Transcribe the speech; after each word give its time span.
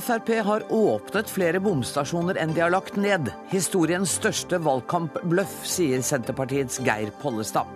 Frp 0.00 0.30
har 0.44 0.62
åpnet 0.72 1.28
flere 1.28 1.60
bomstasjoner 1.60 2.38
enn 2.40 2.54
de 2.56 2.62
har 2.64 2.72
lagt 2.72 2.96
ned. 2.96 3.28
Historiens 3.50 4.08
største 4.16 4.56
valgkampbløff, 4.64 5.58
sier 5.68 6.00
Senterpartiets 6.06 6.80
Geir 6.86 7.12
Pollestad. 7.20 7.68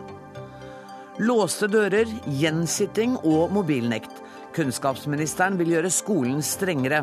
Låste 1.21 1.69
dører, 1.69 2.09
gjensitting 2.41 3.19
og 3.21 3.53
mobilnekt. 3.53 4.23
Kunnskapsministeren 4.57 5.59
vil 5.61 5.75
gjøre 5.77 5.93
skolen 5.93 6.41
strengere. 6.45 7.03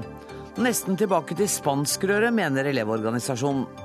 Nesten 0.57 0.97
tilbake 0.97 1.37
til 1.37 1.49
spanskrøret, 1.49 2.33
mener 2.33 2.65
Elevorganisasjonen. 2.73 3.82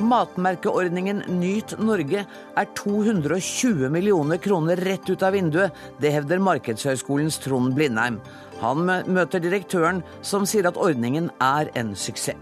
Matmerkeordningen 0.00 1.24
Nyt 1.40 1.74
Norge 1.78 2.24
er 2.56 2.70
220 2.78 3.90
millioner 3.92 4.40
kroner 4.40 4.76
rett 4.76 5.10
ut 5.10 5.22
av 5.22 5.36
vinduet. 5.36 5.74
Det 6.00 6.12
hevder 6.14 6.40
Markedshøgskolens 6.40 7.40
Trond 7.44 7.74
Blindheim. 7.76 8.20
Han 8.62 8.86
møter 8.86 9.42
direktøren, 9.42 10.00
som 10.22 10.46
sier 10.46 10.70
at 10.70 10.80
ordningen 10.80 11.28
er 11.42 11.72
en 11.78 11.96
suksess. 11.98 12.38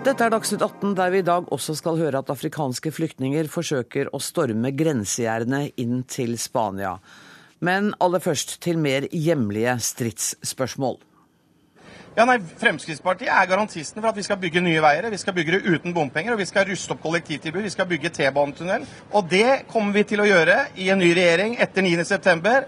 Dette 0.00 0.24
er 0.24 0.32
Dagsnytt 0.32 0.62
18, 0.64 0.94
der 0.96 1.10
vi 1.12 1.18
i 1.20 1.24
dag 1.26 1.44
også 1.52 1.74
skal 1.76 1.98
høre 2.00 2.22
at 2.22 2.30
afrikanske 2.32 2.90
flyktninger 2.90 3.46
forsøker 3.52 4.08
å 4.16 4.18
storme 4.18 4.72
grensegjerdene 4.74 5.66
inn 5.78 6.00
til 6.08 6.38
Spania. 6.40 6.96
Men 7.60 7.92
aller 8.00 8.22
først 8.24 8.56
til 8.64 8.78
mer 8.80 9.06
hjemlige 9.12 9.76
stridsspørsmål. 9.84 10.98
Ja, 12.16 12.24
nei, 12.26 12.40
Fremskrittspartiet 12.58 13.30
er 13.30 13.46
garantisten 13.46 14.00
for 14.00 14.10
at 14.10 14.16
vi 14.18 14.24
skal 14.26 14.40
bygge 14.40 14.62
nye 14.64 14.80
veier. 14.82 15.06
Vi 15.12 15.20
skal 15.20 15.36
bygge 15.36 15.58
det 15.58 15.76
uten 15.76 15.94
bompenger, 15.94 16.34
og 16.34 16.40
vi 16.40 16.48
skal 16.48 16.66
ruste 16.66 16.96
opp 16.96 17.04
kollektivtilbud. 17.04 17.62
Vi 17.62 17.70
skal 17.70 17.86
bygge 17.86 18.10
T-banetunnel. 18.16 18.88
Og 19.14 19.28
det 19.30 19.62
kommer 19.70 19.94
vi 19.94 20.02
til 20.10 20.24
å 20.24 20.26
gjøre 20.26 20.64
i 20.74 20.90
en 20.90 20.98
ny 20.98 21.12
regjering 21.14 21.54
etter 21.62 21.86
9.9. 21.86 22.66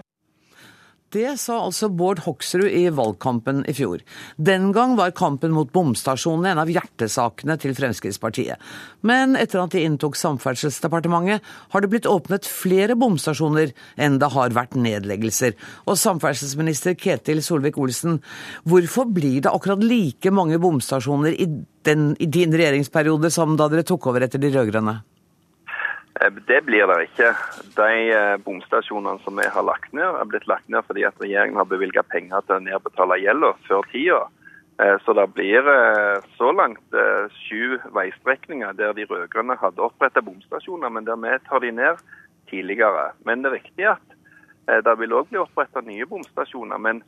Det 1.13 1.35
sa 1.37 1.59
altså 1.61 1.91
Bård 1.93 2.23
Hoksrud 2.25 2.65
i 2.65 2.87
valgkampen 2.89 3.61
i 3.69 3.73
fjor. 3.77 4.01
Den 4.41 4.71
gang 4.73 4.95
var 4.97 5.13
kampen 5.13 5.53
mot 5.53 5.69
bomstasjonene 5.73 6.55
en 6.55 6.61
av 6.63 6.71
hjertesakene 6.73 7.57
til 7.61 7.75
Fremskrittspartiet. 7.77 8.57
Men 9.05 9.37
etter 9.37 9.61
at 9.61 9.75
de 9.75 9.83
inntok 9.85 10.17
Samferdselsdepartementet, 10.17 11.45
har 11.45 11.83
det 11.83 11.91
blitt 11.93 12.09
åpnet 12.09 12.49
flere 12.49 12.97
bomstasjoner 12.97 13.75
enn 14.01 14.17
det 14.21 14.31
har 14.33 14.57
vært 14.57 14.73
nedleggelser. 14.79 15.53
Og 15.85 16.01
samferdselsminister 16.01 16.97
Ketil 16.97 17.43
Solvik-Olsen, 17.45 18.17
hvorfor 18.65 19.05
blir 19.13 19.43
det 19.45 19.53
akkurat 19.53 19.85
like 19.85 20.33
mange 20.33 20.57
bomstasjoner 20.57 21.37
i, 21.37 21.49
den, 21.85 22.13
i 22.17 22.25
din 22.25 22.57
regjeringsperiode 22.57 23.29
som 23.33 23.53
da 23.59 23.69
dere 23.69 23.85
tok 23.85 24.09
over 24.09 24.25
etter 24.25 24.41
de 24.41 24.49
rød-grønne? 24.55 25.01
Eh, 26.23 26.31
det 26.47 26.61
blir 26.65 26.87
det 26.87 26.99
ikke. 27.07 27.33
De 27.75 27.89
eh, 28.11 28.37
bomstasjonene 28.45 29.19
som 29.23 29.35
vi 29.39 29.47
har 29.55 29.65
lagt 29.67 29.93
ned, 29.93 30.19
er 30.19 30.29
blitt 30.29 30.47
lagt 30.47 30.69
ned 30.71 30.85
fordi 30.87 31.05
at 31.07 31.19
regjeringen 31.21 31.59
har 31.59 31.67
bevilget 31.69 32.09
penger 32.11 32.45
til 32.47 32.59
å 32.59 32.63
nedbetale 32.63 33.19
gjelda 33.23 33.53
før 33.67 33.87
tida. 33.91 34.21
Eh, 34.81 34.95
så 35.05 35.15
det 35.17 35.27
blir 35.35 35.67
så 36.37 36.51
langt 36.55 36.99
sju 37.43 37.77
veistrekninger 37.95 38.75
der 38.79 38.95
de 38.97 39.07
rød-grønne 39.09 39.59
hadde 39.59 39.83
opprettet 39.83 40.25
bomstasjoner, 40.25 40.89
men 40.89 41.07
der 41.09 41.19
vi 41.19 41.35
tar 41.49 41.63
de 41.63 41.71
ned 41.71 42.01
tidligere. 42.49 43.11
Men 43.25 43.43
det 43.43 43.51
er 43.51 43.59
riktig 43.59 43.89
at 43.91 44.07
det 44.63 44.93
vil 44.95 45.11
òg 45.11 45.27
bli 45.27 45.41
opprettet 45.41 45.85
nye 45.85 46.07
bomstasjoner. 46.07 46.79
Men 46.79 47.03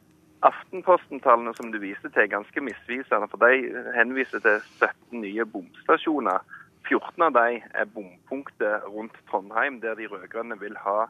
Aftenposten-tallene 0.46 1.56
som 1.58 1.72
du 1.72 1.80
viser 1.82 2.12
til, 2.12 2.22
er 2.22 2.30
ganske 2.30 2.62
misvisende. 2.62 3.30
For 3.32 3.42
de 3.42 3.72
henviser 3.96 4.44
til 4.44 4.60
17 4.84 5.24
nye 5.24 5.46
bomstasjoner 5.50 6.44
14 6.90 7.24
av 7.28 7.34
de 7.36 7.60
er 7.62 7.92
bompunktet 7.94 8.86
rundt 8.92 9.18
Trondheim, 9.30 9.80
der 9.82 9.98
de 9.98 10.08
rød-grønne 10.12 10.58
vil 10.62 10.78
ha 10.84 11.06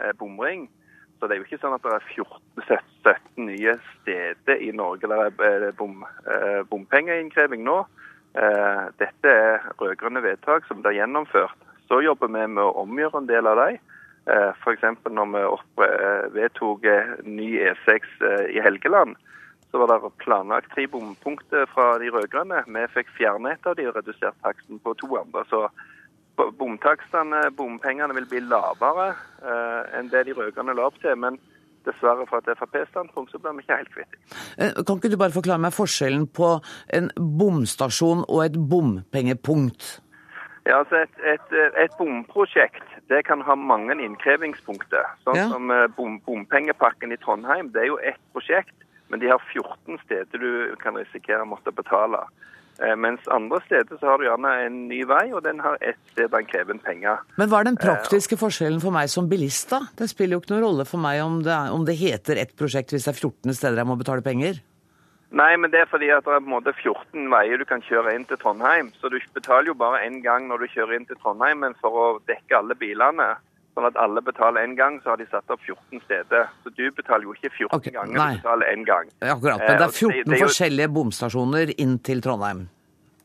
eh, 0.00 0.12
bomring. 0.18 0.68
Så 1.18 1.28
det 1.28 1.36
er 1.36 1.42
jo 1.42 1.48
ikke 1.48 1.60
sånn 1.60 1.76
at 1.76 1.84
det 1.84 1.94
er 1.96 2.06
14, 2.14 2.84
17 3.04 3.48
nye 3.48 3.76
steder 3.92 4.62
i 4.64 4.70
Norge 4.76 5.10
der 5.10 5.28
er 5.28 5.66
eh, 5.68 5.76
bom, 5.76 6.04
eh, 6.26 6.60
bompengeinnkreving 6.70 7.64
nå. 7.66 7.82
Dette 8.30 9.26
er 9.26 9.64
rød-grønne 9.80 10.20
vedtak 10.22 10.62
som 10.68 10.84
blir 10.84 10.94
gjennomført. 10.94 11.64
Så 11.90 11.98
jobber 12.04 12.30
vi 12.30 12.44
med 12.46 12.62
å 12.62 12.84
omgjøre 12.84 13.18
en 13.18 13.26
del 13.26 13.48
av 13.50 13.58
dem. 13.58 13.80
F.eks. 14.30 14.84
når 15.10 15.32
vi 15.34 15.88
vedtok 16.36 16.86
ny 17.26 17.48
E6 17.58 18.06
i 18.54 18.62
Helgeland 18.62 19.18
så 19.70 19.78
var 19.78 19.92
det 19.92 20.10
planlagt 20.22 20.72
tre 20.74 20.86
bompunkter 20.90 21.68
fra 21.70 21.92
de 22.02 22.10
rød-grønne. 22.10 22.64
Vi 22.66 22.86
fikk 22.94 23.12
fjernet 23.18 23.58
et 23.58 23.70
av 23.70 23.78
de 23.78 23.86
og 23.90 23.96
redusert 23.96 24.36
taksten 24.42 24.82
på 24.82 24.94
to 24.98 25.10
andre. 25.20 25.44
Så 25.50 25.68
bomtakstene, 26.58 27.46
bompengene, 27.56 28.16
vil 28.16 28.28
bli 28.30 28.42
lavere 28.48 29.12
eh, 29.44 29.98
enn 29.98 30.10
det 30.10 30.26
de 30.26 30.36
rød-grønne 30.38 30.74
la 30.74 30.90
opp 30.90 30.98
til. 31.02 31.16
men 31.16 31.38
dessverre 31.86 32.26
fra 32.28 32.42
et 32.42 32.58
Frp-standpunkt 32.58 33.32
så 33.32 33.38
blir 33.40 33.56
vi 33.56 33.64
ikke 33.64 33.78
helt 33.80 33.94
kvitt. 33.94 34.16
Eh, 34.60 34.72
kan 34.84 34.98
ikke 34.98 35.12
du 35.12 35.16
bare 35.20 35.32
forklare 35.36 35.62
meg 35.64 35.72
forskjellen 35.72 36.26
på 36.28 36.52
en 36.96 37.10
bomstasjon 37.16 38.24
og 38.28 38.44
et 38.44 38.58
bompengepunkt? 38.72 40.00
Ja, 40.68 40.82
altså 40.82 41.00
et, 41.06 41.22
et, 41.24 41.54
et 41.80 41.94
bomprosjekt 41.98 42.84
det 43.10 43.24
kan 43.26 43.40
ha 43.42 43.56
mange 43.58 43.96
innkrevingspunkter. 43.96 45.08
Sånn 45.24 45.38
ja. 45.38 45.48
som 45.50 45.72
eh, 45.74 45.88
bom, 45.96 46.20
Bompengepakken 46.26 47.14
i 47.14 47.18
Trondheim 47.22 47.72
det 47.74 47.86
er 47.86 47.90
jo 47.90 47.98
ett 48.12 48.20
prosjekt. 48.34 48.76
Men 49.10 49.22
de 49.22 49.30
har 49.32 49.42
14 49.52 49.98
steder 50.04 50.38
du 50.38 50.76
kan 50.82 50.98
risikere 50.98 51.42
å 51.42 51.50
måtte 51.50 51.74
betale. 51.74 52.22
Eh, 52.80 52.96
mens 52.96 53.26
andre 53.28 53.60
steder 53.66 53.98
så 54.00 54.06
har 54.08 54.18
du 54.18 54.24
gjerne 54.24 54.52
en 54.64 54.76
ny 54.88 55.02
vei, 55.08 55.26
og 55.34 55.42
den 55.44 55.60
har 55.60 55.76
ett 55.84 56.00
sted 56.12 56.30
den 56.32 56.46
krever 56.48 56.76
en 56.76 56.80
penger. 56.80 57.20
Men 57.36 57.50
hva 57.50 57.60
er 57.60 57.68
den 57.68 57.76
eh, 57.76 57.82
praktiske 57.82 58.38
forskjellen 58.40 58.80
for 58.80 58.94
meg 58.94 59.10
som 59.12 59.28
bilist, 59.28 59.68
da? 59.74 59.82
Det 59.98 60.08
spiller 60.08 60.38
jo 60.38 60.44
ikke 60.44 60.54
noen 60.54 60.64
rolle 60.64 60.86
for 60.88 61.02
meg 61.02 61.20
om 61.24 61.42
det, 61.44 61.58
om 61.74 61.84
det 61.84 61.98
heter 62.00 62.40
ett 62.40 62.56
prosjekt 62.56 62.94
hvis 62.94 63.08
det 63.08 63.12
er 63.12 63.20
14 63.20 63.58
steder 63.58 63.82
jeg 63.82 63.90
må 63.90 63.98
betale 64.00 64.24
penger? 64.24 64.62
Nei, 65.30 65.52
men 65.62 65.70
det 65.70 65.84
er 65.84 65.90
fordi 65.90 66.08
at 66.10 66.24
det 66.26 66.32
er 66.32 66.40
på 66.42 66.48
en 66.48 66.54
måte 66.56 66.72
14 66.72 67.28
veier 67.30 67.60
du 67.60 67.66
kan 67.68 67.84
kjøre 67.86 68.16
inn 68.16 68.24
til 68.26 68.40
Trondheim. 68.40 68.88
Så 68.98 69.12
du 69.12 69.20
betaler 69.36 69.70
jo 69.70 69.76
bare 69.78 70.00
én 70.06 70.18
gang 70.24 70.48
når 70.48 70.64
du 70.64 70.72
kjører 70.72 70.96
inn 70.96 71.06
til 71.06 71.20
Trondheim, 71.20 71.60
men 71.62 71.76
for 71.82 71.94
å 71.94 72.08
dekke 72.30 72.58
alle 72.58 72.74
bilene 72.80 73.28
Sånn 73.80 73.88
at 73.88 73.96
alle 73.96 74.20
betaler 74.20 74.66
én 74.66 74.74
gang, 74.76 74.98
så 75.00 75.14
har 75.14 75.16
de 75.16 75.24
satt 75.30 75.48
opp 75.48 75.62
14 75.64 76.02
steder. 76.04 76.50
Så 76.60 76.72
du 76.76 76.82
betaler 76.92 77.24
jo 77.24 77.32
ikke 77.32 77.48
14 77.48 77.70
okay, 77.78 77.94
ganger, 77.94 78.18
nei. 78.18 78.34
du 78.36 78.42
betaler 78.42 78.68
én 78.74 78.82
gang. 78.84 79.08
Akkurat, 79.24 79.62
men 79.64 79.78
det 79.80 79.86
er 79.86 79.94
14 79.94 80.10
eh, 80.10 80.18
det, 80.18 80.26
det 80.26 80.36
er 80.36 80.42
jo... 80.42 80.48
forskjellige 80.50 80.88
bomstasjoner 80.98 81.72
inn 81.80 81.96
til 82.04 82.20
Trondheim. 82.26 82.66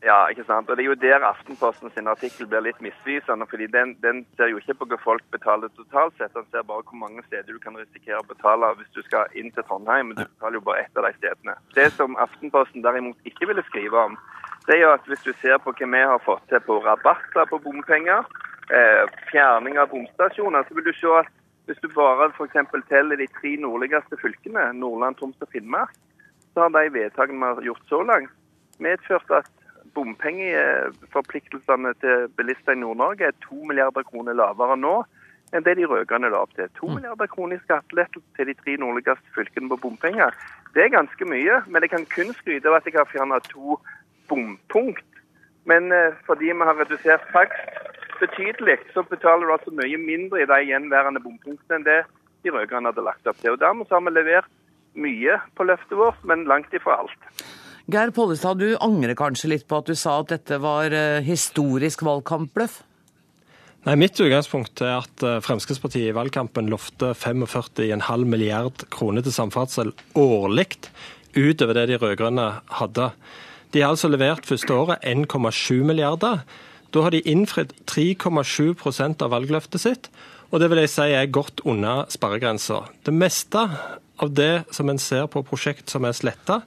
Ja, 0.06 0.16
ikke 0.32 0.46
sant. 0.48 0.70
Og 0.70 0.78
det 0.78 0.86
er 0.86 0.88
jo 0.88 0.96
der 1.02 1.26
Aftenposten 1.28 1.92
sin 1.92 2.08
artikkel 2.08 2.48
blir 2.48 2.64
litt 2.64 2.80
misvisende. 2.80 3.44
fordi 3.50 3.68
den, 3.76 3.92
den, 4.06 4.24
ser 4.38 4.48
jo 4.48 4.62
ikke 4.62 4.78
på 4.80 4.88
hva 4.94 5.00
folk 5.02 5.28
betaler 5.34 5.68
totalt 5.76 6.16
sett, 6.16 6.32
den 6.32 6.48
ser 6.48 6.64
bare 6.64 6.86
hvor 6.88 7.00
mange 7.04 7.24
steder 7.26 7.52
du 7.52 7.60
kan 7.60 7.76
risikere 7.76 8.22
å 8.22 8.28
betale 8.32 8.72
hvis 8.80 8.96
du 8.96 9.02
skal 9.04 9.28
inn 9.36 9.52
til 9.52 9.66
Trondheim. 9.68 10.08
Men 10.08 10.22
du 10.22 10.24
betaler 10.24 10.56
jo 10.56 10.66
bare 10.70 10.86
ett 10.86 10.96
av 10.96 11.04
de 11.04 11.12
stedene. 11.18 11.58
Det 11.76 11.90
som 12.00 12.16
Aftenposten 12.24 12.86
derimot 12.86 13.28
ikke 13.28 13.52
ville 13.52 13.68
skrive 13.68 14.08
om, 14.08 14.16
det 14.64 14.78
er 14.78 14.86
jo 14.86 14.96
at 14.96 15.04
hvis 15.10 15.28
du 15.28 15.32
ser 15.42 15.60
på 15.62 15.76
hva 15.76 15.92
vi 15.92 16.04
har 16.14 16.24
fått 16.24 16.48
til 16.48 16.64
på 16.64 16.80
rabatter 16.86 17.52
på 17.52 17.60
bompenger, 17.66 18.24
eh, 18.24 18.45
fjerning 19.30 19.78
av 19.78 19.90
bomstasjoner, 19.92 20.64
så 20.66 20.74
vil 20.74 20.88
du 20.88 20.94
se 20.96 21.10
at 21.20 21.28
hvis 21.66 21.82
du 21.82 21.88
bare 21.90 22.30
f.eks. 22.30 22.56
teller 22.88 23.18
de 23.18 23.26
tre 23.40 23.56
nordligste 23.58 24.18
fylkene, 24.20 24.72
Nordland, 24.78 25.18
Troms 25.18 25.42
og 25.42 25.48
Finnmark, 25.52 25.94
så 26.54 26.64
har 26.64 26.70
de 26.74 26.94
vedtakene 26.94 27.38
vi 27.38 27.44
har 27.44 27.68
gjort 27.68 27.88
så 27.90 28.02
langt, 28.06 28.32
medført 28.78 29.30
at 29.34 29.50
bompengeforpliktelsene 29.96 31.94
til 32.02 32.28
bilister 32.36 32.72
i 32.76 32.80
Nord-Norge 32.80 33.24
er 33.28 33.40
to 33.42 33.58
milliarder 33.64 34.04
kroner 34.06 34.34
lavere 34.36 34.76
nå 34.78 34.96
enn 35.54 35.64
det 35.66 35.76
de 35.78 35.86
rød-grønne 35.86 36.30
la 36.32 36.42
opp 36.42 36.54
til. 36.56 36.68
To 36.78 36.88
mm. 36.88 36.94
milliarder 36.98 37.28
kroner 37.30 37.56
i 37.56 37.64
skattelettelse 37.64 38.28
til 38.36 38.48
de 38.50 38.54
tre 38.58 38.76
nordligste 38.82 39.34
fylkene 39.34 39.70
på 39.70 39.78
bompenger. 39.84 40.34
Det 40.74 40.84
er 40.84 40.96
ganske 40.96 41.24
mye, 41.28 41.60
men 41.66 41.82
jeg 41.84 41.92
kan 41.92 42.08
kun 42.14 42.32
skryte 42.34 42.68
av 42.68 42.78
at 42.80 42.88
jeg 42.88 42.98
har 42.98 43.08
fjernet 43.12 43.46
to 43.52 43.78
bompunkt. 44.28 45.06
Men 45.70 45.92
eh, 45.94 46.18
fordi 46.26 46.50
vi 46.50 46.66
har 46.68 46.78
redusert 46.80 47.24
takst 47.32 47.85
betydelig, 48.20 48.78
så 48.94 49.04
betaler 49.10 49.46
du 49.46 49.54
altså 49.54 49.74
mye 49.74 49.98
mindre 50.00 50.42
i 50.42 50.48
de 50.48 50.60
gjenværende 50.70 51.22
bompunktene 51.24 51.80
enn 51.80 51.86
det 51.86 52.00
de 52.44 52.54
rød-grønne 52.54 52.92
hadde 52.92 53.04
lagt 53.04 53.28
opp 53.28 53.38
til. 53.42 53.54
Og 53.54 53.60
Dermed 53.62 53.90
har 53.90 54.02
vi 54.06 54.14
levert 54.14 54.50
mye 54.96 55.38
på 55.56 55.66
løftet 55.68 55.96
vårt, 55.98 56.18
men 56.28 56.46
langt 56.48 56.74
ifra 56.76 57.00
alt. 57.02 57.46
Geir 57.86 58.10
Pollestad, 58.10 58.58
du 58.58 58.74
angrer 58.82 59.14
kanskje 59.18 59.52
litt 59.52 59.66
på 59.70 59.78
at 59.78 59.88
du 59.90 59.94
sa 59.98 60.18
at 60.22 60.32
dette 60.32 60.58
var 60.62 60.90
eh, 60.90 61.22
historisk 61.26 62.02
valgkampbløff? 62.06 62.80
Nei, 63.86 63.94
Mitt 64.00 64.18
utgangspunkt 64.18 64.82
er 64.82 64.96
at 65.04 65.22
eh, 65.22 65.38
Fremskrittspartiet 65.44 66.10
i 66.10 66.16
valgkampen 66.16 66.66
lovte 66.72 67.12
45,5 67.14 68.24
milliard 68.26 68.88
kroner 68.90 69.22
til 69.22 69.36
samferdsel 69.36 69.92
årlig, 70.18 70.66
utover 71.36 71.78
det 71.78 71.86
de 71.92 72.00
rød-grønne 72.02 72.48
hadde. 72.80 73.12
De 73.70 73.84
har 73.84 73.94
altså 73.94 74.10
levert 74.10 74.48
første 74.48 74.74
året 74.74 75.06
1,7 75.06 75.84
milliarder. 75.86 76.42
Da 76.96 77.02
har 77.04 77.12
de 77.12 77.20
innfridd 77.28 77.74
3,7 77.84 79.20
av 79.20 79.28
valgløftet 79.28 79.82
sitt, 79.82 80.06
og 80.48 80.62
det 80.62 80.70
vil 80.72 80.78
jeg 80.80 80.92
si 80.94 81.04
er 81.12 81.26
godt 81.28 81.60
under 81.68 82.06
sperregrensa. 82.08 82.86
Det 83.04 83.12
meste 83.12 83.66
av 84.16 84.30
det 84.32 84.64
som 84.72 84.88
en 84.88 85.00
ser 85.02 85.26
på 85.28 85.42
prosjekt 85.44 85.92
som 85.92 86.06
er 86.08 86.16
sletta, 86.16 86.62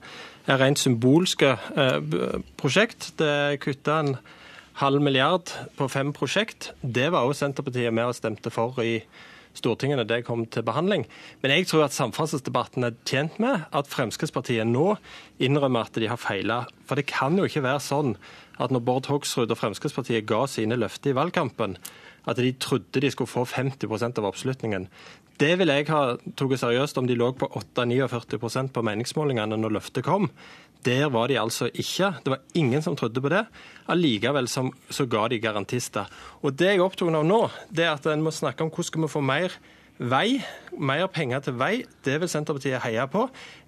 er 0.46 0.60
rent 0.62 0.78
symbolske 0.78 1.56
eh, 1.58 2.38
prosjekt. 2.62 3.16
Det 3.18 3.58
kutta 3.64 3.96
en 4.04 4.12
halv 4.84 5.02
milliard 5.02 5.50
på 5.80 5.90
fem 5.90 6.14
prosjekt. 6.14 6.76
Det 6.82 7.08
var 7.10 7.26
også 7.26 7.48
Senterpartiet 7.48 7.96
med 7.96 8.12
og 8.12 8.18
stemte 8.20 8.54
for 8.54 8.78
i 8.86 9.00
Stortinget 9.58 9.98
når 9.98 10.10
det 10.12 10.20
kom 10.28 10.44
til 10.46 10.62
behandling. 10.64 11.08
Men 11.42 11.56
jeg 11.56 11.66
tror 11.72 11.88
at 11.88 11.96
samferdselsdebatten 11.96 12.86
er 12.86 13.00
tjent 13.02 13.42
med 13.42 13.66
at 13.74 13.90
Fremskrittspartiet 13.90 14.70
nå 14.70 14.92
innrømmer 15.42 15.90
at 15.90 15.98
de 15.98 16.12
har 16.12 16.22
feila. 16.22 16.62
For 16.86 17.02
det 17.02 17.10
kan 17.10 17.34
jo 17.40 17.50
ikke 17.50 17.66
være 17.66 17.82
sånn 17.82 18.14
at 18.60 18.74
når 18.74 18.84
Bård 18.86 19.10
Hoksrud 19.12 19.52
og 19.52 19.60
Fremskrittspartiet 19.60 20.28
ga 20.30 20.44
sine 20.52 20.78
løfter 20.80 21.14
i 21.14 21.18
valgkampen, 21.18 21.78
at 22.28 22.40
de 22.40 22.52
trodde 22.60 23.02
de 23.02 23.12
skulle 23.12 23.32
få 23.32 23.46
50% 23.48 24.20
av 24.20 24.28
oppslutningen. 24.30 24.88
Det 25.40 25.54
ville 25.56 25.78
jeg 25.78 25.88
ha 25.88 26.18
tatt 26.20 26.58
seriøst 26.60 27.00
om 27.00 27.08
de 27.08 27.16
lå 27.16 27.32
på 27.40 27.48
8-49% 27.56 28.74
på 28.76 28.84
meningsmålingene 28.84 29.56
når 29.56 29.78
løftet 29.78 30.04
kom. 30.04 30.28
Der 30.84 31.08
var 31.12 31.32
de 31.32 31.40
altså 31.40 31.70
ikke. 31.72 32.14
Det 32.24 32.34
var 32.34 32.44
ingen 32.60 32.84
som 32.84 32.96
trodde 33.00 33.24
på 33.24 33.32
det. 33.32 33.46
Allikevel 33.92 34.48
så 34.52 35.06
ga 35.12 35.28
de 35.32 35.40
garantister. 35.40 36.12
Og 36.44 36.56
Det 36.60 36.74
jeg 36.74 36.80
er 36.80 36.86
opptatt 36.86 37.16
av 37.16 37.26
nå, 37.28 37.42
det 37.72 37.88
er 37.88 37.96
at 37.96 38.08
en 38.12 38.24
må 38.24 38.32
snakke 38.36 38.64
om 38.64 38.72
hvordan 38.72 38.88
skal 38.92 39.04
vi 39.04 39.12
få 39.16 39.24
mer 39.24 39.56
vei, 40.00 40.40
mer 40.80 41.08
penger 41.12 41.44
til 41.44 41.58
vei. 41.60 41.84
Det 42.06 42.16
vil 42.22 42.32
Senterpartiet 42.32 42.80
heie 42.86 43.04
på. 43.12 43.26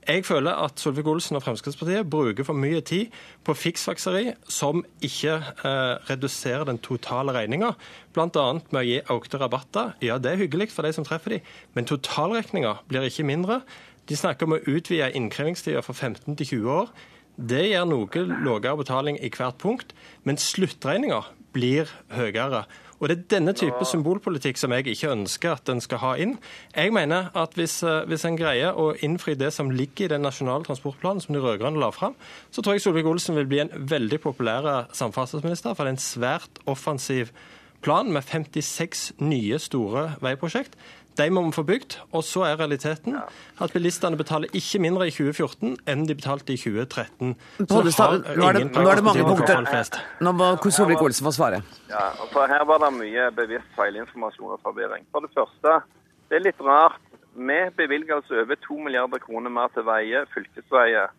Jeg 0.07 0.23
føler 0.25 0.55
at 0.63 0.79
Solvik-Olsen 0.79 1.37
og 1.37 1.43
Fremskrittspartiet 1.43 2.09
bruker 2.09 2.47
for 2.47 2.57
mye 2.57 2.79
tid 2.81 3.11
på 3.45 3.53
fiksfakseri 3.53 4.31
som 4.49 4.81
ikke 5.03 5.35
eh, 5.37 5.95
reduserer 6.09 6.65
den 6.69 6.79
totale 6.81 7.35
regninga, 7.35 7.73
bl.a. 8.15 8.45
med 8.71 8.79
å 8.79 8.85
gi 8.87 8.99
økte 9.13 9.41
rabatter. 9.41 9.93
Ja, 10.01 10.17
det 10.17 10.31
er 10.31 10.41
hyggelig 10.41 10.71
for 10.71 10.87
de 10.87 10.93
som 10.95 11.05
treffer 11.05 11.35
de, 11.35 11.41
men 11.75 11.89
totalregninga 11.89 12.77
blir 12.89 13.05
ikke 13.05 13.27
mindre. 13.27 13.61
De 14.09 14.17
snakker 14.17 14.47
om 14.47 14.55
å 14.57 14.63
utvide 14.71 15.11
innkrevingstida 15.17 15.83
fra 15.85 15.93
15 15.93 16.39
til 16.39 16.47
20 16.63 16.71
år. 16.79 16.95
Det 17.35 17.61
gir 17.69 17.85
noe 17.87 18.25
lavere 18.45 18.79
betaling 18.79 19.19
i 19.21 19.29
hvert 19.31 19.59
punkt, 19.61 19.93
men 20.23 20.39
sluttregninga 20.39 21.21
blir 21.55 21.91
høyere. 22.15 22.65
Og 23.01 23.09
Det 23.09 23.17
er 23.17 23.23
denne 23.33 23.53
type 23.57 23.85
symbolpolitikk 23.85 24.59
som 24.61 24.71
jeg 24.75 24.85
ikke 24.93 25.09
ønsker 25.09 25.55
at 25.55 25.69
en 25.73 25.81
skal 25.81 25.97
ha 26.03 26.11
inn. 26.21 26.35
Jeg 26.75 26.93
mener 26.93 27.31
at 27.35 27.55
hvis, 27.57 27.81
eh, 27.83 28.05
hvis 28.05 28.25
en 28.25 28.37
greier 28.37 28.77
å 28.77 28.91
innfri 29.01 29.33
det 29.33 29.49
som 29.53 29.71
ligger 29.73 30.05
i 30.05 30.13
den 30.13 30.21
nasjonale 30.21 30.63
transportplanen 30.63 31.21
som 31.21 31.33
de 31.33 31.41
rød-grønne 31.41 31.81
la 31.81 31.89
fram, 31.89 32.13
så 32.51 32.61
tror 32.61 32.77
jeg 32.77 32.85
Solvik-Olsen 32.85 33.35
vil 33.35 33.49
bli 33.49 33.59
en 33.59 33.73
veldig 33.73 34.21
populær 34.21 34.85
samferdselsminister. 34.93 35.73
For 35.73 35.83
det 35.83 35.89
er 35.89 35.97
en 35.97 36.05
svært 36.05 36.61
offensiv 36.67 37.33
plan 37.81 38.11
med 38.13 38.21
56 38.21 39.13
nye 39.19 39.57
store 39.61 40.15
veiprosjekt. 40.21 40.77
De 41.21 41.29
må 41.29 41.43
vi 41.45 41.53
få 41.53 41.63
bygd. 41.67 41.97
Og 42.17 42.23
så 42.25 42.45
er 42.47 42.57
realiteten 42.59 43.19
at 43.61 43.73
bilistene 43.75 44.17
betaler 44.17 44.49
ikke 44.57 44.81
mindre 44.81 45.07
i 45.07 45.13
2014 45.13 45.77
enn 45.91 46.07
de 46.09 46.17
betalte 46.17 46.55
i 46.55 46.57
2013. 46.57 47.35
Pollestad, 47.69 48.25
nå, 48.33 48.47
er 48.49 48.57
det, 48.57 48.65
nå 48.73 48.87
er 48.89 49.01
det 49.01 49.05
mange 49.05 49.27
punkter. 49.27 50.01
Nå 50.25 50.33
må 50.37 50.51
Solvik-Olsen 50.65 51.27
få 51.27 51.35
svare. 51.35 51.61
Ja, 51.91 52.09
Her 52.51 52.65
var 52.65 52.81
det 52.81 52.91
mye 52.97 53.29
bevisst 53.37 53.69
feilinformasjon 53.77 54.57
og 54.57 54.61
forvirring. 54.65 55.05
For 55.13 55.23
det 55.25 55.31
første, 55.37 55.81
det 56.31 56.39
er 56.39 56.45
litt 56.49 56.61
rart. 56.65 56.99
Vi 57.31 57.59
bevilger 57.77 58.17
altså 58.17 58.41
over 58.41 58.57
2 58.65 58.77
milliarder 58.85 59.21
kroner 59.23 59.53
mer 59.53 59.69
til 59.75 59.85
veier, 59.87 60.25
fylkesveier, 60.33 61.13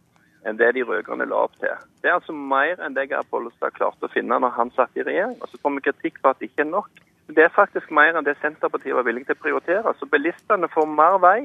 enn 0.49 0.58
det 0.58 0.72
de 0.76 0.82
rød-grønne 0.84 1.28
la 1.31 1.44
opp 1.46 1.54
til. 1.62 1.72
Det 2.02 2.10
er 2.10 2.19
altså 2.19 2.34
mer 2.34 2.82
enn 2.82 2.96
det 2.96 3.06
Geir 3.12 3.25
Pollestad 3.31 3.76
klarte 3.78 4.08
å 4.08 4.12
finne 4.12 4.40
når 4.43 4.52
han 4.58 4.72
satt 4.76 4.99
i 4.99 5.06
regjering. 5.06 5.38
Og 5.40 5.49
så 5.49 5.60
får 5.62 5.76
vi 5.76 5.84
kritikk 5.87 6.20
for 6.20 6.34
at 6.34 6.43
det 6.43 6.50
ikke 6.50 6.66
er 6.66 6.72
nok. 6.72 6.90
Det 7.26 7.44
er 7.44 7.54
faktisk 7.54 7.90
mer 7.94 8.16
enn 8.16 8.26
det 8.26 8.34
Senterpartiet 8.40 8.96
var 8.96 9.06
villig 9.06 9.26
til 9.26 9.36
å 9.36 9.42
prioritere. 9.42 9.94
Så 9.98 10.08
bilistene 10.10 10.69
får 10.72 10.88
mer 10.90 11.19
vei 11.22 11.38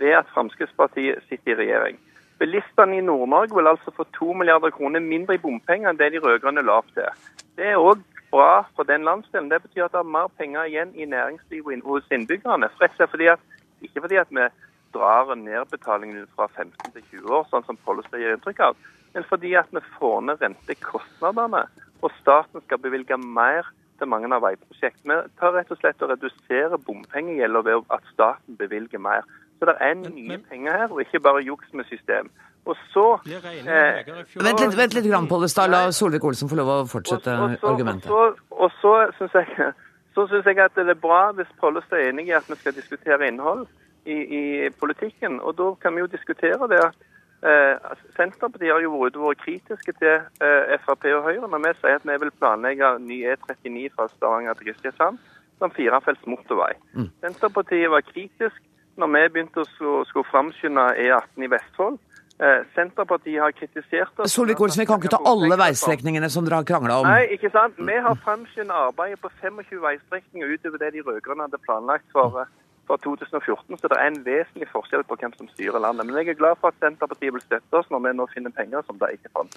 ved 0.00 0.18
at 0.18 0.30
Fremskrittspartiet 0.34 1.24
sitter 1.28 1.54
i 1.54 1.60
regjering. 1.62 2.00
Bilistene 2.38 2.98
i 2.98 3.04
Nord-Norge 3.04 3.56
vil 3.56 3.70
altså 3.70 3.94
få 3.94 4.06
to 4.16 4.32
milliarder 4.34 4.74
kroner 4.74 5.00
mindre 5.00 5.38
i 5.38 5.42
bompenger 5.42 5.90
enn 5.90 6.00
det 6.00 6.10
de 6.14 6.22
rød-grønne 6.22 6.64
la 6.66 6.80
opp 6.82 6.90
til. 6.96 7.08
Det 7.56 7.70
er 7.70 7.80
òg 7.80 8.02
bra 8.34 8.64
for 8.74 8.86
den 8.88 9.06
landsdelen. 9.06 9.50
Det 9.50 9.62
betyr 9.62 9.86
at 9.86 9.94
det 9.94 10.02
er 10.02 10.14
mer 10.16 10.30
penger 10.38 10.68
igjen 10.70 10.94
i 10.98 11.06
næringslivet 11.06 11.86
hos 11.86 12.10
innbyggerne. 12.10 12.68
Fordi 12.78 13.30
at, 13.30 13.42
ikke 13.82 14.02
fordi 14.02 14.18
at 14.20 14.34
vi 14.34 14.48
drar 14.94 15.34
nedbetalingen 15.34 16.26
fra 16.34 16.48
15 16.56 16.92
til 16.92 17.06
20 17.10 17.38
år, 17.38 17.46
sånn 17.50 17.66
som 17.66 17.78
Pollestad 17.86 18.22
gir 18.22 18.34
inntrykk 18.34 18.60
av, 18.68 18.76
men 19.14 19.26
fordi 19.30 19.54
at 19.58 19.70
vi 19.74 19.82
får 19.98 20.20
ned 20.26 20.42
rentekostnadene. 20.42 21.64
Og 22.02 22.12
staten 22.20 22.62
skal 22.66 22.82
bevilge 22.82 23.16
mer 23.16 23.70
til 24.04 24.12
mange 24.12 24.30
av 24.36 24.44
veiprosjektene. 24.44 25.20
Vi 25.26 25.40
tar 25.40 25.54
rett 25.56 25.72
og 25.72 25.80
slett 25.80 26.04
og 26.04 26.12
reduserer 26.12 26.80
bompengegjelda 26.86 27.64
ved 27.66 27.86
at 27.96 28.10
staten 28.12 28.58
bevilger 28.60 29.02
mer. 29.02 29.24
Så 29.58 29.70
det 29.70 29.76
er 29.80 29.94
nye 29.96 30.40
penger 30.50 30.76
her, 30.80 30.90
og 30.92 31.00
ikke 31.00 31.22
bare 31.24 31.44
juks 31.44 31.72
med 31.72 31.88
system. 31.88 32.28
Og 32.64 32.76
så 32.92 33.04
eh, 33.28 34.06
Vent 34.40 34.60
litt, 34.62 34.76
vent 34.76 34.94
litt 34.96 35.08
grann, 35.08 35.28
Pollestad. 35.28 35.68
La 35.72 35.90
Solvik-Olsen 35.92 36.48
få 36.48 36.56
lov 36.58 36.70
å 36.72 36.76
fortsette 36.88 37.32
og, 37.36 37.56
og 37.60 37.66
argumentet. 37.74 38.10
Og 38.10 38.36
så, 38.40 38.52
og 38.64 38.76
så 38.80 38.94
syns 39.18 39.36
jeg, 39.40 39.72
synes 40.16 40.48
jeg 40.48 40.60
at 40.64 40.76
det 40.78 40.94
er 40.96 41.00
bra 41.00 41.26
hvis 41.36 41.50
Pollestad 41.60 42.00
er 42.00 42.12
enig 42.12 42.30
i 42.30 42.36
at 42.36 42.48
vi 42.48 42.56
skal 42.60 42.76
diskutere 42.76 43.28
innhold 43.28 43.66
i, 44.04 44.16
i 44.16 44.44
politikken. 44.80 45.40
Og 45.44 45.56
da 45.60 45.70
kan 45.82 45.96
vi 45.96 46.04
jo 46.04 46.12
diskutere 46.12 46.70
det 46.72 46.80
at 46.88 46.96
Eh, 47.44 47.76
altså, 47.90 48.04
Senterpartiet 48.16 48.72
har 48.72 48.80
jo 48.80 48.94
vært, 48.96 49.18
vært 49.20 49.42
kritiske 49.44 49.92
til 49.98 50.14
eh, 50.40 50.76
Frp 50.86 51.02
og 51.12 51.26
Høyre 51.26 51.48
når 51.52 51.60
vi 51.66 51.72
sier 51.80 51.98
at 51.98 52.06
vi 52.08 52.16
vil 52.22 52.32
planlegge 52.40 52.92
ny 53.04 53.18
E39 53.34 53.90
fra 53.92 54.06
Stavanger 54.14 54.56
til 54.56 54.70
Kristiansand 54.70 55.20
som 55.60 55.74
firefelts 55.76 56.24
motorvei. 56.24 56.72
Mm. 56.96 57.10
Senterpartiet 57.20 57.92
var 57.92 58.06
kritisk 58.08 58.56
når 58.96 59.12
vi 59.12 59.22
begynte 59.34 59.60
å 59.60 59.68
skulle 59.68 60.24
framskynde 60.30 60.86
E18 61.04 61.44
i 61.44 61.52
Vestfold. 61.52 62.00
Eh, 62.40 62.64
Senterpartiet 62.74 63.42
har 63.44 63.52
kritisert 63.54 64.24
oss 64.24 64.32
Solvik-Olsen, 64.34 64.80
vi 64.80 64.88
kan 64.88 64.98
ikke 65.02 65.12
ta 65.12 65.20
alle 65.28 65.54
veistrekningene 65.60 66.32
som 66.32 66.48
dere 66.48 66.62
har 66.62 66.66
krangla 66.66 66.96
om. 67.02 67.06
Nei, 67.06 67.28
ikke 67.36 67.52
sant. 67.54 67.76
Vi 67.76 68.00
har 68.08 68.16
framskyndet 68.24 68.74
arbeidet 68.74 69.20
på 69.22 69.30
25 69.42 69.84
veistrekninger 69.84 70.56
utover 70.56 70.80
det 70.80 70.94
de 70.96 71.04
rød-grønne 71.04 71.46
hadde 71.46 71.60
planlagt 71.68 72.08
for 72.16 72.42
fra 72.86 72.98
2014, 73.04 73.78
så 73.78 73.90
det 73.90 73.98
er 73.98 74.10
en 74.10 74.20
vesentlig 74.26 74.68
forskjell 74.72 75.04
på 75.08 75.16
hvem 75.20 75.32
som 75.38 75.48
styrer 75.52 75.80
landet. 75.80 76.06
Men 76.06 76.20
jeg 76.20 76.34
er 76.34 76.40
glad 76.40 76.60
for 76.60 76.72
at 76.72 76.80
Senterpartiet 76.82 77.34
vil 77.36 77.44
støtte 77.44 77.80
oss 77.80 77.90
når 77.92 78.04
vi 78.04 78.14
nå 78.18 78.28
finner 78.34 78.54
penger 78.54 78.84
som 78.86 79.00
de 79.00 79.10
ikke 79.16 79.32
fant. 79.36 79.56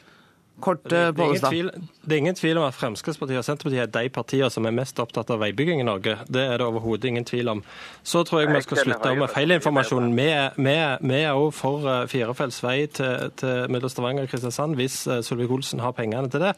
Kort, 0.58 0.82
det, 0.90 0.98
er 0.98 1.14
tvil, 1.38 1.68
det, 2.02 2.16
er 2.16 2.18
ingen 2.18 2.36
tvil 2.36 2.58
om 2.58 2.64
at 2.66 2.74
Fremskrittspartiet 2.74 3.38
og 3.38 3.46
Senterpartiet 3.46 3.84
er 3.84 3.90
de 3.94 4.10
partiene 4.10 4.50
som 4.50 4.66
er 4.66 4.74
mest 4.74 4.98
opptatt 4.98 5.30
av 5.30 5.38
veibygging 5.44 5.84
i 5.84 5.86
Norge. 5.86 6.16
Det 6.26 6.42
er 6.42 6.58
det 6.58 6.66
overhodet 6.66 7.12
ingen 7.12 7.28
tvil 7.30 7.52
om. 7.52 7.62
Så 8.02 8.24
tror 8.26 8.42
jeg 8.42 8.50
vi 8.56 8.62
skal 8.66 8.82
slutte 8.82 9.12
med 9.20 9.30
feilinformasjonen. 9.36 10.16
Vi, 10.18 10.26
vi, 10.66 10.74
vi 11.12 11.20
er 11.20 11.38
òg 11.38 11.52
for 11.54 11.86
eh, 11.86 12.08
firefelts 12.10 12.58
vei 12.66 12.88
til, 12.90 13.30
til 13.38 13.70
mellom 13.70 13.94
Stavanger 13.94 14.26
og 14.26 14.32
Kristiansand 14.32 14.80
hvis 14.80 14.96
eh, 15.06 15.22
Solvik-Olsen 15.28 15.84
har 15.86 15.94
pengene 15.98 16.32
til 16.34 16.42
det. 16.48 16.56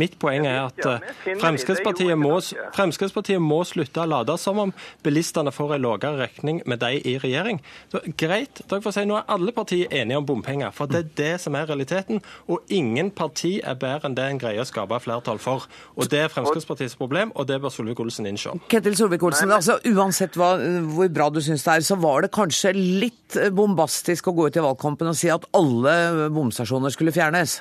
Mitt 0.00 0.16
poeng 0.22 0.48
er 0.48 0.62
at 0.70 0.80
eh, 0.88 1.12
Fremskrittspartiet 1.42 2.16
må, 2.16 2.38
Fremskrittspartiet 2.72 3.44
må 3.44 3.60
slutte 3.68 4.06
å 4.06 4.08
late 4.14 4.38
som 4.40 4.62
om 4.64 4.72
bilistene 5.04 5.52
får 5.52 5.76
en 5.76 5.84
lavere 5.84 6.14
regning 6.24 6.62
med 6.64 6.80
de 6.80 7.02
i 7.04 7.18
regjering. 7.20 7.60
Så, 7.92 8.00
greit, 8.16 8.64
dere 8.64 8.80
får 8.80 8.96
si 8.96 9.06
nå 9.12 9.20
er 9.20 9.28
alle 9.36 9.52
partier 9.52 9.92
enige 9.92 10.24
om 10.24 10.32
bompenger, 10.32 10.72
for 10.72 10.88
det 10.88 11.04
er 11.04 11.14
det 11.20 11.32
som 11.44 11.60
er 11.60 11.68
realiteten. 11.68 12.24
og 12.48 12.64
ingen 12.72 13.10
partier 13.12 13.41
parti 13.42 13.60
er 13.64 13.74
bedre 13.74 14.08
enn 14.08 14.14
det 14.14 14.24
en 14.30 14.38
greier 14.38 14.62
å 14.62 14.66
skape 14.66 14.98
flertall 15.02 15.38
for. 15.42 15.66
Og 15.96 16.08
Det 16.08 16.20
er 16.20 16.28
Fremskrittspartiets 16.30 16.96
problem, 16.96 17.32
og 17.34 17.46
det 17.48 17.60
bør 17.60 17.70
Solvik-Olsen 17.70 18.26
innse. 18.26 18.54
Ketil 18.68 18.94
Solvik-Olsen, 18.94 19.50
altså, 19.50 19.78
uansett 19.84 20.36
hva, 20.36 20.54
hvor 20.94 21.08
bra 21.08 21.28
du 21.30 21.40
syns 21.40 21.64
det 21.64 21.74
er, 21.74 21.80
så 21.80 21.96
var 21.96 22.22
det 22.22 22.32
kanskje 22.32 22.72
litt 22.76 23.38
bombastisk 23.52 24.28
å 24.28 24.34
gå 24.36 24.48
ut 24.48 24.56
i 24.56 24.62
valgkampen 24.62 25.08
og 25.10 25.16
si 25.16 25.30
at 25.32 25.46
alle 25.54 26.28
bomstasjoner 26.30 26.92
skulle 26.94 27.14
fjernes? 27.14 27.60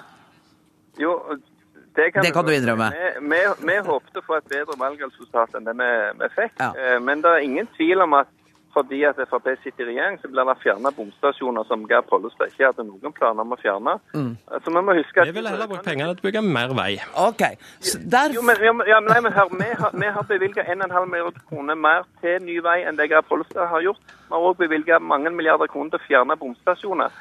Jo, 0.99 1.15
det 1.95 2.11
kan, 2.13 2.23
det 2.23 2.33
kan 2.33 2.45
du 2.45 2.53
innrømme. 2.53 2.91
Vi, 2.91 3.31
vi, 3.31 3.39
vi 3.67 3.79
håpte 3.87 4.21
på 4.21 4.37
et 4.37 4.51
bedre 4.51 4.77
valgresultat 4.79 5.57
enn 5.57 5.65
det 5.65 5.75
vi, 5.79 5.89
vi 6.21 6.29
fikk. 6.35 6.53
Ja. 6.59 6.69
Eh, 6.75 6.99
men 7.01 7.23
det 7.23 7.33
er 7.33 7.47
ingen 7.47 7.71
tvil 7.77 8.03
om 8.05 8.19
at 8.19 8.29
fordi 8.73 9.01
at 9.07 9.19
Frp 9.29 9.47
sitter 9.63 9.83
i 9.83 9.87
regjering, 9.91 10.17
så 10.21 10.29
blir 10.31 10.47
det 10.47 10.55
fjerna 10.63 10.91
bomstasjoner 10.95 11.65
som 11.69 11.83
Geir 11.89 12.03
Pollestad 12.09 12.51
ikke 12.51 12.69
hadde 12.69 12.85
noen 12.87 13.15
planer 13.15 13.43
om 13.43 13.55
å 13.55 13.57
fjerne. 13.59 13.97
Mm. 14.13 14.29
Så 14.63 14.73
vi 14.75 14.83
må 14.87 14.95
huske 14.97 15.21
at... 15.21 15.29
Vi 15.29 15.35
ville 15.35 15.53
heller 15.53 15.69
brukt 15.71 15.87
pengene 15.87 16.15
til 16.15 16.23
å 16.23 16.27
bygge 16.29 16.43
mer 16.45 16.75
vei. 16.77 16.91
Ok, 17.25 17.43
så 17.79 17.99
der... 18.15 18.37
Jo, 18.37 18.45
men, 18.47 18.61
ja, 18.89 19.01
nei, 19.03 19.19
men 19.25 19.35
hør, 19.35 19.51
Vi 19.57 19.67
har, 19.81 19.97
vi 20.03 20.13
har 20.15 20.29
bevilga 20.29 20.63
1,5 20.63 21.11
milliarder 21.11 21.43
kroner 21.49 21.77
mer 21.87 22.07
til 22.23 22.39
ny 22.45 22.57
vei 22.63 22.79
enn 22.87 22.99
det 22.99 23.09
Geir 23.11 23.27
Pollestad 23.27 23.69
har 23.73 23.85
gjort. 23.85 24.15
Vi 24.27 24.33
har 24.37 24.47
òg 24.51 24.63
bevilga 24.63 25.01
mange 25.03 25.33
milliarder 25.35 25.71
kroner 25.71 25.95
til 25.95 26.01
å 26.01 26.07
fjerne 26.07 26.39
bomstasjoner. 26.39 27.19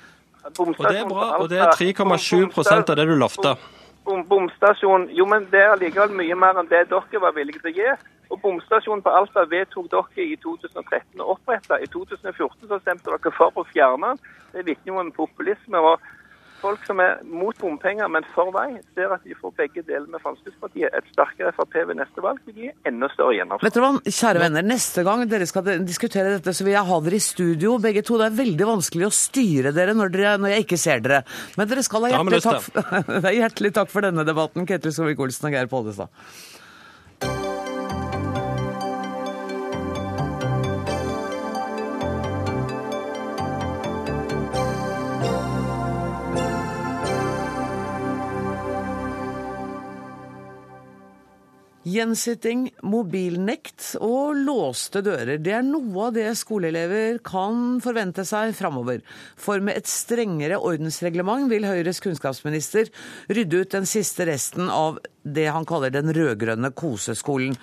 bomstasjoner 0.56 0.86
og 0.86 0.94
det 0.94 1.02
er 1.02 1.12
bra, 1.12 1.28
og 1.42 1.50
det 1.50 1.60
er 1.60 1.76
3,7 1.76 2.90
av 2.90 2.96
det 2.96 3.10
du 3.10 3.16
lovte. 3.18 3.58
Bom, 4.04 4.22
bomstasjon 4.28 5.10
Jo, 5.12 5.26
men 5.28 5.44
det 5.52 5.60
er 5.60 5.76
likevel 5.80 6.14
mye 6.16 6.36
mer 6.38 6.58
enn 6.60 6.70
det 6.70 6.86
dere 6.88 7.20
var 7.22 7.36
villige 7.36 7.60
til 7.60 7.72
å 7.72 7.76
gi. 7.76 7.92
Og 8.30 8.38
Bomstasjonen 8.44 9.02
på 9.02 9.10
Alta 9.10 9.44
vedtok 9.50 9.90
dere 9.90 10.24
i 10.24 10.38
2013 10.38 11.20
å 11.22 11.32
opprette. 11.34 11.80
I 11.82 11.90
2014 11.90 12.70
så 12.70 12.78
stemte 12.82 13.10
dere 13.10 13.34
for 13.34 13.58
å 13.58 13.66
fjerne 13.72 14.14
den. 14.14 14.24
Det 14.54 14.66
vitner 14.68 14.94
jo 14.94 15.02
om 15.02 15.12
populisme. 15.14 15.82
og 15.82 15.98
Folk 16.60 16.82
som 16.84 16.98
er 17.00 17.22
mot 17.24 17.56
bompenger, 17.56 18.08
men 18.12 18.24
for 18.34 18.52
vei, 18.52 18.74
ser 18.92 19.14
at 19.14 19.22
de 19.24 19.32
får 19.38 19.54
begge 19.56 19.80
deler 19.86 20.04
med 20.12 20.20
Fremskrittspartiet. 20.20 20.92
Et 20.92 21.06
sterkere 21.14 21.54
Frp 21.56 21.78
ved 21.88 21.96
neste 21.96 22.20
valg 22.20 22.42
vil 22.44 22.66
gi 22.66 22.68
enda 22.88 23.08
større 23.14 23.38
gjennomslag. 23.38 23.64
Vet 23.64 23.78
du 23.78 23.80
hva, 23.80 23.92
kjære 24.04 24.42
venner, 24.44 24.66
Neste 24.70 25.04
gang 25.06 25.24
dere 25.30 25.48
skal 25.48 25.64
diskutere 25.88 26.36
dette, 26.36 26.52
så 26.56 26.66
vil 26.66 26.76
jeg 26.76 26.86
ha 26.90 27.00
dere 27.06 27.16
i 27.16 27.24
studio 27.24 27.78
begge 27.80 28.04
to. 28.04 28.20
Det 28.20 28.28
er 28.28 28.36
veldig 28.42 28.68
vanskelig 28.74 29.08
å 29.08 29.14
styre 29.14 29.72
dere 29.76 29.96
når, 29.96 30.12
dere, 30.12 30.36
når 30.42 30.54
jeg 30.54 30.66
ikke 30.66 30.80
ser 30.84 31.00
dere. 31.06 31.22
Men 31.56 31.72
dere 31.72 31.86
skal 31.86 32.04
ha 32.04 32.12
hjertelig 32.12 32.44
takk, 32.44 33.02
hjertelig 33.40 33.74
takk 33.80 33.92
for 33.96 34.04
denne 34.04 34.28
debatten, 34.28 34.68
Ketil 34.68 34.94
Solvik-Olsen 34.94 35.48
og 35.48 35.56
Geir 35.56 35.72
Pollestad. 35.72 36.12
Gjensitting, 51.90 52.68
mobilnekt 52.86 53.96
og 54.04 54.36
låste 54.44 55.00
dører, 55.02 55.40
det 55.42 55.54
er 55.56 55.64
noe 55.66 56.06
av 56.06 56.14
det 56.14 56.28
skoleelever 56.38 57.18
kan 57.26 57.80
forvente 57.82 58.22
seg 58.28 58.52
framover. 58.54 59.00
For 59.40 59.62
med 59.64 59.80
et 59.80 59.90
strengere 59.90 60.60
ordensreglement 60.60 61.48
vil 61.50 61.66
Høyres 61.66 62.02
kunnskapsminister 62.04 62.92
rydde 63.32 63.62
ut 63.64 63.74
den 63.74 63.88
siste 63.90 64.28
resten 64.28 64.70
av 64.70 65.00
det 65.24 65.48
han 65.50 65.66
kaller 65.66 65.90
den 65.94 66.12
rød-grønne 66.14 66.70
koseskolen. 66.78 67.56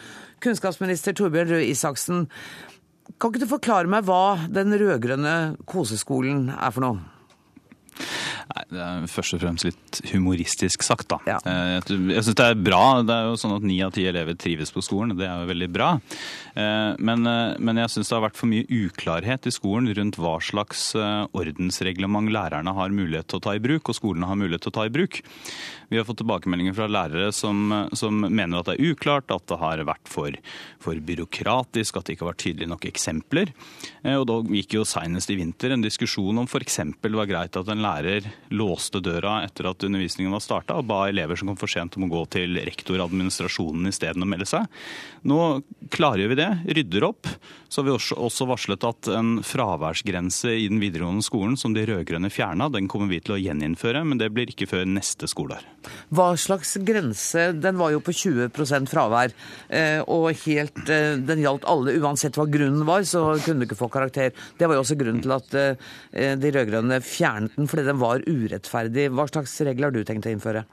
Kunnskapsminister 0.44 1.16
Torbjørn 1.16 1.54
Røe 1.54 1.70
Isaksen, 1.70 2.26
kan 3.16 3.32
ikke 3.32 3.46
du 3.46 3.50
forklare 3.50 3.90
meg 3.90 4.10
hva 4.10 4.50
den 4.52 4.76
rød-grønne 4.76 5.38
koseskolen 5.70 6.50
er 6.52 6.74
for 6.76 6.84
noe? 6.84 7.06
Nei, 8.48 8.64
Det 8.72 8.80
er 8.84 9.08
først 9.12 9.36
og 9.36 9.42
fremst 9.42 9.66
litt 9.68 10.00
humoristisk 10.14 10.84
sagt, 10.86 11.08
da. 11.12 11.18
Ja. 11.28 11.38
Eh, 11.44 11.74
Jeg, 11.78 12.24
syns 12.24 12.38
det 12.40 12.46
er 12.46 12.56
bra. 12.56 13.02
Det 13.04 13.14
er 13.14 13.28
jo 13.28 13.36
sånn 13.40 13.56
at 13.58 13.66
ni 13.68 13.82
av 13.84 13.92
ti 13.96 14.06
elever 14.08 14.38
trives 14.40 14.72
på 14.72 14.84
skolen. 14.86 15.16
Det 15.18 15.28
er 15.28 15.42
jo 15.44 15.50
veldig 15.52 15.70
bra. 15.74 15.90
Eh, 16.56 16.96
Men, 16.98 17.28
eh, 17.28 17.56
men 17.60 17.78
jeg 17.84 17.90
syns 17.94 18.10
det 18.10 18.16
har 18.16 18.24
vært 18.30 18.40
for 18.40 18.48
mye 18.48 18.66
uklarhet 18.68 19.48
i 19.48 19.52
skolen 19.54 19.90
rundt 19.94 20.16
hva 20.18 20.38
slags 20.42 20.94
ordensreglement 21.36 22.32
lærerne 22.32 22.74
har 22.74 22.90
mulighet 22.94 23.28
til 23.28 23.40
å 23.40 23.44
ta 23.44 23.56
i 23.56 23.60
bruk, 23.64 23.90
og 23.90 23.96
skolene 23.98 24.28
har 24.30 24.40
mulighet 24.40 24.64
til 24.66 24.72
å 24.72 24.78
ta 24.80 24.86
i 24.88 24.94
bruk. 24.94 25.22
Vi 25.90 25.98
har 26.00 26.06
fått 26.08 26.20
tilbakemeldinger 26.20 26.76
fra 26.76 26.88
lærere 26.92 27.32
som, 27.34 27.70
som 27.96 28.20
mener 28.28 28.60
at 28.60 28.68
det 28.72 28.76
er 28.78 28.92
uklart, 28.94 29.32
at 29.32 29.46
det 29.48 29.60
har 29.62 29.84
vært 29.88 30.08
for, 30.12 30.32
for 30.84 30.96
byråkratisk, 30.96 31.98
at 31.98 32.06
det 32.08 32.16
ikke 32.18 32.26
har 32.26 32.34
vært 32.34 32.44
tydelige 32.44 32.72
nok 32.72 32.88
eksempler. 32.90 33.54
Og 34.18 34.26
da 34.28 34.40
gikk 34.58 34.78
jo 34.80 34.84
senest 34.88 35.32
i 35.32 35.38
vinter 35.40 35.72
en 35.76 35.86
diskusjon 35.86 36.38
om 36.44 36.48
f.eks. 36.50 36.80
det 37.02 37.14
var 37.16 37.30
greit 37.30 37.56
at 37.60 37.72
en 37.72 37.84
lærer 37.86 38.28
låste 38.50 39.02
døra 39.04 39.42
etter 39.46 39.68
at 39.70 39.84
undervisningen 39.84 40.34
var 40.34 40.44
starta, 40.44 40.78
og 40.78 40.88
ba 40.90 41.04
elever 41.10 41.40
som 41.40 41.52
kom 41.52 41.60
for 41.60 41.72
sent 41.72 41.98
om 41.98 42.08
å 42.08 42.12
gå 42.12 42.24
til 42.38 42.60
rektoradministrasjonen 42.68 43.90
isteden 43.92 44.24
å 44.24 44.30
melde 44.30 44.48
seg. 44.50 44.68
Nå 45.28 45.62
klargjør 45.94 46.34
vi 46.34 46.40
det, 46.40 46.50
rydder 46.80 47.08
opp. 47.10 47.30
Så 47.68 47.82
har 47.82 47.90
vi 47.90 47.96
også 47.98 48.48
varslet 48.48 48.88
at 48.88 49.12
en 49.12 49.38
fraværsgrense 49.46 50.54
i 50.56 50.70
den 50.72 50.82
videregående 50.84 51.26
skolen 51.26 51.58
som 51.60 51.76
de 51.76 51.86
rød-grønne 51.88 52.32
fjerna, 52.34 52.72
den 52.74 52.88
kommer 52.92 53.12
vi 53.12 53.22
til 53.24 53.36
å 53.36 53.42
gjeninnføre, 53.42 54.06
men 54.08 54.22
det 54.22 54.32
blir 54.36 54.54
ikke 54.54 54.70
før 54.72 54.88
neste 54.88 55.30
skoleår. 55.30 55.66
Hva 56.14 56.30
slags 56.40 56.76
grense 56.86 57.50
Den 57.58 57.78
var 57.80 57.94
jo 57.94 58.02
på 58.04 58.14
20 58.16 58.50
fravær, 58.88 59.34
eh, 59.70 60.00
og 60.08 60.32
helt, 60.46 60.84
eh, 60.90 61.18
den 61.18 61.44
gjaldt 61.44 61.68
alle. 61.68 61.98
Uansett 62.02 62.38
hva 62.38 62.48
grunnen 62.50 62.86
var, 62.88 63.02
så 63.08 63.40
kunne 63.44 63.64
du 63.64 63.68
ikke 63.68 63.80
få 63.80 63.92
karakter. 63.92 64.32
Det 64.58 64.68
var 64.68 64.78
jo 64.78 64.84
også 64.86 64.98
grunnen 65.00 65.22
til 65.24 65.36
at 65.36 65.54
eh, 65.58 66.36
de 66.38 66.52
rød-grønne 66.54 67.02
fjernet 67.02 67.56
den, 67.58 67.68
fordi 67.68 67.88
den 67.88 68.02
var 68.02 68.26
urettferdig. 68.28 69.10
Hva 69.12 69.28
slags 69.30 69.60
regler 69.62 69.90
har 69.90 69.96
du 69.96 70.04
tenkt 70.04 70.28
å 70.28 70.34
innføre? 70.34 70.66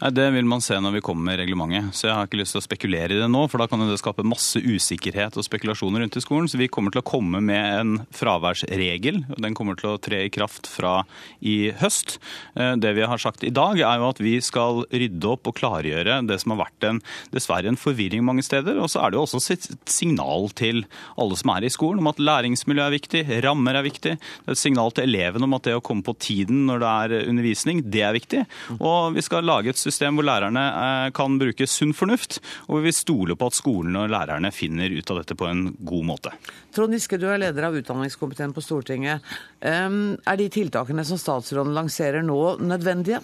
Nei, 0.00 0.10
Det 0.16 0.30
vil 0.32 0.46
man 0.48 0.62
se 0.64 0.78
når 0.80 0.94
vi 0.96 1.02
kommer 1.04 1.28
med 1.28 1.40
reglementet. 1.42 1.92
Så 1.92 2.08
jeg 2.08 2.16
har 2.16 2.28
ikke 2.28 2.38
lyst 2.40 2.54
til 2.56 2.62
å 2.62 2.64
spekulere 2.64 3.12
i 3.12 3.18
det 3.20 3.28
nå, 3.28 3.42
for 3.52 3.60
da 3.60 3.66
kan 3.68 3.82
det 3.84 3.98
skape 4.00 4.24
masse 4.24 4.56
usikkerhet 4.56 5.36
og 5.36 5.44
spekulasjoner 5.44 6.00
rundt 6.00 6.16
i 6.16 6.22
skolen. 6.24 6.48
Så 6.48 6.56
vi 6.56 6.70
kommer 6.72 6.94
til 6.94 7.02
å 7.02 7.06
komme 7.06 7.42
med 7.44 7.60
en 7.60 7.90
fraværsregel. 8.16 9.20
og 9.28 9.42
Den 9.44 9.56
kommer 9.58 9.76
til 9.76 9.92
å 9.92 10.00
tre 10.00 10.22
i 10.24 10.32
kraft 10.32 10.70
fra 10.72 11.02
i 11.44 11.70
høst. 11.82 12.16
Eh, 12.56 12.76
Det 12.80 12.94
vi 12.96 13.04
har 13.04 13.20
sagt 13.20 13.44
i 13.44 13.52
dag, 13.52 13.76
er 13.76 14.00
jo 14.00 14.08
at 14.08 14.22
vi 14.24 14.40
skal 14.40 14.86
rydde 14.88 15.28
opp 15.28 15.46
og 15.46 15.56
klargjøre 15.60 16.26
det 16.26 16.40
som 16.40 16.56
har 16.56 16.64
vært 16.64 16.88
en, 16.88 17.02
dessverre 17.30 17.68
en 17.68 17.76
forvirring 17.76 18.24
mange 18.24 18.42
steder. 18.42 18.80
Og 18.80 18.88
så 18.88 19.04
er 19.04 19.10
det 19.10 19.20
jo 19.20 19.26
også 19.28 19.52
et 19.52 19.68
signal 19.84 20.48
til 20.56 20.86
alle 21.18 21.36
som 21.36 21.52
er 21.52 21.68
i 21.68 21.72
skolen 21.72 22.00
om 22.00 22.08
at 22.08 22.16
læringsmiljø 22.16 22.86
er 22.86 22.96
viktig, 22.96 23.42
rammer 23.44 23.76
er 23.76 23.84
viktig. 23.84 24.16
Det 24.16 24.48
er 24.48 24.56
et 24.56 24.64
signal 24.64 24.92
til 24.92 25.04
elevene 25.04 25.44
om 25.44 25.54
at 25.60 25.68
det 25.68 25.76
å 25.76 25.84
komme 25.84 26.02
på 26.02 26.16
tiden 26.16 26.64
når 26.70 26.80
det 26.80 26.88
er 26.88 27.28
undervisning, 27.28 27.84
det 27.84 28.00
er 28.00 28.16
viktig. 28.16 28.46
Og 28.80 29.12
vi 29.12 29.20
skal 29.20 29.44
lage 29.44 29.68
et 29.68 29.76
system 29.76 29.89
hvor 29.98 30.26
lærerne 30.26 30.62
eh, 30.68 31.08
kan 31.16 31.38
bruke 31.40 31.66
sunn 31.66 31.94
fornuft, 31.96 32.38
og 32.68 32.76
hvor 32.76 32.84
vi 32.86 32.92
stoler 32.94 33.38
på 33.38 33.50
at 33.50 33.58
skolen 33.58 33.98
og 33.98 34.10
lærerne 34.12 34.52
finner 34.54 34.92
ut 34.92 35.10
av 35.10 35.20
dette 35.22 35.36
på 35.38 35.48
en 35.48 35.66
god 35.78 36.06
måte. 36.06 36.32
Trond 36.74 36.94
Giske, 36.94 37.18
du 37.18 37.26
er 37.30 37.42
leder 37.42 37.68
av 37.68 37.76
utdanningskomiteen 37.80 38.54
på 38.54 38.62
Stortinget. 38.64 39.26
Er 39.60 40.38
de 40.38 40.48
tiltakene 40.52 41.04
som 41.04 41.18
statsråden 41.20 41.74
lanserer 41.74 42.22
nå, 42.22 42.56
nødvendige? 42.62 43.20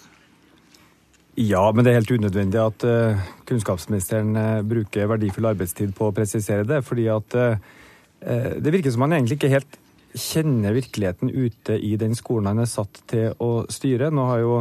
Ja, 1.37 1.66
men 1.70 1.85
det 1.85 1.92
er 1.92 2.00
helt 2.00 2.14
unødvendig 2.16 2.61
at 2.62 2.85
eh, 2.88 3.25
kunnskapsministeren 3.49 4.37
eh, 4.40 4.62
bruker 4.66 5.11
verdifull 5.12 5.50
arbeidstid 5.52 5.92
på 5.96 6.08
å 6.08 6.14
presisere 6.16 6.66
det. 6.68 6.82
fordi 6.85 7.11
at 7.12 7.40
det 8.26 8.73
virker 8.73 8.90
som 8.90 9.04
han 9.04 9.12
egentlig 9.12 9.37
ikke 9.37 9.50
helt 9.52 9.76
kjenner 10.16 10.73
virkeligheten 10.73 11.30
ute 11.30 11.76
i 11.76 11.96
den 12.00 12.16
skolen 12.16 12.49
han 12.50 12.64
er 12.64 12.70
satt 12.70 13.02
til 13.11 13.37
å 13.42 13.66
styre. 13.73 14.11
Nå 14.11 14.25
har 14.30 14.42
jo 14.42 14.54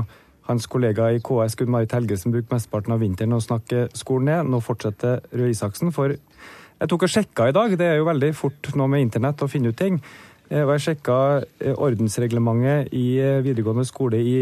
hans 0.45 0.67
kollega 0.69 1.09
i 1.13 1.21
KS, 1.23 1.57
Gunn 1.57 1.71
Marit 1.73 1.93
Helgesen, 1.95 2.33
bruker 2.33 2.53
mesteparten 2.53 2.93
av 2.93 3.01
vinteren 3.01 3.33
å 3.33 3.41
snakke 3.41 3.87
skolen 3.97 4.29
ned. 4.29 4.51
Nå 4.53 4.61
fortsetter 4.63 5.23
Røe 5.33 5.49
Isaksen. 5.53 5.93
For 5.95 6.13
jeg 6.13 6.91
tok 6.91 7.07
og 7.07 7.11
sjekka 7.11 7.49
i 7.49 7.55
dag, 7.55 7.73
det 7.79 7.87
er 7.89 7.99
jo 7.99 8.09
veldig 8.09 8.31
fort 8.37 8.71
nå 8.77 8.87
med 8.91 9.07
internett 9.07 9.41
å 9.41 9.49
finne 9.49 9.73
ut 9.73 9.79
ting. 9.79 10.01
Eh, 10.49 10.61
Og 10.61 10.75
jeg 10.75 10.83
sjekka 10.89 11.17
eh, 11.41 11.73
ordensreglementet 11.73 12.93
i 12.93 13.17
eh, 13.21 13.41
videregående 13.45 13.87
skole 13.87 14.21
i 14.21 14.39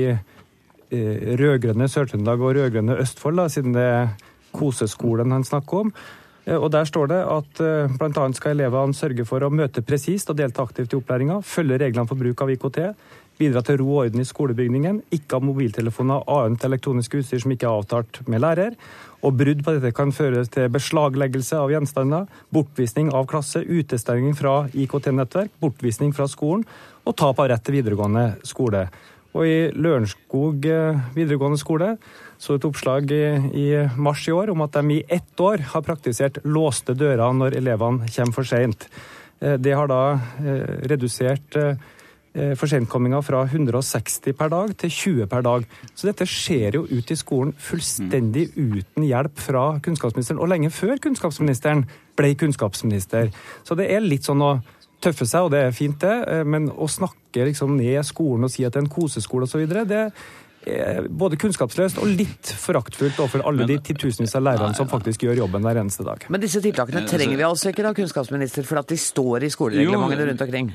rød-grønne 0.94 1.88
Sør-Trøndelag 1.90 2.42
og 2.44 2.52
rød-grønne 2.54 3.00
Østfold, 3.02 3.40
da, 3.40 3.48
siden 3.50 3.74
det 3.74 3.82
er 3.82 4.12
koseskolen 4.54 5.32
han 5.34 5.42
snakker 5.48 5.88
om. 5.88 5.90
Og 6.54 6.68
Der 6.70 6.86
står 6.86 7.08
det 7.10 7.18
at 7.34 7.62
bl.a. 7.98 8.26
skal 8.38 8.54
elevene 8.54 8.94
sørge 8.94 9.26
for 9.26 9.42
å 9.42 9.50
møte 9.50 9.82
presist 9.82 10.30
og 10.30 10.38
delta 10.38 10.62
aktivt 10.62 10.94
i 10.94 11.00
opplæringa, 11.00 11.40
følge 11.42 11.80
reglene 11.82 12.06
for 12.06 12.20
bruk 12.20 12.44
av 12.46 12.52
IKT, 12.54 12.78
bidra 13.40 13.64
til 13.66 13.80
ro 13.82 13.90
og 13.96 14.02
orden 14.06 14.22
i 14.22 14.28
skolebygningen, 14.28 15.02
ikke 15.14 15.40
ha 15.40 15.46
mobiltelefoner 15.46 16.26
og 16.28 16.46
annet 16.46 16.66
elektronisk 16.68 17.18
utstyr 17.20 17.42
som 17.44 17.54
ikke 17.56 17.70
er 17.70 17.80
avtalt 17.82 18.22
med 18.30 18.44
lærer. 18.44 18.76
Og 19.24 19.38
brudd 19.40 19.64
på 19.64 19.78
dette 19.78 19.94
kan 19.96 20.12
føre 20.12 20.44
til 20.52 20.72
beslagleggelse 20.74 21.56
av 21.56 21.72
gjenstander, 21.72 22.28
bortvisning 22.54 23.14
av 23.16 23.30
klasse, 23.32 23.64
utestenging 23.64 24.36
fra 24.36 24.66
IKT-nettverk, 24.74 25.54
bortvisning 25.64 26.12
fra 26.16 26.28
skolen 26.28 26.68
og 27.04 27.16
tap 27.20 27.40
av 27.40 27.50
rett 27.52 27.64
til 27.64 27.80
videregående 27.80 28.34
skole. 28.48 28.88
Og 29.34 29.48
i 29.50 29.58
Lørenskog 29.74 30.68
eh, 30.70 31.02
videregående 31.16 31.58
skole 31.58 31.96
så 32.42 32.58
et 32.58 32.68
oppslag 32.68 33.10
i, 33.10 33.66
mars 33.98 34.28
i 34.28 34.36
år 34.36 34.52
om 34.54 34.62
at 34.66 34.76
de 34.76 35.00
i 35.00 35.04
ett 35.08 35.42
år 35.42 35.64
har 35.72 35.86
praktisert 35.86 36.42
låste 36.44 36.94
dører 36.98 37.34
når 37.34 37.58
elevene 37.58 38.12
kommer 38.14 38.36
for 38.36 38.50
seint. 38.50 38.86
Eh, 39.42 39.58
Det 39.58 39.74
har 39.74 39.90
da 39.90 40.04
eh, 40.44 40.86
redusert 40.92 41.58
forsentkomminga 42.34 43.20
fra 43.22 43.44
160 43.46 44.34
per 44.38 44.50
dag 44.50 44.72
til 44.82 44.90
20 44.90 45.28
per 45.30 45.44
dag. 45.46 45.66
Så 45.94 46.10
dette 46.10 46.26
skjer 46.30 46.80
jo 46.80 46.86
ute 46.90 47.14
i 47.14 47.20
skolen 47.20 47.54
fullstendig 47.62 48.48
uten 48.58 49.06
hjelp 49.06 49.38
fra 49.38 49.66
kunnskapsministeren, 49.86 50.42
og 50.42 50.50
lenge 50.50 50.72
før 50.74 50.98
kunnskapsministeren 51.04 51.86
ble 52.18 52.34
kunnskapsminister. 52.40 53.30
Så 53.64 53.78
det 53.78 53.92
er 53.94 54.02
litt 54.06 54.26
sånn 54.26 54.42
å 54.42 54.56
tøffe 55.04 55.28
seg, 55.28 55.48
og 55.48 55.52
det 55.54 55.66
er 55.68 55.76
fint 55.76 56.00
det, 56.04 56.16
eh, 56.30 56.46
men 56.48 56.70
å 56.72 56.88
snakke 56.90 57.50
liksom 57.50 57.76
ned 57.78 58.00
skolen 58.08 58.48
og 58.48 58.54
si 58.54 58.66
at 58.66 58.74
det 58.74 58.82
er 58.82 58.88
en 58.88 58.96
koseskole 58.96 59.50
osv., 59.50 59.66
det 59.68 60.06
er 60.64 61.10
både 61.12 61.36
kunnskapsløst 61.42 62.00
og 62.00 62.08
litt 62.08 62.54
foraktfullt 62.56 63.18
overfor 63.20 63.44
alle 63.50 63.68
de 63.68 63.76
titusenvis 63.84 64.36
av 64.40 64.46
lærerne 64.48 64.78
som 64.78 64.88
faktisk 64.88 65.26
gjør 65.26 65.42
jobben 65.42 65.66
hver 65.66 65.82
eneste 65.82 66.06
dag. 66.08 66.24
Men 66.32 66.40
disse 66.44 66.62
tiltakene 66.64 67.04
trenger 67.10 67.36
vi 67.36 67.44
altså 67.44 67.74
ikke 67.74 67.84
da, 67.84 67.92
kunnskapsminister, 67.98 68.64
for 68.68 68.80
at 68.80 68.88
de 68.88 69.00
står 69.00 69.44
i 69.44 69.52
skolereglementene 69.52 70.30
rundt 70.32 70.46
omkring? 70.48 70.72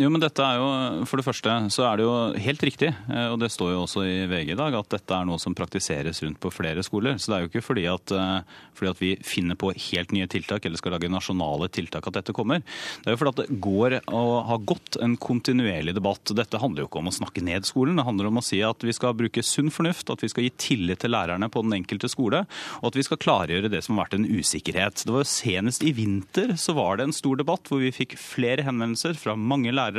Jo, 0.00 0.08
men 0.08 0.22
dette 0.22 0.40
er 0.40 0.56
jo, 0.56 0.68
For 1.08 1.20
det 1.20 1.26
første 1.26 1.54
så 1.74 1.84
er 1.84 1.98
det 2.00 2.06
jo 2.06 2.12
helt 2.40 2.62
riktig, 2.64 2.88
eh, 2.88 3.26
og 3.28 3.36
det 3.42 3.50
står 3.52 3.74
jo 3.74 3.82
også 3.82 4.04
i 4.08 4.14
VG 4.30 4.54
i 4.54 4.56
dag, 4.56 4.72
at 4.78 4.88
dette 4.94 5.12
er 5.12 5.26
noe 5.28 5.40
som 5.42 5.52
praktiseres 5.56 6.22
rundt 6.24 6.38
på 6.40 6.52
flere 6.54 6.80
skoler. 6.86 7.18
Så 7.20 7.28
det 7.28 7.36
er 7.36 7.42
jo 7.44 7.50
ikke 7.50 7.64
fordi 7.66 7.84
at, 7.90 8.14
eh, 8.16 8.62
fordi 8.78 8.90
at 8.94 9.02
vi 9.02 9.10
finner 9.20 9.58
på 9.60 9.74
helt 9.76 10.14
nye 10.16 10.28
tiltak 10.30 10.64
eller 10.64 10.80
skal 10.80 10.94
lage 10.96 11.10
nasjonale 11.12 11.68
tiltak 11.68 12.08
at 12.08 12.16
dette 12.16 12.32
kommer. 12.32 12.62
Det 13.02 13.10
er 13.10 13.16
jo 13.16 13.20
fordi 13.20 13.34
at 13.34 13.42
det 13.42 13.60
går 13.60 13.98
og 14.08 14.32
har 14.48 14.62
gått 14.72 14.96
en 15.04 15.18
kontinuerlig 15.20 15.94
debatt. 15.98 16.32
Dette 16.32 16.62
handler 16.62 16.84
jo 16.84 16.88
ikke 16.88 17.02
om 17.02 17.12
å 17.12 17.18
snakke 17.18 17.44
ned 17.44 17.68
skolen, 17.68 18.00
det 18.00 18.08
handler 18.08 18.30
om 18.30 18.40
å 18.40 18.44
si 18.46 18.62
at 18.64 18.80
vi 18.80 18.96
skal 18.96 19.12
bruke 19.18 19.44
sunn 19.44 19.68
fornuft, 19.68 20.08
at 20.08 20.24
vi 20.24 20.32
skal 20.32 20.48
gi 20.48 20.54
tillit 20.56 21.04
til 21.04 21.12
lærerne 21.12 21.50
på 21.52 21.60
den 21.66 21.76
enkelte 21.76 22.08
skole, 22.08 22.46
og 22.80 22.88
at 22.88 22.96
vi 22.96 23.04
skal 23.04 23.20
klargjøre 23.20 23.68
det 23.68 23.84
som 23.84 23.98
har 23.98 24.08
vært 24.08 24.16
en 24.16 24.28
usikkerhet. 24.32 25.04
Det 25.04 25.12
var 25.12 25.26
jo 25.26 25.30
Senest 25.30 25.84
i 25.84 25.92
vinter 25.92 26.56
så 26.56 26.72
var 26.72 26.96
det 26.96 27.10
en 27.10 27.16
stor 27.16 27.36
debatt 27.36 27.68
hvor 27.68 27.84
vi 27.84 27.92
fikk 27.92 28.16
flere 28.16 28.64
henvendelser 28.64 29.12
fra 29.20 29.36
mange 29.36 29.68
lærere 29.68 29.89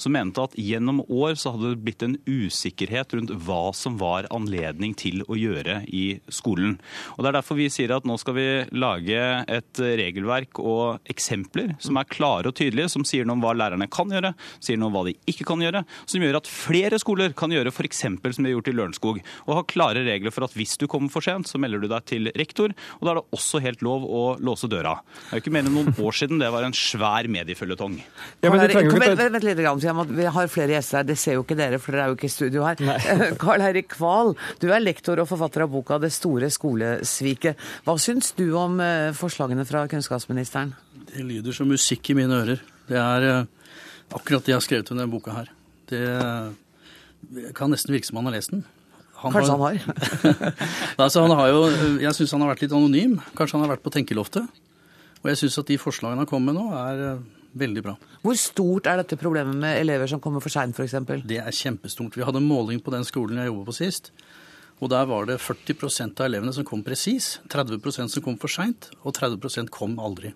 som 0.00 0.14
mente 0.14 0.42
at 0.42 0.56
gjennom 0.58 1.02
år 1.08 1.36
så 1.40 1.54
hadde 1.54 1.72
det 1.72 1.82
blitt 1.86 2.04
en 2.06 2.16
usikkerhet 2.26 3.16
rundt 3.16 3.34
hva 3.46 3.62
som 3.76 3.98
var 4.00 4.28
anledning 4.34 4.94
til 4.98 5.24
å 5.28 5.38
gjøre 5.38 5.82
i 5.88 6.04
skolen. 6.32 6.78
Og 7.16 7.22
Det 7.22 7.30
er 7.30 7.38
derfor 7.38 7.58
vi 7.58 7.70
sier 7.72 7.94
at 7.94 8.06
nå 8.08 8.18
skal 8.20 8.36
vi 8.36 8.48
lage 8.74 9.22
et 9.46 9.82
regelverk 10.02 10.60
og 10.62 11.10
eksempler 11.10 11.76
som 11.82 11.98
er 12.00 12.08
klare 12.10 12.50
og 12.50 12.56
tydelige, 12.58 12.90
som 12.92 13.06
sier 13.08 13.26
noe 13.26 13.38
om 13.38 13.44
hva 13.44 13.54
lærerne 13.56 13.88
kan 13.92 14.10
gjøre, 14.12 14.34
sier 14.62 14.80
noe 14.80 14.90
om 14.90 14.98
hva 14.98 15.06
de 15.08 15.16
ikke 15.30 15.46
kan 15.48 15.62
gjøre, 15.62 15.84
som 16.06 16.24
gjør 16.24 16.40
at 16.40 16.50
flere 16.50 17.00
skoler 17.02 17.36
kan 17.36 17.52
gjøre 17.54 17.72
f.eks. 17.72 18.04
som 18.04 18.18
de 18.20 18.50
har 18.50 18.56
gjort 18.56 18.70
i 18.72 18.76
Lørenskog, 18.76 19.22
og 19.46 19.56
ha 19.58 19.64
klare 19.68 20.04
regler 20.06 20.34
for 20.34 20.46
at 20.46 20.56
hvis 20.56 20.76
du 20.80 20.88
kommer 20.90 21.12
for 21.12 21.24
sent, 21.24 21.48
så 21.50 21.60
melder 21.62 21.82
du 21.82 21.88
deg 21.90 22.06
til 22.08 22.30
rektor, 22.38 22.74
og 22.98 23.06
da 23.06 23.14
er 23.14 23.20
det 23.20 23.38
også 23.38 23.62
helt 23.64 23.84
lov 23.84 24.06
å 24.06 24.22
låse 24.42 24.70
døra. 24.70 24.98
Det 25.02 25.30
er 25.30 25.40
jo 25.40 25.44
ikke 25.44 25.54
mer 25.54 25.66
enn 25.68 25.76
noen 25.76 25.92
år 26.02 26.18
siden 26.18 26.42
det 26.42 26.50
var 26.52 26.66
en 26.66 26.76
svær 26.76 27.28
medieføljetong. 27.32 27.98
Ja, 28.42 28.50
men 28.50 28.62
du 28.62 28.66
trenger 28.72 28.90
jo 28.90 29.00
ikke 29.00 29.21
vent, 29.30 29.44
litt, 29.46 29.60
grann, 29.60 30.08
vi 30.10 30.26
har 30.36 30.50
flere 30.50 30.74
gjester 30.74 31.00
her. 31.00 31.06
Det 31.08 31.16
ser 31.20 31.36
jo 31.38 31.44
ikke 31.44 31.58
dere, 31.58 31.78
for 31.82 31.94
dere 31.94 32.06
er 32.06 32.12
jo 32.12 32.18
ikke 32.18 32.28
i 32.28 32.32
studio 32.32 32.66
her. 32.66 32.82
Karl 33.42 33.64
Eirik 33.68 33.90
Kval, 33.94 34.34
du 34.62 34.68
er 34.72 34.82
lektor 34.82 35.22
og 35.22 35.28
forfatter 35.30 35.66
av 35.66 35.72
boka 35.72 35.98
'Det 36.02 36.12
store 36.12 36.50
skolesviket'. 36.50 37.56
Hva 37.86 37.96
syns 38.00 38.32
du 38.38 38.46
om 38.58 38.80
eh, 38.80 39.12
forslagene 39.16 39.66
fra 39.68 39.86
kunnskapsministeren? 39.90 40.74
Det 41.12 41.24
lyder 41.24 41.52
som 41.52 41.68
musikk 41.68 42.10
i 42.10 42.18
mine 42.18 42.42
ører. 42.42 42.62
Det 42.88 42.98
er 42.98 43.28
eh, 43.28 43.44
akkurat 44.12 44.44
det 44.44 44.54
jeg 44.54 44.60
har 44.60 44.66
skrevet 44.66 44.90
under 44.90 45.04
denne 45.04 45.12
boka 45.12 45.36
her. 45.36 45.52
Det 45.92 47.52
kan 47.54 47.70
nesten 47.70 47.92
virke 47.92 48.08
som 48.08 48.18
han 48.20 48.30
har 48.30 48.38
lest 48.38 48.54
den. 48.54 48.64
Han 49.22 49.32
Kanskje 49.32 49.54
har, 49.54 49.58
han 49.58 49.78
har. 49.78 50.54
altså, 51.04 51.22
han 51.22 51.36
har 51.38 51.48
jo, 51.52 51.60
jeg 52.02 52.14
syns 52.16 52.32
han 52.34 52.42
har 52.42 52.50
vært 52.54 52.64
litt 52.64 52.74
anonym. 52.74 53.20
Kanskje 53.38 53.58
han 53.58 53.66
har 53.66 53.76
vært 53.76 53.84
på 53.84 53.92
tenkeloftet. 53.94 54.62
Og 55.22 55.30
jeg 55.30 55.38
syns 55.44 55.60
at 55.62 55.70
de 55.70 55.78
forslagene 55.78 56.24
han 56.24 56.28
kommer 56.28 56.50
med 56.50 56.58
nå, 56.58 56.64
er 56.74 57.04
eh, 57.06 57.41
veldig 57.58 57.82
bra. 57.84 57.96
Hvor 58.22 58.38
stort 58.38 58.88
er 58.90 59.00
dette 59.02 59.18
problemet 59.20 59.56
med 59.58 59.80
elever 59.80 60.10
som 60.10 60.20
kommer 60.22 60.42
for 60.44 60.52
seint, 60.52 60.76
f.eks.? 60.76 60.96
Det 61.28 61.40
er 61.42 61.58
kjempestort. 61.58 62.16
Vi 62.16 62.24
hadde 62.26 62.42
en 62.42 62.48
måling 62.48 62.82
på 62.82 62.94
den 62.94 63.04
skolen 63.08 63.40
jeg 63.40 63.50
jobba 63.50 63.66
på 63.68 63.76
sist. 63.76 64.12
Og 64.82 64.90
der 64.90 65.06
var 65.06 65.28
det 65.28 65.38
40% 65.38 66.18
av 66.18 66.26
elevene 66.26 66.54
som 66.54 66.66
kom 66.66 66.82
presis, 66.82 67.36
30% 67.52 68.16
som 68.16 68.24
kom 68.24 68.38
for 68.42 68.50
seint, 68.50 68.90
og 69.06 69.14
30% 69.14 69.70
kom 69.70 69.94
aldri. 70.02 70.32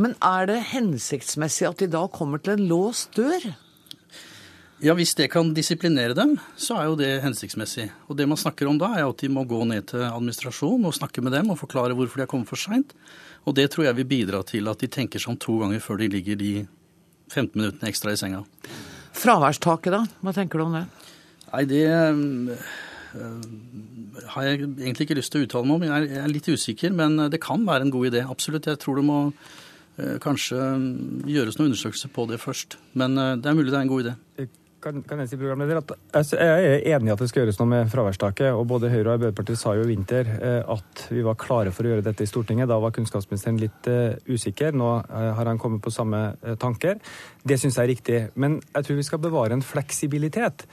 Men 0.00 0.16
er 0.24 0.48
det 0.48 0.58
hensiktsmessig 0.72 1.68
at 1.68 1.80
de 1.82 1.90
da 1.92 2.06
kommer 2.10 2.42
til 2.42 2.56
en 2.56 2.68
låst 2.70 3.14
dør? 3.18 3.52
Ja, 4.78 4.94
Hvis 4.94 5.16
det 5.18 5.30
kan 5.32 5.54
disiplinere 5.54 6.14
dem, 6.14 6.36
så 6.54 6.76
er 6.78 6.84
jo 6.86 6.98
det 6.98 7.22
hensiktsmessig. 7.24 7.88
Og 8.06 8.16
det 8.16 8.28
man 8.30 8.38
snakker 8.38 8.68
om 8.70 8.78
da, 8.78 8.92
er 8.94 9.08
at 9.08 9.18
de 9.18 9.28
må 9.28 9.42
gå 9.42 9.64
ned 9.66 9.88
til 9.90 10.04
administrasjon 10.06 10.86
og 10.86 10.94
snakke 10.94 11.22
med 11.22 11.34
dem 11.34 11.50
og 11.50 11.58
forklare 11.58 11.96
hvorfor 11.98 12.14
de 12.14 12.22
har 12.22 12.30
kommet 12.30 12.46
for 12.46 12.58
seint. 12.58 12.94
Og 13.46 13.54
det 13.56 13.68
tror 13.72 13.88
jeg 13.88 13.98
vil 14.00 14.08
bidra 14.08 14.42
til 14.46 14.68
at 14.70 14.80
de 14.82 14.90
tenker 14.92 15.22
seg 15.22 15.34
om 15.34 15.40
to 15.40 15.58
ganger 15.62 15.82
før 15.84 16.00
de 16.02 16.10
ligger 16.12 16.38
de 16.40 16.52
15 17.32 17.54
minuttene 17.54 17.90
ekstra 17.90 18.12
i 18.12 18.20
senga. 18.20 18.42
Fraværstaket, 19.18 19.94
da? 19.94 20.02
Hva 20.24 20.34
tenker 20.36 20.60
du 20.60 20.66
om 20.66 20.76
det? 20.78 20.84
Nei, 21.48 21.62
det 21.68 21.84
øh, 21.88 22.52
har 24.34 24.46
jeg 24.46 24.60
egentlig 24.66 25.08
ikke 25.08 25.18
lyst 25.18 25.32
til 25.32 25.42
å 25.42 25.48
uttale 25.48 25.68
meg 25.68 25.78
om. 25.78 25.86
Jeg 25.88 26.20
er, 26.20 26.28
litt 26.32 26.50
usikker, 26.52 26.94
men 26.94 27.16
det 27.32 27.40
kan 27.44 27.64
være 27.66 27.88
en 27.88 27.94
god 27.94 28.10
idé. 28.10 28.24
Absolutt. 28.28 28.68
Jeg 28.68 28.80
tror 28.82 29.00
det 29.00 29.06
må 29.08 29.18
øh, 29.30 30.16
kanskje 30.22 30.60
gjøres 31.28 31.58
noen 31.58 31.72
undersøkelser 31.72 32.12
på 32.14 32.28
det 32.30 32.40
først. 32.42 32.78
Men 33.00 33.18
øh, 33.18 33.36
det 33.40 33.50
er 33.50 33.58
mulig 33.58 33.72
det 33.72 33.80
er 33.80 33.86
en 33.88 33.94
god 33.96 34.06
idé 34.06 34.48
kan, 34.82 35.02
kan 35.06 35.22
jeg 35.22 35.30
si 35.30 35.38
programleder, 35.38 35.80
at 35.80 36.32
jeg 36.34 36.66
er 36.68 36.84
enig 36.94 37.10
i 37.10 37.14
at 37.14 37.22
det 37.22 37.28
skal 37.30 37.44
gjøres 37.44 37.58
noe 37.60 37.70
med 37.70 37.90
fraværstaket. 37.92 38.50
og 38.54 38.66
Både 38.70 38.90
Høyre 38.92 39.06
og 39.06 39.14
Arbeiderpartiet 39.16 39.60
sa 39.60 39.74
jo 39.76 39.86
i 39.86 39.90
vinter 39.90 40.28
eh, 40.36 40.60
at 40.62 41.06
vi 41.12 41.24
var 41.26 41.38
klare 41.40 41.72
for 41.74 41.86
å 41.86 41.92
gjøre 41.92 42.06
dette 42.06 42.26
i 42.26 42.30
Stortinget. 42.30 42.70
Da 42.70 42.78
var 42.82 42.94
kunnskapsministeren 42.96 43.58
litt 43.62 43.88
uh, 43.90 44.14
usikker. 44.28 44.76
Nå 44.76 44.90
uh, 45.00 45.16
har 45.38 45.50
han 45.50 45.58
kommet 45.60 45.82
på 45.84 45.94
samme 45.94 46.22
tanker. 46.62 47.02
Det 47.42 47.58
syns 47.58 47.78
jeg 47.78 47.88
er 47.88 47.92
riktig. 47.94 48.20
Men 48.38 48.60
jeg 48.70 48.86
tror 48.86 49.00
vi 49.00 49.08
skal 49.08 49.22
bevare 49.24 49.58
en 49.58 49.66
fleksibilitet. 49.66 50.66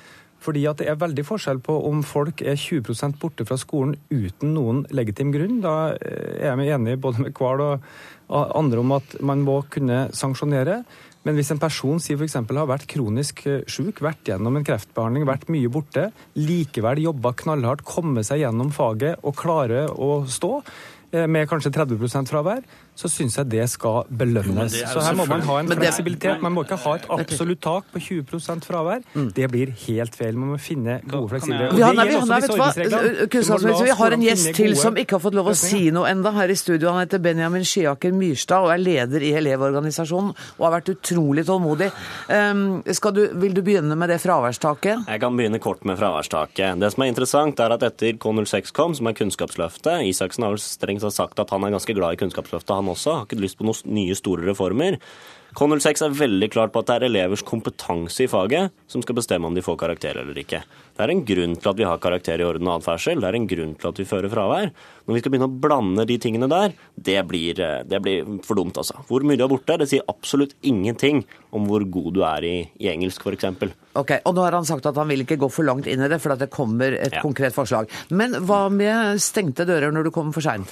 Fordi 0.46 0.66
at 0.70 0.82
det 0.82 0.90
er 0.92 1.00
veldig 1.02 1.26
forskjell 1.26 1.62
på 1.66 1.78
om 1.88 2.04
folk 2.06 2.44
er 2.46 2.60
20% 2.60 3.18
borte 3.22 3.48
fra 3.48 3.58
skolen 3.58 3.96
uten 4.12 4.54
noen 4.54 4.84
legitim 4.94 5.32
grunn. 5.34 5.58
Da 5.64 5.96
er 5.96 6.54
jeg 6.62 6.76
enig 6.76 7.00
både 7.02 7.26
med 7.26 7.34
Kval 7.38 7.64
og 7.66 7.90
andre 8.30 8.82
om 8.84 8.96
at 8.98 9.18
man 9.26 9.42
må 9.46 9.62
kunne 9.74 10.06
sanksjonere. 10.14 10.84
Men 11.26 11.38
hvis 11.38 11.50
en 11.54 11.62
person 11.62 12.02
sier 12.02 12.20
f.eks. 12.20 12.38
har 12.38 12.70
vært 12.70 12.88
kronisk 12.92 13.46
eh, 13.50 13.64
syk, 13.66 14.04
vært 14.06 14.30
gjennom 14.30 14.60
en 14.60 14.66
kreftbehandling, 14.66 15.26
vært 15.28 15.50
mye 15.54 15.72
borte, 15.74 16.10
likevel 16.38 17.02
jobba 17.08 17.34
knallhardt, 17.42 17.86
komme 17.88 18.24
seg 18.26 18.44
gjennom 18.44 18.70
faget 18.76 19.26
og 19.26 19.38
klarer 19.40 19.90
å 19.90 20.20
stå 20.30 20.52
eh, 20.62 21.26
med 21.26 21.50
kanskje 21.50 21.74
30% 21.74 22.30
fravær, 22.30 22.62
så 22.96 23.10
syns 23.12 23.36
jeg 23.40 23.50
det 23.52 23.66
skal 23.70 24.06
belønnes. 24.08 24.78
Jo, 24.80 24.88
så 24.96 25.04
her 25.04 25.18
må 25.20 25.26
man 25.30 25.44
ha 25.46 25.60
en 25.62 25.72
fleksibilitet. 25.72 26.42
Man 26.44 26.56
må 26.56 26.64
ikke 26.66 26.78
ha 26.86 26.96
et 27.00 27.08
absolutt 27.12 27.62
tak 27.64 27.90
på 27.92 28.02
20 28.08 28.64
fravær. 28.66 29.04
Mm. 29.14 29.30
Det 29.36 29.50
blir 29.52 29.74
helt 29.86 30.16
feil. 30.16 30.38
Man 30.40 30.54
må 30.54 30.60
finne 30.62 31.00
gode 31.04 31.34
fleksible 31.34 31.72
ja, 31.76 31.92
nei, 31.96 32.06
vi, 32.08 32.20
nei, 32.30 32.40
vi 33.86 33.96
har 34.00 34.16
en 34.16 34.24
gjest 34.24 34.52
til 34.56 34.76
som 34.80 34.98
ikke 35.00 35.18
har 35.18 35.24
fått 35.24 35.36
lov 35.38 35.52
å 35.52 35.56
si 35.58 35.90
noe 35.94 36.10
enda 36.12 36.32
her 36.36 36.52
i 36.52 36.58
studio. 36.60 36.92
Han 36.94 37.04
heter 37.04 37.22
Benjamin 37.24 37.66
Skiaker 37.68 38.16
Myrstad 38.16 38.66
og 38.66 38.74
er 38.74 38.82
leder 38.82 39.26
i 39.26 39.34
Elevorganisasjonen 39.40 40.32
og 40.32 40.64
har 40.66 40.76
vært 40.78 40.94
utrolig 40.96 41.46
tålmodig. 41.48 41.92
Um, 42.30 42.82
du, 42.86 43.22
vil 43.42 43.56
du 43.56 43.62
begynne 43.66 43.98
med 44.00 44.12
det 44.14 44.22
fraværstaket? 44.24 45.06
Jeg 45.10 45.24
kan 45.24 45.36
begynne 45.38 45.60
kort 45.64 45.84
med 45.88 46.00
fraværstaket. 46.00 46.80
Det 46.82 46.92
som 46.94 47.06
er 47.06 47.12
interessant, 47.12 47.60
er 47.60 47.76
at 47.76 47.86
etter 47.86 48.18
K06 48.22 48.74
kom, 48.76 48.96
som 48.98 49.10
er 49.10 49.18
Kunnskapsløftet 49.18 50.06
Isaksen 50.10 50.46
har 50.46 50.56
vel 50.56 50.64
strengt 50.64 51.06
sagt 51.16 51.40
at 51.42 51.52
han 51.54 51.64
er 51.66 51.76
ganske 51.76 51.94
glad 51.96 52.16
i 52.16 52.20
Kunnskapsløftet. 52.20 52.76
han 52.76 52.85
han 52.86 52.94
også. 52.94 53.18
Har 53.18 53.28
ikke 53.28 53.42
lyst 53.42 53.60
på 53.60 53.68
noen 53.68 53.98
nye, 53.98 54.16
store 54.18 54.46
reformer. 54.52 55.00
K06 55.56 56.04
er 56.04 56.16
veldig 56.20 56.50
klart 56.52 56.74
på 56.74 56.82
at 56.84 56.90
det 56.90 56.96
er 56.98 57.06
elevers 57.08 57.44
kompetanse 57.48 58.26
i 58.26 58.28
faget 58.28 58.74
som 58.92 59.04
skal 59.04 59.16
bestemme 59.16 59.48
om 59.48 59.56
de 59.56 59.64
får 59.64 59.78
karakter 59.80 60.20
eller 60.20 60.36
ikke. 60.42 60.60
Det 60.96 61.04
er 61.04 61.12
en 61.12 61.24
grunn 61.28 61.56
til 61.60 61.70
at 61.72 61.80
vi 61.80 61.88
har 61.88 62.02
karakter 62.04 62.40
i 62.40 62.48
orden 62.48 62.68
og 62.68 62.82
atferdsel. 62.82 63.20
Det 63.24 63.30
er 63.30 63.38
en 63.40 63.48
grunn 63.48 63.74
til 63.80 63.90
at 63.90 63.98
vi 64.00 64.08
fører 64.08 64.32
fravær. 64.32 64.70
Når 65.06 65.16
vi 65.16 65.22
skal 65.22 65.34
begynne 65.34 65.48
å 65.48 65.60
blande 65.66 66.06
de 66.08 66.18
tingene 66.20 66.48
der, 66.52 66.76
det 66.96 67.18
blir, 67.30 67.60
eh, 67.60 67.84
det 67.88 68.00
blir 68.04 68.28
for 68.44 68.56
dumt, 68.56 68.78
altså. 68.80 69.04
Hvor 69.08 69.24
mye 69.24 69.38
du 69.38 69.44
har 69.44 69.52
borte, 69.52 69.78
det 69.80 69.90
sier 69.92 70.08
absolutt 70.08 70.56
ingenting 70.64 71.24
om 71.56 71.68
hvor 71.70 71.84
god 71.88 72.14
du 72.16 72.22
er 72.28 72.48
i, 72.48 72.56
i 72.84 72.90
engelsk, 72.92 73.24
f.eks. 73.24 73.76
Ok, 73.96 74.12
og 74.28 74.36
nå 74.36 74.44
har 74.44 74.56
han 74.58 74.68
sagt 74.68 74.88
at 74.90 74.98
han 75.00 75.08
vil 75.08 75.24
ikke 75.24 75.38
gå 75.40 75.50
for 75.52 75.68
langt 75.68 75.88
inn 75.88 76.04
i 76.04 76.10
det, 76.12 76.20
for 76.24 76.36
at 76.36 76.42
det 76.42 76.50
kommer 76.52 76.96
et 76.98 77.16
ja. 77.16 77.22
konkret 77.24 77.56
forslag. 77.56 77.92
Men 78.12 78.36
hva 78.48 78.66
med 78.74 79.22
stengte 79.24 79.68
dører 79.68 79.94
når 79.96 80.08
du 80.08 80.12
kommer 80.16 80.36
for 80.36 80.44
seint? 80.44 80.72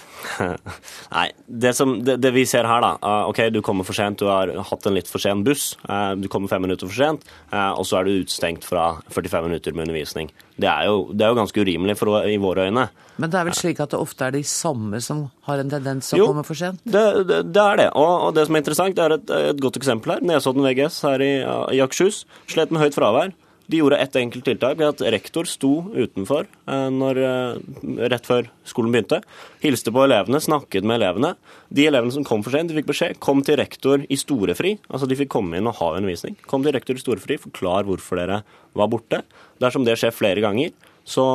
Nei, 1.16 1.30
det, 1.48 1.76
som, 1.78 1.96
det, 2.04 2.18
det, 2.24 2.34
vi 2.36 2.44
ser 2.50 2.68
her, 2.68 2.84
da. 2.84 2.96
Ah, 3.00 3.24
ok, 3.32 3.46
du 3.54 3.62
kommer 3.64 3.88
for 3.88 3.96
sent, 3.96 4.20
du 4.20 4.32
har 4.32 4.52
hatt 4.74 4.88
en 4.90 4.98
litt 4.98 5.10
for 5.10 5.24
sen 5.24 5.44
buss. 5.46 5.74
Eh, 5.88 6.14
du 6.20 6.28
kommer 6.32 6.52
fem 6.52 6.64
minutter 6.66 6.90
for 6.90 6.98
sent, 6.98 7.26
eh, 7.52 7.72
og 7.72 7.86
så 7.88 8.00
er 8.00 8.08
du 8.08 8.24
utestengt 8.24 8.68
fra 8.68 8.90
45 9.14 9.48
minutter 9.48 9.76
med 9.76 9.88
undervisning. 9.88 10.32
Det 10.60 10.70
er 10.70 10.90
jo, 10.90 11.08
det 11.14 11.26
er 11.26 11.34
jo 11.34 11.40
ganske 11.40 11.64
urimelig 11.66 11.98
for, 11.98 12.20
i 12.30 12.38
våre 12.42 12.68
øyne. 12.70 12.88
Men 13.22 13.30
det 13.30 13.40
er 13.40 13.48
vel 13.48 13.58
slik 13.58 13.82
at 13.84 13.94
det 13.94 14.02
ofte 14.02 14.26
er 14.26 14.34
de 14.34 14.44
samme 14.48 15.00
som 15.02 15.28
har 15.48 15.62
en 15.62 15.70
tendens 15.70 16.10
til 16.10 16.24
å 16.24 16.32
komme 16.32 16.46
for 16.48 16.58
sent? 16.58 16.82
Det, 16.86 17.04
det, 17.30 17.40
det 17.54 17.64
er 17.64 17.82
det. 17.84 17.90
Og, 17.94 18.14
og, 18.28 18.34
det 18.38 18.48
som 18.48 18.58
er 18.58 18.64
interessant, 18.64 18.98
det 18.98 19.06
er 19.06 19.18
et, 19.18 19.34
et 19.54 19.62
godt 19.62 19.78
eksempel 19.82 20.16
her. 20.16 20.26
Nesodden 20.26 20.66
VGS 20.66 21.02
her 21.06 21.26
i, 21.26 21.34
i 21.78 21.82
Akershus 21.84 22.24
slet 22.50 22.74
med 22.74 22.86
høyt 22.86 22.98
fravær. 22.98 23.34
De 23.72 23.80
gjorde 23.80 23.98
ett 23.98 24.16
enkelt 24.20 24.46
tiltak 24.46 24.82
at 24.84 25.02
rektor 25.14 25.48
sto 25.48 25.72
utenfor 25.96 26.48
eh, 26.68 26.90
når, 26.92 27.20
eh, 27.24 28.08
rett 28.12 28.28
før 28.28 28.50
skolen 28.68 28.92
begynte. 28.92 29.22
Hilste 29.64 29.94
på 29.94 30.04
elevene, 30.04 30.42
snakket 30.44 30.84
med 30.84 31.00
elevene. 31.00 31.34
De 31.72 31.88
elevene 31.88 32.12
som 32.12 32.28
kom 32.28 32.44
for 32.44 32.56
sent, 32.56 32.72
de 32.72 32.78
fikk 32.80 32.92
beskjed 32.92 33.22
kom 33.24 33.44
til 33.46 33.58
rektor 33.62 34.04
i 34.04 34.20
storefri. 34.20 34.76
Altså 34.90 35.08
de 35.08 35.20
fikk 35.20 35.32
komme 35.38 35.60
inn 35.60 35.70
og 35.72 35.78
ha 35.80 35.94
undervisning. 35.96 36.36
Kom 36.50 36.66
til 36.66 36.76
rektor 36.76 37.00
i 37.00 37.04
storefri, 37.04 37.40
forklar 37.42 37.88
hvorfor 37.88 38.20
dere 38.20 38.42
var 38.76 38.92
borte. 38.92 39.24
Dersom 39.64 39.88
det 39.88 39.96
skjer 40.02 40.16
flere 40.16 40.44
ganger, 40.44 40.74
så 41.04 41.26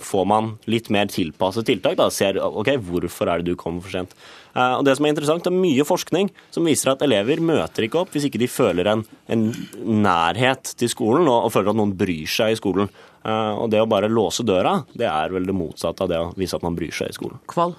får 0.00 0.24
man 0.28 0.54
litt 0.70 0.88
mer 0.92 1.08
tilpasset 1.12 1.66
tiltak. 1.68 1.98
Da. 1.98 2.08
Ser 2.12 2.40
ok, 2.40 2.74
hvorfor 2.80 3.28
er 3.28 3.42
det 3.42 3.52
du 3.52 3.60
kommer 3.60 3.84
for 3.84 3.92
sent. 3.92 4.14
Eh, 4.54 4.74
og 4.78 4.84
det 4.86 4.96
som 4.96 5.06
er 5.06 5.12
interessant, 5.12 5.44
det 5.44 5.52
er 5.52 5.60
mye 5.60 5.86
forskning 5.86 6.30
som 6.54 6.66
viser 6.68 6.92
at 6.94 7.04
elever 7.04 7.42
møter 7.44 7.86
ikke 7.86 8.00
opp 8.02 8.14
hvis 8.14 8.28
ikke 8.28 8.40
de 8.40 8.50
føler 8.50 8.88
en, 8.90 9.04
en 9.28 9.44
nærhet 9.84 10.72
til 10.80 10.90
skolen 10.90 11.28
og, 11.28 11.46
og, 11.46 11.52
føler 11.54 11.74
at 11.74 11.80
noen 11.80 11.94
bryr 11.98 12.30
seg 12.32 12.54
i 12.54 12.58
skolen. 12.58 12.90
Eh, 13.22 13.54
og 13.60 13.68
det 13.72 13.82
å 13.84 13.90
bare 13.90 14.10
låse 14.10 14.46
døra, 14.46 14.78
det 14.96 15.08
er 15.10 15.34
vel 15.34 15.48
det 15.48 15.56
motsatte 15.56 16.06
av 16.06 16.12
det 16.12 16.22
å 16.22 16.32
vise 16.38 16.56
at 16.56 16.64
man 16.64 16.78
bryr 16.78 16.94
seg 16.94 17.12
i 17.12 17.18
skolen. 17.18 17.42
Kval? 17.50 17.76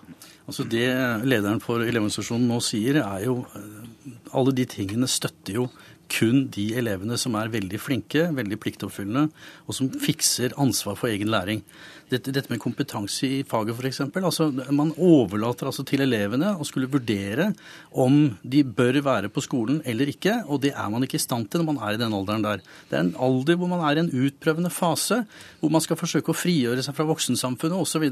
Altså 0.49 0.65
Det 0.65 0.87
lederen 1.29 1.59
for 1.61 1.83
Elevorganisasjonen 1.85 2.47
nå 2.49 2.57
sier, 2.65 3.03
er 3.03 3.25
jo 3.27 3.43
eh, 3.53 4.23
Alle 4.37 4.53
de 4.57 4.65
tingene 4.69 5.09
støtter 5.09 5.59
jo 5.59 5.67
kun 6.09 6.47
de 6.53 6.71
elevene 6.79 7.17
som 7.19 7.35
er 7.39 7.51
veldig 7.53 7.79
flinke, 7.81 8.25
veldig 8.35 8.57
pliktoppfyllende, 8.61 9.29
og 9.67 9.77
som 9.77 9.89
fikser 10.01 10.55
ansvar 10.59 10.97
for 10.99 11.11
egen 11.11 11.31
læring. 11.31 11.63
Dette, 12.09 12.33
dette 12.33 12.49
med 12.49 12.61
kompetanse 12.61 13.27
i 13.27 13.41
faget 13.45 13.77
f.eks. 13.77 14.01
Altså, 14.17 14.47
man 14.73 14.95
overlater 14.97 15.69
altså 15.69 15.85
til 15.85 16.01
elevene 16.01 16.55
å 16.57 16.65
skulle 16.65 16.89
vurdere 16.89 17.51
om 17.93 18.17
de 18.41 18.63
bør 18.65 18.97
være 19.05 19.29
på 19.33 19.43
skolen 19.45 19.83
eller 19.85 20.09
ikke, 20.09 20.39
og 20.49 20.63
det 20.65 20.73
er 20.73 20.89
man 20.89 21.05
ikke 21.05 21.19
i 21.19 21.25
stand 21.25 21.51
til 21.51 21.61
når 21.61 21.69
man 21.69 21.83
er 21.85 21.97
i 21.97 22.01
den 22.01 22.15
alderen 22.17 22.45
der. 22.47 22.63
Det 22.89 22.97
er 22.97 23.05
en 23.05 23.13
alder 23.29 23.59
hvor 23.61 23.69
man 23.69 23.85
er 23.85 23.99
i 23.99 24.05
en 24.05 24.13
utprøvende 24.25 24.73
fase, 24.73 25.21
hvor 25.61 25.73
man 25.73 25.85
skal 25.85 25.99
forsøke 26.01 26.33
å 26.33 26.37
frigjøre 26.37 26.85
seg 26.85 26.97
fra 26.97 27.05
voksensamfunnet 27.11 27.77
osv. 27.77 28.09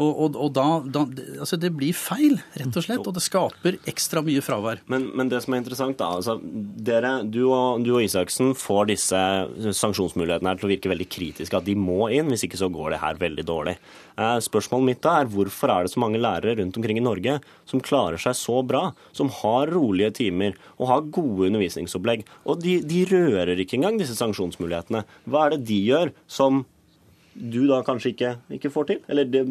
Og, 0.00 0.10
og, 0.24 0.36
og 0.40 0.52
da, 0.56 0.66
da, 0.88 1.04
altså 1.42 1.58
Det 1.60 1.72
blir 1.76 1.96
feil, 1.96 2.38
rett 2.56 2.76
og 2.78 2.86
slett, 2.86 3.04
og 3.04 3.16
det 3.16 3.22
skaper 3.24 3.76
ekstra 3.90 4.22
mye 4.24 4.42
fravær. 4.44 4.80
Men, 4.90 5.10
men 5.16 5.30
det 5.32 5.42
som 5.44 5.54
er 5.54 5.62
interessant, 5.62 5.98
da 6.00 6.08
altså, 6.16 6.38
dere, 6.40 7.18
du, 7.28 7.42
og, 7.50 7.84
du 7.84 7.92
og 7.98 8.04
Isaksen 8.06 8.54
får 8.58 8.90
disse 8.94 9.20
sanksjonsmulighetene 9.76 10.52
her 10.52 10.60
til 10.60 10.70
å 10.70 10.72
virke 10.72 10.92
veldig 10.92 11.08
kritiske. 11.12 11.60
At 11.60 11.68
de 11.68 11.76
må 11.76 12.08
inn, 12.14 12.30
hvis 12.32 12.46
ikke 12.48 12.60
så 12.60 12.70
går 12.72 12.94
det 12.94 13.02
her 13.04 13.20
veldig 13.20 13.46
dårlig. 13.48 13.76
Eh, 14.16 14.38
spørsmålet 14.44 14.88
mitt 14.88 15.04
da 15.04 15.18
er 15.20 15.30
hvorfor 15.32 15.74
er 15.74 15.86
det 15.86 15.92
så 15.94 16.02
mange 16.02 16.20
lærere 16.22 16.56
rundt 16.60 16.80
omkring 16.80 17.00
i 17.00 17.04
Norge 17.04 17.38
som 17.68 17.84
klarer 17.84 18.20
seg 18.20 18.36
så 18.38 18.60
bra, 18.66 18.90
som 19.16 19.30
har 19.40 19.72
rolige 19.74 20.14
timer 20.22 20.56
og 20.78 20.90
har 20.90 21.06
gode 21.12 21.50
undervisningsopplegg? 21.50 22.24
Og 22.48 22.60
de, 22.64 22.80
de 22.86 23.04
rører 23.10 23.60
ikke 23.60 23.78
engang 23.80 24.00
disse 24.00 24.16
sanksjonsmulighetene. 24.18 25.04
Hva 25.28 25.46
er 25.46 25.56
det 25.56 25.64
de 25.70 25.80
gjør 25.90 26.14
som 26.30 26.64
du 27.34 27.60
da 27.68 27.78
kanskje 27.86 28.10
ikke, 28.14 28.30
ikke 28.58 28.70
får 28.74 28.88
til? 28.88 28.98
Eller 29.08 29.28
det, 29.30 29.44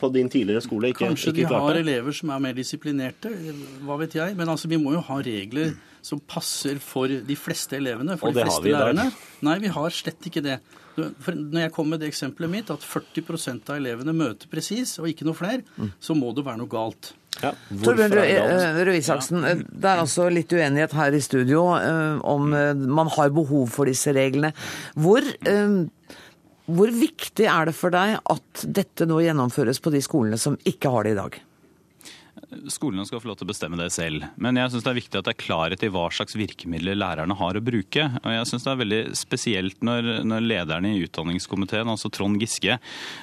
på 0.00 0.10
din 0.12 0.28
tidligere 0.32 0.62
skole 0.64 0.90
ikke 0.90 1.06
Kanskje 1.06 1.30
ikke 1.34 1.46
de 1.48 1.60
har 1.62 1.78
elever 1.78 2.16
som 2.16 2.32
er 2.34 2.42
mer 2.42 2.56
disiplinerte, 2.56 3.30
hva 3.86 3.96
vet 4.02 4.16
jeg. 4.18 4.34
Men 4.36 4.50
altså, 4.50 4.68
vi 4.68 4.80
må 4.82 4.92
jo 4.96 5.00
ha 5.06 5.20
regler 5.22 5.76
som 6.02 6.20
passer 6.26 6.78
for 6.80 7.08
de 7.08 7.36
fleste 7.36 7.76
elevene. 7.76 8.16
For 8.18 8.28
Og 8.30 8.34
de 8.34 8.42
fleste 8.46 8.64
vi 8.64 8.72
lærerne. 8.74 9.10
Nei, 9.46 9.58
vi 9.62 9.70
har 9.72 9.90
slett 9.94 10.26
ikke 10.30 10.42
det. 10.44 10.58
For 11.22 11.36
når 11.36 11.62
jeg 11.68 11.72
kom 11.76 11.88
med 11.92 12.00
det 12.02 12.08
eksempelet 12.10 12.50
mitt, 12.50 12.70
at 12.72 12.82
40% 12.84 13.70
av 13.70 13.78
elevene 13.78 14.12
møter 14.16 14.50
presis, 14.50 14.96
og 15.00 15.08
ikke 15.08 15.24
noe 15.28 15.38
flere, 15.38 15.62
Mm. 15.78 15.92
så 16.00 16.16
må 16.18 16.34
det 16.34 16.44
være 16.44 16.58
noe 16.58 16.68
galt. 16.72 17.12
Ja, 17.40 17.52
Torbjørn 17.70 18.10
Røe 18.12 18.24
er 18.26 18.48
det 18.50 18.64
eh, 18.66 18.80
Røe 18.88 18.98
Isaksen, 18.98 19.44
ja. 19.46 19.54
det 19.54 19.86
er 19.86 20.00
altså 20.02 20.26
litt 20.32 20.50
uenighet 20.52 20.92
her 20.98 21.14
i 21.14 21.20
studio 21.22 21.62
eh, 21.78 22.18
om 22.26 22.50
eh, 22.52 22.74
man 22.74 23.06
har 23.14 23.30
behov 23.30 23.70
for 23.70 23.86
disse 23.88 24.12
reglene. 24.12 24.50
Hvor, 24.98 25.22
eh, 25.46 25.76
hvor 26.76 26.92
viktig 26.94 27.46
er 27.50 27.68
det 27.68 27.76
for 27.76 27.94
deg 27.94 28.18
at 28.20 28.64
dette 28.64 29.06
nå 29.08 29.20
gjennomføres 29.24 29.80
på 29.82 29.92
de 29.94 30.02
skolene 30.04 30.38
som 30.40 30.58
ikke 30.68 30.92
har 30.92 31.06
det 31.06 31.14
i 31.14 31.20
dag? 31.20 31.38
Skolene 32.72 33.04
skal 33.06 33.20
få 33.22 33.28
lov 33.30 33.36
til 33.38 33.46
å 33.46 33.50
bestemme 33.50 33.78
det 33.78 33.90
selv. 33.94 34.24
Men 34.40 34.58
jeg 34.58 34.72
syns 34.72 34.84
det 34.84 34.90
er 34.90 34.98
viktig 34.98 35.18
at 35.20 35.26
det 35.28 35.32
er 35.34 35.40
klarhet 35.42 35.82
i 35.86 35.90
hva 35.92 36.06
slags 36.14 36.34
virkemidler 36.38 36.98
lærerne 36.98 37.36
har 37.38 37.56
å 37.56 37.62
bruke. 37.62 38.06
Og 38.20 38.32
jeg 38.34 38.48
syns 38.48 38.64
det 38.66 38.72
er 38.72 38.80
veldig 38.80 39.00
spesielt 39.18 39.84
når, 39.86 40.08
når 40.26 40.46
lederen 40.46 40.88
i 40.88 41.02
utdanningskomiteen, 41.04 41.90
altså 41.90 42.10
Trond 42.12 42.40
Giske, 42.42 42.78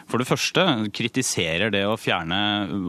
for 0.08 0.22
det 0.22 0.30
første 0.30 0.64
kritiserer 0.96 1.74
det 1.74 1.84
å 1.88 1.98
fjerne 2.00 2.40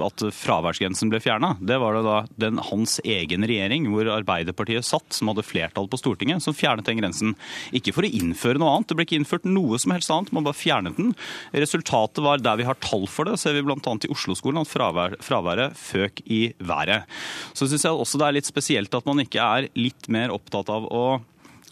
at 0.07 0.25
fraværsgrensen 0.37 1.11
ble 1.13 1.21
fjerna. 1.25 1.55
Det 1.59 1.81
var 1.83 1.99
det 1.99 2.05
da 2.07 2.19
den 2.47 2.63
hans 2.69 2.99
egen 3.03 3.47
regjering, 3.49 3.89
hvor 3.93 4.13
Arbeiderpartiet 4.19 4.87
satt, 4.87 5.11
som 5.17 5.33
hadde 5.33 5.47
flertall 5.47 5.91
på 5.91 6.01
Stortinget, 6.01 6.45
som 6.45 6.57
fjernet 6.57 6.87
den 6.87 7.03
grensen. 7.03 7.35
Ikke 7.75 7.97
for 7.97 8.07
å 8.07 8.13
innføre 8.21 8.61
noe 8.63 8.77
annet, 8.77 8.93
det 8.93 8.99
ble 8.99 9.09
ikke 9.09 9.19
innført 9.19 9.49
noe 9.49 9.81
som 9.81 9.97
helst 9.97 10.13
annet, 10.15 10.33
man 10.37 10.47
bare 10.47 10.61
fjernet 10.61 11.01
den. 11.01 11.15
Resultatet 11.57 12.23
var 12.25 12.43
der 12.43 12.61
vi 12.61 12.69
har 12.69 12.79
tall 12.85 13.09
for 13.11 13.29
det, 13.29 13.39
ser 13.41 13.57
vi 13.57 13.65
bl.a. 13.67 13.79
i 13.79 14.13
Oslo-skolen 14.13 14.63
at 14.63 14.71
fravær, 14.71 15.19
fraværet 15.25 15.79
føk 15.79 16.18
i 16.27 16.53
været. 16.59 17.09
Så 17.55 17.69
syns 17.69 17.85
jeg 17.87 17.93
også 17.93 18.21
det 18.21 18.29
er 18.29 18.39
litt 18.39 18.51
spesielt 18.51 18.95
at 18.95 19.09
man 19.09 19.25
ikke 19.25 19.43
er 19.43 19.69
litt 19.79 20.09
mer 20.13 20.35
opptatt 20.35 20.71
av 20.73 20.89
å 20.89 21.05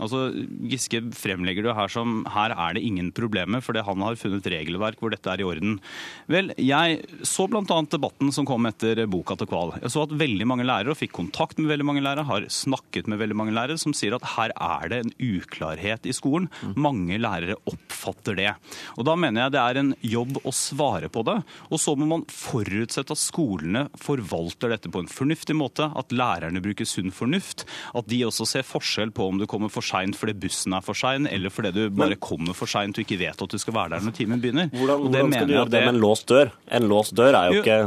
Altså, 0.03 0.29
Giske 0.69 1.01
fremlegger 1.17 1.65
det 1.67 1.77
her 1.77 1.93
som 1.93 2.21
her 2.35 2.53
er 2.53 2.77
det 2.77 2.85
ingen 2.85 3.09
problemer, 3.17 3.63
fordi 3.65 3.85
han 3.87 4.03
har 4.05 4.19
funnet 4.21 4.49
regelverk 4.53 5.01
hvor 5.01 5.13
dette 5.15 5.31
er 5.33 5.41
i 5.41 5.47
orden. 5.47 5.79
Vel, 6.33 6.53
jeg 6.61 7.01
så 7.27 7.47
bl.a. 7.49 7.65
debatten 7.65 8.33
som 8.35 8.49
kom 8.49 8.69
etter 8.69 9.05
boka 9.11 9.39
til 9.39 9.49
Kval. 9.51 9.75
Jeg 9.81 9.95
så 9.95 10.05
at 10.05 10.15
veldig 10.19 10.49
mange 10.49 10.67
lærere, 10.69 10.93
og 10.93 11.01
fikk 11.01 11.15
kontakt 11.17 11.61
med 11.61 11.71
veldig 11.73 11.89
mange 11.89 12.05
lærere, 12.05 12.27
har 12.29 12.49
snakket 12.53 13.09
med 13.11 13.21
veldig 13.23 13.39
mange 13.39 13.57
lærere, 13.57 13.81
som 13.81 13.95
sier 13.97 14.17
at 14.17 14.29
her 14.37 14.53
er 14.53 14.93
det 14.93 15.01
en 15.05 15.15
uklarhet 15.17 16.09
i 16.09 16.15
skolen. 16.17 16.51
Mange 16.77 17.19
lærere 17.21 17.59
oppfatter 17.69 18.37
det. 18.39 18.53
Og 18.97 19.07
Da 19.07 19.17
mener 19.17 19.47
jeg 19.47 19.55
det 19.55 19.63
er 19.63 19.81
en 19.81 19.95
jobb 20.05 20.41
å 20.45 20.53
svare 20.55 21.09
på 21.13 21.23
det. 21.27 21.39
Og 21.71 21.81
så 21.81 21.95
må 21.97 22.09
man 22.11 22.27
forutsette 22.33 23.15
at 23.15 23.23
skolene 23.23 23.87
forvalter 24.01 24.75
dette 24.75 24.91
på 24.93 25.05
en 25.05 25.11
fornuftig 25.11 25.57
måte, 25.57 25.89
at 25.97 26.13
lærerne 26.13 26.63
bruker 26.65 26.89
sunn 26.89 27.15
fornuft, 27.15 27.65
at 27.97 28.09
de 28.11 28.25
også 28.27 28.49
ser 28.51 28.67
forskjell 28.67 29.15
på 29.15 29.31
om 29.31 29.41
du 29.41 29.47
kommer 29.51 29.73
for 29.73 29.86
seint 29.87 30.19
fordi 30.19 30.35
bussen 30.43 30.75
er 30.77 30.85
for 30.85 30.99
sein, 30.99 31.27
eller 31.31 31.53
fordi 31.55 31.71
du 31.77 31.81
bare 31.95 32.19
kommer 32.21 32.55
for 32.59 32.67
seint 32.71 32.99
og 32.99 33.05
ikke 33.07 33.19
vet 33.23 33.43
at 33.47 33.55
du 33.55 33.59
skal 33.63 33.75
være 33.79 33.95
der 33.97 34.05
når 34.07 34.17
timen 34.19 34.43
begynner. 34.43 34.69
Hvordan, 34.75 35.01
Og 35.01 35.13
det 35.13 35.21
hvordan 35.23 35.33
skal 35.39 35.49
du 35.49 35.55
gjøre 35.57 35.71
det 35.77 35.83
med 35.87 35.95
en 35.95 36.01
låst 36.03 36.29
dør? 36.29 36.53
En 36.81 36.89
låst 36.91 37.17
dør 37.17 37.33
er 37.41 37.53
Jo, 37.55 37.63
ikke 37.63 37.81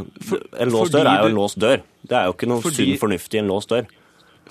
En 0.63 0.69
låst 0.73 0.93
dør 0.95 1.05
er 1.13 1.21
jo 1.23 1.29
en 1.33 1.39
låst 1.43 1.59
dør. 1.59 1.77
Det 2.09 2.17
er 2.17 2.25
jo 2.29 2.33
ikke 2.37 2.47
noe 2.49 2.61
Fordi- 2.63 2.85
sunn 2.93 2.99
fornuft 3.03 3.33
i 3.33 3.37
en 3.43 3.47
låst 3.51 3.69
dør. 3.75 3.85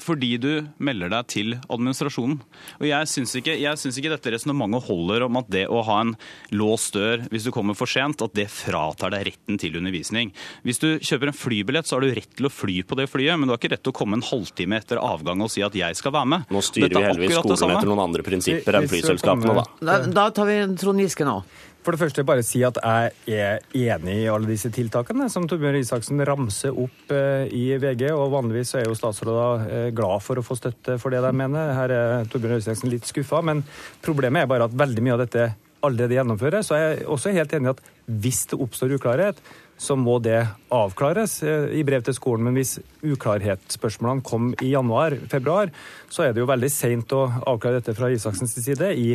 Fordi 0.03 0.35
du 0.41 0.51
melder 0.83 1.11
deg 1.13 1.29
til 1.33 1.55
administrasjonen. 1.69 2.41
Og 2.79 2.87
Jeg 2.89 3.11
syns 3.11 3.35
ikke, 3.39 3.57
jeg 3.59 3.81
syns 3.81 3.99
ikke 4.01 4.13
dette 4.13 4.33
resonnementet 4.35 4.87
holder 4.89 5.27
om 5.27 5.41
at 5.41 5.51
det 5.53 5.67
å 5.69 5.83
ha 5.87 6.01
en 6.05 6.15
låst 6.55 6.97
dør 6.97 7.27
hvis 7.33 7.49
du 7.49 7.53
kommer 7.55 7.77
for 7.79 7.91
sent, 7.91 8.23
at 8.25 8.35
det 8.39 8.49
fratar 8.53 9.13
deg 9.15 9.29
retten 9.31 9.61
til 9.61 9.79
undervisning. 9.81 10.33
Hvis 10.67 10.83
du 10.83 10.89
kjøper 10.99 11.33
en 11.33 11.39
flybillett, 11.39 11.89
så 11.89 11.99
har 11.99 12.07
du 12.07 12.15
rett 12.17 12.33
til 12.39 12.49
å 12.49 12.53
fly 12.53 12.81
på 12.89 12.99
det 12.99 13.09
flyet, 13.11 13.37
men 13.39 13.49
du 13.49 13.55
har 13.55 13.61
ikke 13.61 13.73
rett 13.75 13.85
til 13.87 13.95
å 13.95 13.99
komme 14.01 14.19
en 14.19 14.27
halvtime 14.27 14.79
etter 14.79 15.03
avgang 15.03 15.43
og 15.45 15.53
si 15.53 15.65
at 15.67 15.77
jeg 15.77 15.99
skal 15.99 16.15
være 16.17 16.33
med. 16.35 16.51
Nå 16.53 16.65
styrer 16.65 16.89
Dette 16.89 16.99
vi 16.99 17.05
er 17.05 17.13
heldigvis 17.13 17.41
skolen 17.43 17.77
etter 17.77 17.93
noen 17.93 18.05
andre 18.09 18.27
prinsipper 18.27 18.81
enn 18.81 18.91
flyselskapene, 18.91 19.57
da. 19.59 19.67
Da, 19.83 19.99
da 20.21 20.29
tar 20.35 20.49
vi 20.51 20.61
Trond 20.79 21.03
Giske 21.05 21.27
nå. 21.29 21.41
For 21.89 21.97
det 21.97 22.03
første 22.03 22.23
bare 22.29 22.43
si 22.45 22.59
at 22.67 22.77
jeg 22.85 23.39
er 23.41 23.63
enig 23.73 24.19
i 24.21 24.27
alle 24.29 24.51
disse 24.51 24.69
tiltakene 24.77 25.25
som 25.33 25.47
Torbjørn 25.49 25.79
Isaksen 25.79 26.21
ramser 26.29 26.77
opp 26.77 27.15
eh, 27.17 27.47
i 27.49 27.63
VG. 27.81 28.11
og 28.13 28.29
Vanligvis 28.35 28.75
er 28.77 28.85
jo 28.85 28.97
statsråder 28.99 29.65
eh, 29.65 29.87
glad 29.97 30.21
for 30.21 30.37
å 30.37 30.45
få 30.45 30.59
støtte 30.59 30.99
for 31.01 31.17
det 31.17 31.23
de 31.25 31.31
mener. 31.33 31.73
Her 31.73 31.95
er 31.97 32.29
Torbjørn 32.29 32.61
Isaksen 32.61 32.93
litt 32.93 33.09
skuffa. 33.09 33.41
Men 33.41 33.63
problemet 34.05 34.45
er 34.45 34.51
bare 34.53 34.67
at 34.69 34.77
veldig 34.77 35.07
mye 35.07 35.15
av 35.17 35.23
dette 35.23 35.47
allerede 35.81 36.19
gjennomføres. 36.19 36.69
Så 36.69 36.77
jeg 36.77 36.91
er 36.91 37.09
også 37.09 37.33
helt 37.39 37.57
enig 37.57 37.71
i 37.71 37.73
at 37.73 37.83
hvis 38.27 38.43
det 38.53 38.61
oppstår 38.67 38.93
uklarhet, 38.99 39.41
så 39.81 39.97
må 39.97 40.19
det 40.21 40.43
avklares 40.69 41.39
eh, 41.41 41.73
i 41.73 41.87
brev 41.89 42.05
til 42.05 42.19
skolen. 42.21 42.51
Men 42.51 42.61
hvis 42.61 42.77
uklarhetsspørsmålene 43.01 44.29
kom 44.29 44.53
i 44.61 44.75
januar-februar, 44.75 45.73
så 46.13 46.29
er 46.29 46.37
det 46.37 46.45
jo 46.45 46.53
veldig 46.53 46.75
seint 46.77 47.17
å 47.17 47.25
avklare 47.49 47.81
dette 47.81 47.97
fra 47.97 48.13
Isaksens 48.13 48.59
side 48.61 48.93
i 48.93 49.15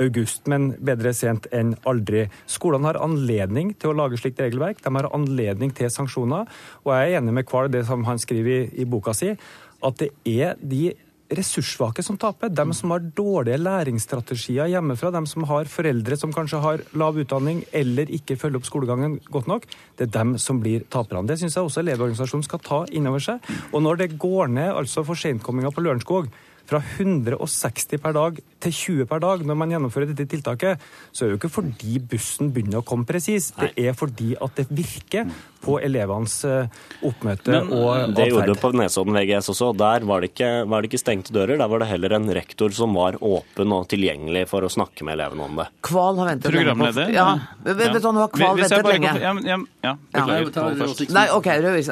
august, 0.00 0.46
men 0.50 0.72
bedre 0.80 1.12
sent 1.16 1.48
enn 1.52 1.74
aldri. 1.88 2.26
Skolene 2.50 2.90
har 2.90 3.00
anledning 3.04 3.74
til 3.76 3.92
å 3.92 3.98
lage 3.98 4.20
slikt 4.20 4.40
regelverk. 4.42 4.82
De 4.84 4.94
har 4.96 5.10
anledning 5.12 5.72
til 5.76 5.90
sanksjoner. 5.92 6.48
Og 6.84 6.94
jeg 6.94 7.12
er 7.12 7.20
enig 7.20 7.36
med 7.36 7.48
Kval 7.48 7.72
det 7.72 7.84
som 7.88 8.04
han 8.08 8.20
skriver 8.22 8.52
i, 8.52 8.82
i 8.82 8.88
boka 8.88 9.14
si, 9.16 9.32
at 9.82 9.98
det 9.98 10.12
er 10.28 10.60
de 10.60 10.92
ressurssvake 11.36 12.02
som 12.04 12.18
taper. 12.20 12.52
De 12.52 12.64
som 12.76 12.92
har 12.92 13.04
dårlige 13.16 13.60
læringsstrategier 13.60 14.70
hjemmefra, 14.72 15.12
de 15.14 15.22
som 15.28 15.46
har 15.48 15.70
foreldre 15.70 16.18
som 16.18 16.32
kanskje 16.34 16.60
har 16.62 16.84
lav 16.98 17.18
utdanning 17.20 17.62
eller 17.72 18.10
ikke 18.12 18.36
følger 18.40 18.60
opp 18.60 18.68
skolegangen 18.68 19.18
godt 19.32 19.50
nok, 19.50 19.66
det 19.98 20.08
er 20.08 20.14
dem 20.18 20.36
som 20.42 20.60
blir 20.62 20.86
taperne. 20.92 21.26
Det 21.28 21.38
syns 21.40 21.56
jeg 21.56 21.66
også 21.66 21.82
Elevorganisasjonen 21.84 22.46
skal 22.46 22.64
ta 22.64 22.82
inn 22.92 23.08
over 23.10 23.22
seg. 23.22 23.52
Og 23.72 23.84
når 23.84 24.02
det 24.02 24.14
går 24.20 24.52
ned 24.52 24.72
altså 24.74 25.06
for 25.06 25.18
sentkomminga 25.18 25.72
på 25.74 25.84
Lørenskog 25.84 26.32
fra 26.68 26.80
160 26.82 28.00
per 28.02 28.16
dag 28.16 28.40
til 28.62 28.72
20 28.72 29.08
per 29.10 29.22
dag 29.22 29.46
når 29.46 29.58
man 29.58 29.74
gjennomfører 29.74 30.12
dette 30.12 30.28
tiltaket, 30.30 30.82
så 31.12 31.24
er 31.24 31.30
det 31.30 31.36
jo 31.36 31.40
ikke 31.40 31.54
fordi 31.58 31.98
bussen 32.12 32.52
begynner 32.54 32.82
å 32.82 32.86
komme 32.86 33.08
presis. 33.08 33.50
Det 33.58 33.72
er 33.76 33.96
fordi 33.98 34.34
at 34.38 34.60
det 34.60 34.68
virker 34.72 35.30
på 35.62 35.76
elevenes 35.78 36.40
eh, 36.48 36.80
oppmøte 37.06 37.52
Men, 37.54 37.68
og 37.70 38.14
Det 38.16 38.26
gjorde 38.30 38.48
det 38.50 38.58
på 38.62 38.72
Nesodden 38.74 39.14
VGS 39.14 39.50
også. 39.52 39.70
Der 39.78 40.06
var 40.08 40.22
det, 40.24 40.32
ikke, 40.32 40.50
var 40.70 40.82
det 40.82 40.90
ikke 40.90 41.02
stengte 41.02 41.34
dører. 41.34 41.54
Der 41.60 41.70
var 41.70 41.82
det 41.82 41.90
heller 41.92 42.16
en 42.18 42.26
rektor 42.34 42.74
som 42.74 42.96
var 42.98 43.18
åpen 43.22 43.74
og 43.76 43.86
tilgjengelig 43.92 44.46
for 44.50 44.66
å 44.66 44.70
snakke 44.72 45.06
med 45.06 45.18
elevene 45.18 45.46
om 45.46 45.60
det. 45.62 45.68
Kval 45.86 46.18
har 46.18 46.32
ventet 46.32 46.50
Programleder? 46.52 47.12
Ja, 47.14 47.28
ja. 47.62 47.76
vet 47.78 47.98
du 47.98 48.08
nå 48.10 48.24
har 48.24 48.32
Kval 48.34 48.58
Hvis 48.58 48.74
jeg 48.74 48.82
ventet 48.82 48.88
bare 48.88 48.98
lenge. 48.98 49.14
Ja, 49.22 49.34
ja, 49.52 49.60
ja, 49.86 49.92
Ja. 49.92 49.94
beklager. 50.42 50.82
Råstiksen. 50.82 51.16
Nei, 51.16 51.26
OK, 51.34 51.48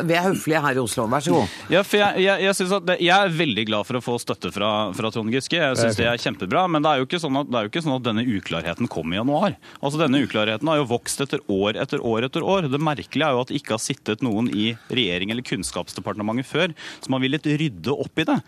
vi 0.07 0.17
er 0.17 0.27
høflige 0.27 0.61
her 0.65 0.79
i 0.79 0.83
Oslo. 0.83 1.07
Vær 1.11 1.25
så 1.25 1.35
god. 1.35 1.57
Ja, 1.73 1.83
for 1.87 2.01
jeg, 2.01 2.25
jeg, 2.25 2.45
jeg, 2.47 2.69
at 2.77 2.87
det, 2.91 2.97
jeg 3.07 3.17
er 3.17 3.35
veldig 3.41 3.65
glad 3.71 3.89
for 3.89 3.99
å 3.99 4.03
få 4.05 4.17
støtte 4.23 4.53
fra, 4.55 4.60
fra 4.97 5.11
Trond 5.15 5.33
Giske. 5.33 5.57
Jeg 5.59 5.77
syns 5.79 5.97
det 5.97 6.07
er 6.11 6.21
kjempebra. 6.21 6.67
Men 6.71 6.83
det 6.85 6.91
er, 6.91 7.01
jo 7.01 7.07
ikke 7.09 7.21
sånn 7.23 7.37
at, 7.41 7.49
det 7.51 7.57
er 7.61 7.67
jo 7.67 7.71
ikke 7.73 7.83
sånn 7.87 7.97
at 7.97 8.05
denne 8.07 8.25
uklarheten 8.27 8.89
kom 8.91 9.13
i 9.13 9.17
januar. 9.19 9.57
Altså 9.83 9.99
Denne 10.01 10.21
uklarheten 10.27 10.69
har 10.69 10.77
jo 10.81 10.85
vokst 10.91 11.21
etter 11.25 11.41
år 11.49 11.77
etter 11.81 12.01
år 12.05 12.27
etter 12.29 12.43
år. 12.45 12.69
Det 12.71 12.81
merkelige 12.81 13.27
er 13.27 13.33
jo 13.37 13.41
at 13.45 13.49
det 13.53 13.61
ikke 13.61 13.77
har 13.77 13.83
sittet 13.83 14.23
noen 14.23 14.49
i 14.53 14.77
regjering 14.91 15.31
eller 15.33 15.43
Kunnskapsdepartementet 15.47 16.47
før 16.47 16.75
som 17.01 17.15
har 17.17 17.21
villet 17.25 17.47
rydde 17.47 17.95
opp 17.95 18.19
i 18.21 18.25
det. 18.29 18.39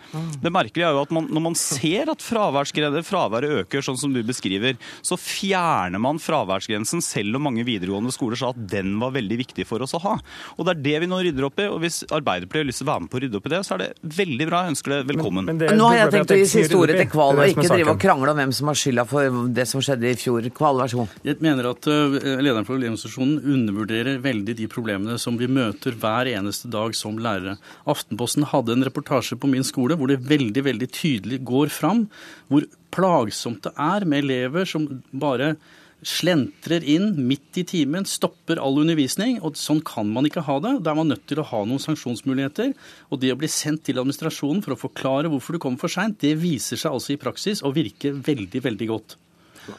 Det 0.42 0.52
merkelige 0.52 0.88
er 0.88 0.96
jo 0.96 1.02
at 1.06 1.10
man, 1.14 1.26
når 1.32 1.42
man 1.50 1.54
ser 1.58 2.10
at 2.12 2.22
fraværet 2.22 3.50
øker, 3.62 3.82
sånn 3.84 3.98
som 3.98 4.12
du 4.14 4.22
beskriver, 4.26 4.76
så 5.04 5.16
fjerner 5.18 6.00
man 6.02 6.18
fraværsgrensen, 6.22 7.02
selv 7.04 7.36
om 7.38 7.46
mange 7.48 7.64
videregående 7.66 8.12
skoler 8.14 8.38
sa 8.38 8.50
at 8.52 8.60
den 8.70 8.94
var 9.00 9.12
veldig 9.16 9.38
viktig 9.42 9.66
for 9.68 9.82
oss 9.84 9.94
å 9.96 10.00
ha. 10.04 10.14
Og 10.58 10.66
det 10.66 10.74
er 10.76 10.82
det 10.86 10.96
vi 11.04 11.10
nå 11.10 11.20
rydder 11.24 11.46
opp 11.48 11.60
i. 11.62 11.68
Og 11.72 11.80
hvis 11.84 12.02
Arbeiderpartiet 12.12 12.62
har 12.64 12.68
lyst 12.70 12.82
til 12.82 12.88
å 12.88 12.92
være 12.92 13.04
med 13.04 13.12
på 13.12 13.18
å 13.18 13.22
rydde 13.24 13.38
opp 13.40 13.46
i 13.48 13.52
det, 13.54 13.60
så 13.66 13.74
er 13.76 13.82
det 13.84 13.90
veldig 14.22 14.48
bra. 14.50 14.62
Jeg 14.66 14.74
ønsker 14.76 14.94
det 14.96 15.00
velkommen. 15.12 15.44
Men 15.48 15.58
det- 15.58 15.70
Nå 15.78 15.88
har 15.88 15.96
jeg 15.96 16.01
det 16.08 16.18
tenkte 16.18 16.34
tenkt 16.34 16.34
å 16.34 16.38
gi 16.40 16.46
er 16.46 16.50
siste 16.52 16.78
ordet 16.78 16.98
til. 16.98 17.08
Kval, 17.12 17.38
og 17.38 17.52
ikke 17.52 17.68
drive 17.68 17.94
og 17.94 18.00
krangle 18.02 18.32
om 18.32 18.40
hvem 18.40 18.54
som 18.56 18.70
har 18.70 18.78
skylda 18.78 19.04
for 19.08 19.40
det 19.56 19.66
som 19.68 19.82
skjedde 19.84 20.08
i 20.10 20.18
fjor. 20.18 20.48
Kval, 20.56 20.80
vær 20.80 20.92
så 20.92 21.02
god. 21.02 21.16
Jeg 21.26 21.40
mener 21.44 21.68
at 21.72 21.88
eh, 21.90 22.16
lederen 22.42 22.68
for 22.68 22.78
Elevorganisasjonen 22.78 23.52
undervurderer 23.56 24.22
veldig 24.24 24.56
de 24.58 24.68
problemene 24.72 25.18
som 25.20 25.38
vi 25.40 25.48
møter 25.50 25.96
hver 25.98 26.30
eneste 26.32 26.70
dag 26.72 26.96
som 26.98 27.20
lærere. 27.22 27.58
Aftenposten 27.88 28.48
hadde 28.52 28.76
en 28.76 28.86
reportasje 28.86 29.38
på 29.40 29.50
min 29.50 29.66
skole 29.66 29.98
hvor 29.98 30.10
det 30.10 30.22
veldig 30.28 30.66
veldig 30.68 30.90
tydelig 30.94 31.42
går 31.48 31.72
fram 31.72 32.06
hvor 32.52 32.66
plagsomt 32.92 33.64
det 33.64 33.72
er 33.80 34.06
med 34.08 34.26
elever 34.26 34.68
som 34.68 34.88
bare 35.12 35.54
slentrer 36.02 36.84
inn 36.84 37.14
midt 37.28 37.58
i 37.60 37.64
timen, 37.68 38.06
stopper 38.08 38.60
all 38.62 38.80
undervisning. 38.82 39.38
og 39.40 39.58
Sånn 39.58 39.82
kan 39.86 40.10
man 40.10 40.26
ikke 40.28 40.44
ha 40.46 40.58
det. 40.62 40.74
Da 40.82 40.92
er 40.92 40.98
man 40.98 41.12
nødt 41.12 41.24
til 41.30 41.42
å 41.42 41.46
ha 41.46 41.62
noen 41.64 41.82
sanksjonsmuligheter. 41.82 42.74
Og 43.10 43.22
det 43.22 43.32
å 43.32 43.38
bli 43.40 43.50
sendt 43.50 43.86
til 43.86 44.02
administrasjonen 44.02 44.62
for 44.64 44.74
å 44.74 44.82
forklare 44.82 45.30
hvorfor 45.32 45.56
du 45.56 45.62
kommer 45.62 45.82
for 45.82 45.92
seint, 45.92 46.18
det 46.22 46.34
viser 46.42 46.80
seg 46.80 46.94
altså 46.94 47.14
i 47.14 47.20
praksis 47.22 47.62
å 47.62 47.74
virke 47.74 48.14
veldig, 48.14 48.64
veldig 48.66 48.90
godt. 48.90 49.18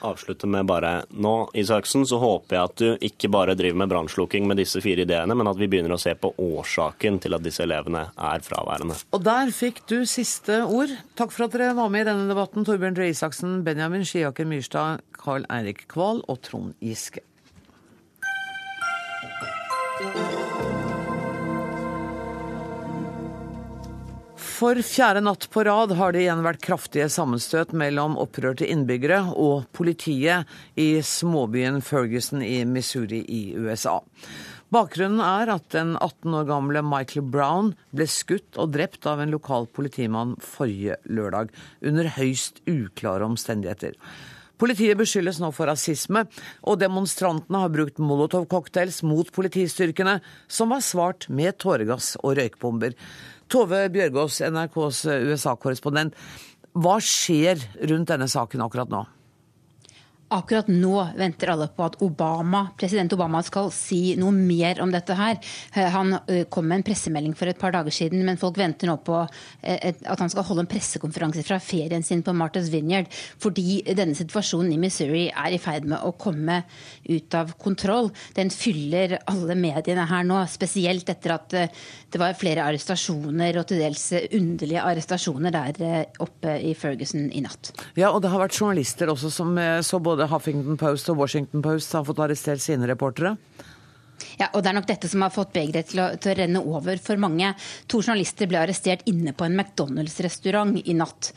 Avslutte 0.05 0.47
med 0.49 0.67
bare 0.69 0.93
Nå, 1.11 1.33
Isaksen, 1.57 2.05
så 2.07 2.19
håper 2.21 2.57
jeg 2.57 2.69
at 2.69 2.83
du 2.83 3.07
ikke 3.09 3.31
bare 3.33 3.55
driver 3.59 3.81
med 3.83 3.91
brannslukking 3.91 4.47
med 4.49 4.61
disse 4.61 4.81
fire 4.83 5.05
ideene, 5.05 5.35
men 5.37 5.49
at 5.51 5.59
vi 5.59 5.69
begynner 5.71 5.95
å 5.95 6.01
se 6.01 6.15
på 6.19 6.33
årsaken 6.39 7.19
til 7.23 7.37
at 7.37 7.43
disse 7.45 7.65
elevene 7.65 8.05
er 8.13 8.45
fraværende. 8.45 8.97
Og 9.15 9.25
der 9.25 9.51
fikk 9.55 9.83
du 9.89 9.99
siste 10.09 10.63
ord. 10.63 10.93
Takk 11.19 11.35
for 11.35 11.47
at 11.47 11.57
dere 11.57 11.75
var 11.77 11.91
med 11.93 12.05
i 12.05 12.09
denne 12.11 12.29
debatten, 12.31 12.65
Torbjørn 12.67 12.97
Røe 12.99 13.11
Isaksen, 13.11 13.61
Benjamin 13.67 14.07
Skiaker 14.07 14.47
Myrstad, 14.49 15.03
Carl 15.19 15.47
Eirik 15.51 15.85
Kval 15.91 16.23
og 16.27 16.41
Trond 16.45 16.73
Giske. 16.83 17.25
For 24.53 24.77
fjerde 24.85 25.23
natt 25.25 25.47
på 25.49 25.63
rad 25.65 25.91
har 25.97 26.13
det 26.13 26.21
igjen 26.21 26.43
vært 26.45 26.61
kraftige 26.61 27.07
sammenstøt 27.09 27.71
mellom 27.73 28.19
opprørte 28.21 28.67
innbyggere 28.69 29.31
og 29.33 29.63
politiet 29.73 30.49
i 30.77 30.99
småbyen 31.01 31.79
Ferguson 31.81 32.43
i 32.45 32.59
Missouri 32.69 33.23
i 33.33 33.41
USA. 33.57 33.95
Bakgrunnen 34.73 35.23
er 35.25 35.49
at 35.55 35.65
den 35.73 35.95
18 35.95 36.37
år 36.37 36.45
gamle 36.51 36.85
Michael 36.85 37.25
Brown 37.33 37.73
ble 37.97 38.05
skutt 38.09 38.61
og 38.61 38.75
drept 38.77 39.09
av 39.09 39.23
en 39.23 39.33
lokal 39.33 39.65
politimann 39.73 40.37
forrige 40.41 40.99
lørdag, 41.09 41.49
under 41.81 42.13
høyst 42.19 42.61
uklare 42.69 43.25
omstendigheter. 43.25 43.97
Politiet 44.61 44.95
beskyldes 44.95 45.41
nå 45.41 45.49
for 45.51 45.67
rasisme, 45.67 46.27
og 46.61 46.77
demonstrantene 46.79 47.65
har 47.65 47.71
brukt 47.73 47.97
molotovcocktails 47.99 49.01
mot 49.03 49.27
politistyrkene, 49.33 50.19
som 50.47 50.71
har 50.71 50.85
svart 50.85 51.27
med 51.27 51.57
tåregass 51.59 52.13
og 52.21 52.37
røykbomber. 52.37 52.93
Tove 53.51 53.81
Bjørgaas, 53.93 54.39
NRKs 54.47 55.03
USA-korrespondent. 55.33 56.15
Hva 56.73 56.97
skjer 57.03 57.61
rundt 57.89 58.09
denne 58.09 58.29
saken 58.31 58.63
akkurat 58.65 58.89
nå? 58.89 59.03
Akkurat 60.33 60.65
nå 60.67 60.95
venter 61.13 61.51
alle 61.53 61.67
på 61.69 61.83
at 61.85 61.99
Obama, 62.01 62.63
president 62.79 63.11
Obama 63.13 63.43
skal 63.45 63.67
si 63.73 64.15
noe 64.17 64.33
mer 64.33 64.79
om 64.81 64.89
dette 64.89 65.13
her. 65.13 65.37
Eh, 65.75 65.89
han 65.93 66.15
eh, 66.25 66.47
kom 66.49 66.65
med 66.65 66.79
en 66.79 66.85
pressemelding 66.87 67.35
for 67.37 67.51
et 67.51 67.59
par 67.59 67.75
dager 67.75 67.93
siden, 67.93 68.23
men 68.25 68.39
folk 68.41 68.57
venter 68.57 68.89
nå 68.89 68.95
på 69.05 69.19
eh, 69.21 69.91
at 69.93 70.23
han 70.23 70.31
skal 70.33 70.47
holde 70.47 70.65
en 70.65 70.71
pressekonferanse 70.71 71.43
fra 71.45 71.59
ferien 71.61 72.01
sin 72.05 72.23
på 72.25 72.33
Martha's 72.33 72.71
Vineyard, 72.73 73.11
fordi 73.13 73.83
denne 73.93 74.17
situasjonen 74.17 74.71
i 74.73 74.79
Missouri 74.81 75.27
er 75.29 75.53
i 75.53 75.59
ferd 75.61 75.85
med 75.91 76.01
å 76.01 76.15
komme 76.17 76.63
ut 77.05 77.37
av 77.37 77.53
kontroll. 77.61 78.09
Den 78.33 78.49
fyller 78.53 79.19
alle 79.29 79.57
mediene 79.59 80.07
her 80.09 80.25
nå, 80.25 80.41
spesielt 80.49 81.13
etter 81.13 81.35
at 81.35 81.53
det 81.53 82.21
var 82.21 82.33
flere 82.37 82.65
arrestasjoner 82.65 83.61
og 83.61 83.67
til 83.69 83.83
dels 83.83 84.07
underlige 84.31 84.81
arrestasjoner 84.81 85.53
der 85.53 86.09
oppe 86.23 86.57
i 86.57 86.73
Ferguson 86.77 87.29
i 87.29 87.43
natt. 87.45 87.73
Ja, 87.99 88.09
og 88.09 88.23
det 88.23 88.33
har 88.33 88.41
vært 88.41 88.57
journalister 88.57 89.13
også 89.13 89.29
som 89.33 89.53
så 89.83 89.99
både 90.01 90.22
både 90.23 90.31
Huffington 90.31 90.77
Post 90.77 91.09
og 91.09 91.17
Washington 91.19 91.61
Post 91.61 91.93
har 91.93 92.05
fått 92.07 92.19
arrestert 92.23 92.61
sine 92.63 92.87
reportere? 92.87 93.35
Ja, 94.39 94.49
og 94.53 94.63
Det 94.63 94.71
er 94.71 94.77
nok 94.77 94.87
dette 94.89 95.09
som 95.11 95.23
har 95.25 95.33
fått 95.33 95.53
begeret 95.55 95.91
til, 95.91 96.01
til, 96.21 96.31
å 96.33 96.37
renne 96.37 96.61
over 96.63 96.99
for 97.03 97.19
mange. 97.21 97.53
To 97.91 98.01
journalister 98.01 98.49
ble 98.49 98.61
arrestert 98.61 99.05
inne 99.09 99.33
på 99.35 99.45
en 99.45 99.57
McDonald's-restaurant 99.57 100.79
i 100.79 100.95
natt. 100.97 101.31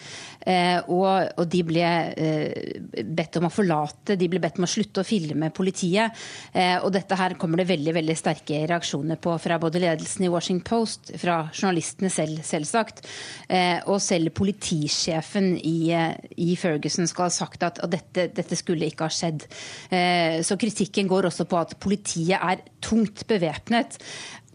Eh, 0.46 0.78
og, 0.92 1.32
og, 1.36 1.44
de 1.50 1.62
ble 1.66 1.82
eh, 1.82 2.80
bedt 3.02 3.40
om 3.40 3.48
å 3.48 3.52
forlate, 3.52 4.16
de 4.18 4.28
ble 4.30 4.40
bedt 4.42 4.60
om 4.60 4.66
å 4.66 4.70
slutte 4.70 5.02
å 5.02 5.06
filme 5.06 5.50
politiet. 5.54 6.14
Eh, 6.52 6.76
og 6.78 6.92
dette 6.94 7.18
her 7.18 7.34
kommer 7.40 7.60
det 7.60 7.68
veldig 7.72 7.96
veldig 7.96 8.16
sterke 8.18 8.62
reaksjoner 8.70 9.18
på 9.22 9.34
fra 9.42 9.58
både 9.62 9.82
ledelsen 9.82 10.28
i 10.28 10.32
Washington 10.32 10.64
Post, 10.66 11.12
fra 11.20 11.40
journalistene 11.52 12.10
selv, 12.12 12.40
selvsagt. 12.46 13.04
Eh, 13.48 13.80
og 13.90 14.00
selv 14.02 14.32
politisjefen 14.36 15.52
i, 15.58 15.90
eh, 15.94 16.14
i, 16.36 16.54
Ferguson 16.56 17.08
skal 17.10 17.28
ha 17.28 17.34
sagt 17.34 17.66
at, 17.66 17.82
at 17.82 17.92
dette, 17.92 18.28
dette, 18.34 18.56
skulle 18.56 18.88
ikke 18.88 19.06
ha 19.06 19.12
skjedd. 19.12 19.46
Eh, 19.90 20.40
så 20.46 20.56
kritikken 20.60 21.10
går 21.10 21.28
også 21.30 21.46
på 21.50 21.60
at 21.60 21.76
politiet 21.82 22.38
er 22.38 22.62
tungt 22.86 23.26
bevæpnet, 23.28 23.98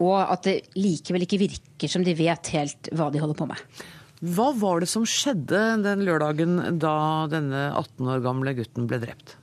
og 0.02 0.16
at 0.24 0.48
det 0.48 0.56
likevel 0.78 1.26
ikke 1.26 1.42
virker 1.44 1.90
som 1.90 2.04
de 2.06 2.16
vet 2.18 2.52
helt 2.56 2.90
hva 2.96 3.10
de 3.12 3.20
holder 3.22 3.38
på 3.38 3.48
med. 3.50 3.60
Hva 4.22 4.52
var 4.54 4.82
det 4.82 4.88
som 4.90 5.06
skjedde 5.08 5.60
den 5.82 6.04
lørdagen 6.06 6.58
da 6.82 7.26
denne 7.30 7.68
18 7.74 8.10
år 8.14 8.22
gamle 8.24 8.54
gutten 8.58 8.86
ble 8.90 9.00
drept? 9.02 9.36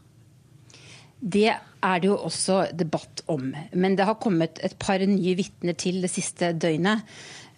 Det 1.20 1.50
er 1.52 2.00
det 2.00 2.08
jo 2.08 2.16
også 2.16 2.62
debatt 2.80 3.26
om. 3.32 3.52
Men 3.76 3.98
det 4.00 4.08
har 4.08 4.20
kommet 4.24 4.62
et 4.64 4.78
par 4.80 5.04
nye 5.04 5.36
vitner 5.36 5.76
til 5.80 6.00
det 6.04 6.12
siste 6.14 6.54
døgnet. 6.56 7.04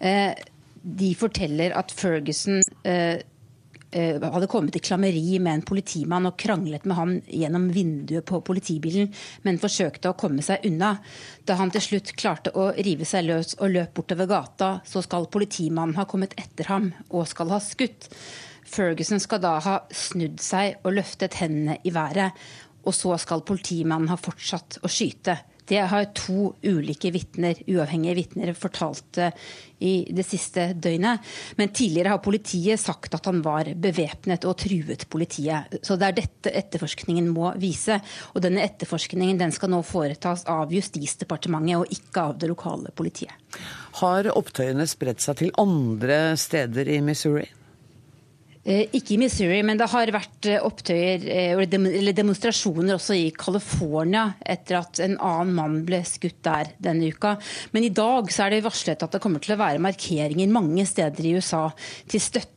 Eh, 0.02 0.34
de 0.82 1.12
forteller 1.14 1.74
at 1.78 1.94
Ferguson 1.94 2.58
eh, 2.82 3.22
hadde 3.92 4.48
kommet 4.48 4.76
i 4.76 4.82
klammeri 4.82 5.38
med 5.42 5.52
en 5.52 5.64
politimann 5.68 6.28
og 6.28 6.38
kranglet 6.40 6.86
med 6.88 6.96
han 6.96 7.14
gjennom 7.28 7.68
vinduet 7.74 8.24
på 8.28 8.40
politibilen, 8.44 9.10
men 9.44 9.60
forsøkte 9.60 10.12
å 10.12 10.16
komme 10.18 10.44
seg 10.44 10.64
unna. 10.68 10.94
Da 11.44 11.58
han 11.60 11.72
til 11.74 11.84
slutt 11.84 12.14
klarte 12.16 12.54
å 12.56 12.70
rive 12.78 13.04
seg 13.08 13.26
løs 13.28 13.56
og 13.58 13.74
løp 13.74 13.92
bortover 13.98 14.30
gata, 14.30 14.72
så 14.88 15.04
skal 15.04 15.28
politimannen 15.32 15.98
ha 15.98 16.08
kommet 16.08 16.36
etter 16.40 16.70
ham 16.72 16.90
og 17.10 17.28
skal 17.28 17.52
ha 17.52 17.60
skutt. 17.62 18.08
Ferguson 18.72 19.20
skal 19.20 19.42
da 19.42 19.58
ha 19.60 19.78
snudd 19.92 20.40
seg 20.40 20.80
og 20.86 20.94
løftet 20.96 21.36
hendene 21.42 21.76
i 21.84 21.92
været, 21.92 22.32
og 22.82 22.96
så 22.96 23.14
skal 23.20 23.44
politimannen 23.46 24.10
ha 24.10 24.18
fortsatt 24.18 24.80
å 24.82 24.90
skyte. 24.90 25.36
Det 25.68 25.78
har 25.92 26.08
to 26.16 26.52
ulike 26.62 27.12
vitner, 27.14 27.58
uavhengige 27.70 28.16
vitner 28.18 28.52
fortalt 28.58 29.18
eh, 29.22 29.36
i 29.82 29.92
det 30.14 30.24
siste 30.26 30.68
døgnet. 30.74 31.22
Men 31.58 31.72
tidligere 31.74 32.14
har 32.14 32.22
politiet 32.24 32.80
sagt 32.80 33.14
at 33.14 33.26
han 33.30 33.42
var 33.44 33.70
bevæpnet 33.74 34.46
og 34.48 34.56
truet 34.62 35.06
politiet. 35.12 35.78
Så 35.82 35.96
det 35.98 36.08
er 36.08 36.18
dette 36.18 36.54
etterforskningen 36.62 37.30
må 37.34 37.52
vise. 37.62 38.00
Og 38.34 38.42
denne 38.44 38.64
etterforskningen 38.66 39.40
den 39.40 39.54
skal 39.54 39.72
nå 39.72 39.82
foretas 39.86 40.46
av 40.50 40.74
Justisdepartementet 40.74 41.78
og 41.78 41.94
ikke 41.94 42.28
av 42.28 42.38
det 42.42 42.50
lokale 42.50 42.94
politiet. 42.94 43.34
Har 44.02 44.30
opptøyene 44.32 44.86
spredt 44.88 45.22
seg 45.22 45.42
til 45.42 45.56
andre 45.60 46.38
steder 46.40 46.88
i 46.90 47.02
Missouri? 47.04 47.46
Eh, 48.62 48.84
ikke 48.94 49.16
i 49.16 49.18
Missouri, 49.18 49.56
men 49.66 49.78
det 49.78 49.88
har 49.90 50.10
vært 50.14 50.46
eh, 50.46 50.62
opptøyer 50.62 51.24
eh, 51.26 51.54
eller 51.58 52.14
demonstrasjoner 52.14 52.94
også 52.94 53.16
i 53.18 53.32
California 53.34 54.28
etter 54.38 54.78
at 54.78 55.00
en 55.02 55.16
annen 55.18 55.56
mann 55.56 55.80
ble 55.88 55.98
skutt 56.06 56.38
der 56.46 56.70
denne 56.78 57.08
uka. 57.10 57.34
Men 57.74 57.88
i 57.88 57.90
dag 57.90 58.30
så 58.30 58.44
er 58.44 58.54
det 58.54 58.60
varslet 58.68 59.02
at 59.02 59.16
det 59.16 59.20
kommer 59.24 59.42
til 59.42 59.56
å 59.56 59.58
være 59.64 59.82
markeringer 59.82 60.54
mange 60.54 60.86
steder 60.86 61.26
i 61.26 61.34
USA 61.40 61.64
til 62.06 62.22
støtte 62.22 62.50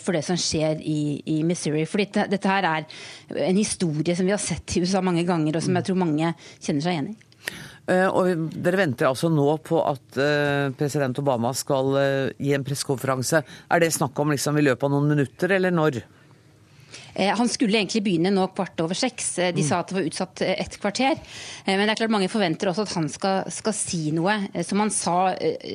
for 0.00 0.16
det 0.16 0.22
som 0.24 0.38
skjer 0.40 0.78
i, 0.88 1.18
i 1.34 1.40
Missouri. 1.44 1.82
For 1.84 2.00
dette, 2.00 2.24
dette, 2.32 2.48
her 2.48 2.64
er 2.64 2.86
en 3.50 3.58
historie 3.58 4.14
som 4.16 4.24
vi 4.24 4.32
har 4.32 4.40
sett 4.40 4.78
i 4.78 4.80
USA 4.80 5.02
mange 5.04 5.26
ganger, 5.28 5.58
og 5.58 5.66
som 5.66 5.76
jeg 5.76 5.90
tror 5.90 6.00
mange 6.00 6.30
kjenner 6.62 6.86
seg 6.86 6.94
igjen 6.94 7.10
i. 7.10 7.29
Eh, 7.90 8.06
og 8.06 8.50
dere 8.54 8.78
venter 8.84 9.08
altså 9.08 9.30
nå 9.32 9.48
på 9.66 9.80
at 9.82 10.18
eh, 10.20 10.70
president 10.78 11.18
Obama 11.22 11.50
skal 11.56 11.96
eh, 11.98 12.32
gi 12.38 12.54
en 12.54 12.66
pressekonferanse. 12.66 13.42
Er 13.42 13.82
det 13.82 13.90
snakk 13.96 14.18
om 14.22 14.30
liksom 14.34 14.60
i 14.60 14.66
løpet 14.68 14.86
av 14.86 14.94
noen 14.94 15.10
minutter, 15.16 15.56
eller 15.56 15.74
når? 15.74 16.02
Eh, 17.14 17.30
han 17.36 17.48
skulle 17.48 17.78
egentlig 17.78 18.02
begynne 18.04 18.32
nå 18.34 18.46
kvart 18.54 18.80
over 18.84 18.98
seks. 18.98 19.32
Eh, 19.38 19.52
de 19.54 19.64
sa 19.66 19.80
at 19.80 19.90
det 19.90 19.98
var 19.98 20.08
utsatt 20.08 20.42
eh, 20.46 20.54
et 20.62 20.76
kvarter. 20.80 21.18
Men 21.66 21.84
det 21.84 21.94
er 21.94 22.00
klart 22.02 22.14
mange 22.14 22.30
forventer 22.32 22.70
også 22.70 22.86
at 22.86 22.94
han 22.98 23.08
skal, 23.12 23.50
skal 23.52 23.76
si 23.76 24.02
noe. 24.16 24.36
Som 24.66 24.82
han 24.82 24.92
sa 24.94 25.16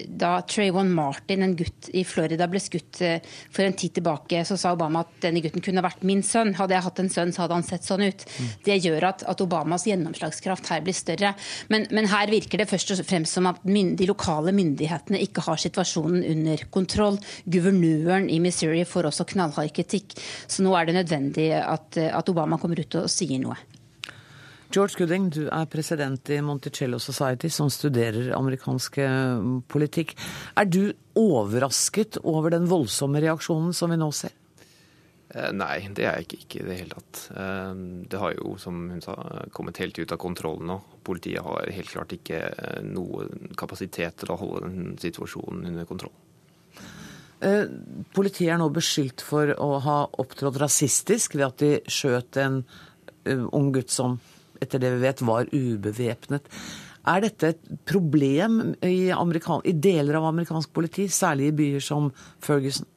da 0.08 0.38
Trayvon 0.48 0.91
Martin, 0.95 1.43
en 1.45 1.56
gutt 1.58 1.89
i 1.95 2.06
Florida, 2.08 2.48
ble 2.52 2.60
skutt 2.62 3.00
for 3.00 3.65
en 3.65 3.76
tid 3.78 3.95
tilbake, 3.98 4.41
så 4.48 4.58
sa 4.60 4.74
Obama 4.76 5.04
at 5.06 5.13
denne 5.24 5.41
gutten 5.43 5.63
kunne 5.63 5.84
vært 5.86 6.04
min 6.08 6.24
sønn. 6.26 6.56
Hadde 6.58 6.76
jeg 6.76 6.86
hatt 6.88 7.02
en 7.04 7.12
sønn, 7.12 7.34
så 7.36 7.45
hadde 7.45 7.60
han 7.60 7.67
sett 7.67 7.88
sånn 7.88 8.06
ut. 8.06 8.26
Det 8.65 8.78
gjør 8.80 9.08
at, 9.12 9.26
at 9.30 9.43
Obamas 9.43 9.88
gjennomslagskraft 9.89 10.69
her 10.74 10.84
blir 10.86 10.98
større. 10.98 11.34
Men, 11.71 11.88
men, 11.95 12.10
her 12.12 12.32
virker 12.32 12.62
det 12.62 12.69
først 12.69 12.93
og 12.95 13.04
fremst 13.08 13.38
som 13.38 13.50
at 13.50 13.62
de 13.65 14.10
lokale 14.10 14.54
myndighetene 14.56 15.21
ikke 15.26 15.45
har 15.48 15.62
situasjonen 15.62 16.26
under 16.36 16.65
kontroll. 16.74 17.19
Guvernøren 17.50 18.30
i 18.32 18.41
Missouri 18.43 18.86
får 18.88 19.10
også 19.12 19.28
knallhard 19.34 19.74
kritikk. 19.76 20.17
Så 20.48 20.65
nå 20.65 20.76
er 20.78 20.88
det 20.88 20.98
nødvendig 21.00 21.25
nødvendig 21.26 21.52
at, 21.62 21.98
at 21.98 22.30
Obama 22.30 22.58
kommer 22.58 22.80
ut 22.80 22.96
og 22.96 23.10
sier 23.10 23.40
noe. 23.42 23.58
George 24.74 24.98
Gooding, 24.98 25.30
du 25.30 25.48
er 25.48 25.68
president 25.70 26.30
i 26.30 26.42
Monticello 26.42 26.98
Society, 27.00 27.50
som 27.50 27.70
studerer 27.70 28.34
amerikansk 28.36 28.98
eh, 28.98 29.62
politikk. 29.68 30.16
Er 30.58 30.66
du 30.66 30.92
overrasket 31.16 32.18
over 32.24 32.50
den 32.52 32.66
voldsomme 32.68 33.22
reaksjonen 33.22 33.74
som 33.74 33.94
vi 33.94 34.00
nå 34.02 34.10
ser? 34.12 34.34
Eh, 35.30 35.54
nei, 35.54 35.86
det 35.96 36.04
er 36.04 36.18
jeg 36.18 36.28
ikke, 36.28 36.42
ikke 36.44 36.60
i 36.60 36.68
det 36.68 36.80
hele 36.82 36.98
tatt. 36.98 37.22
Eh, 37.38 37.72
det 38.10 38.20
har 38.20 38.36
jo, 38.36 38.58
som 38.60 38.90
hun 38.90 39.06
sa, 39.06 39.16
kommet 39.54 39.80
helt 39.80 40.02
ut 40.02 40.12
av 40.12 40.20
kontroll 40.20 40.60
nå. 40.66 40.82
Politiet 41.06 41.46
har 41.46 41.72
helt 41.72 41.94
klart 41.94 42.18
ikke 42.18 42.42
noe 42.90 43.30
kapasitet 43.56 44.18
til 44.24 44.34
å 44.34 44.40
holde 44.42 44.66
den 44.66 44.96
situasjonen 45.00 45.70
under 45.72 45.88
kontroll. 45.88 46.16
Eh, 47.43 47.67
politiet 48.15 48.54
er 48.54 48.60
nå 48.62 48.69
beskyldt 48.74 49.24
for 49.26 49.52
å 49.60 49.76
ha 49.84 49.98
opptrådt 50.21 50.60
rasistisk 50.62 51.36
ved 51.36 51.48
at 51.50 51.62
de 51.63 51.71
skjøt 51.91 52.39
en 52.41 52.62
eh, 53.28 53.43
ung 53.52 53.74
gutt 53.76 53.91
som 53.91 54.19
etter 54.63 54.80
det 54.80 54.93
vi 54.95 55.04
vet 55.04 55.24
var 55.28 55.52
ubevæpnet. 55.52 56.48
Er 57.06 57.21
dette 57.21 57.52
et 57.54 57.67
problem 57.86 58.76
i, 58.82 59.12
i, 59.12 59.74
deler 59.78 60.17
av 60.17 60.30
amerikansk 60.32 60.71
politi, 60.74 61.06
særlig 61.12 61.52
i 61.52 61.58
byer 61.60 61.84
som 61.84 62.10
Ferguson? 62.41 62.88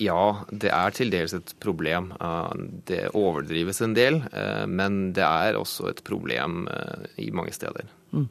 Ja, 0.00 0.44
det 0.48 0.70
er 0.72 0.94
til 0.96 1.12
dels 1.12 1.34
et 1.36 1.54
problem. 1.62 2.12
Eh, 2.16 2.54
det 2.88 3.02
overdrives 3.18 3.82
en 3.84 3.96
del, 3.98 4.22
men 4.68 5.02
det 5.16 5.26
er 5.26 5.58
også 5.58 5.90
et 5.90 6.04
problem 6.06 6.64
i 7.20 7.30
mange 7.34 7.52
steder. 7.56 7.90
Mm. 8.12 8.26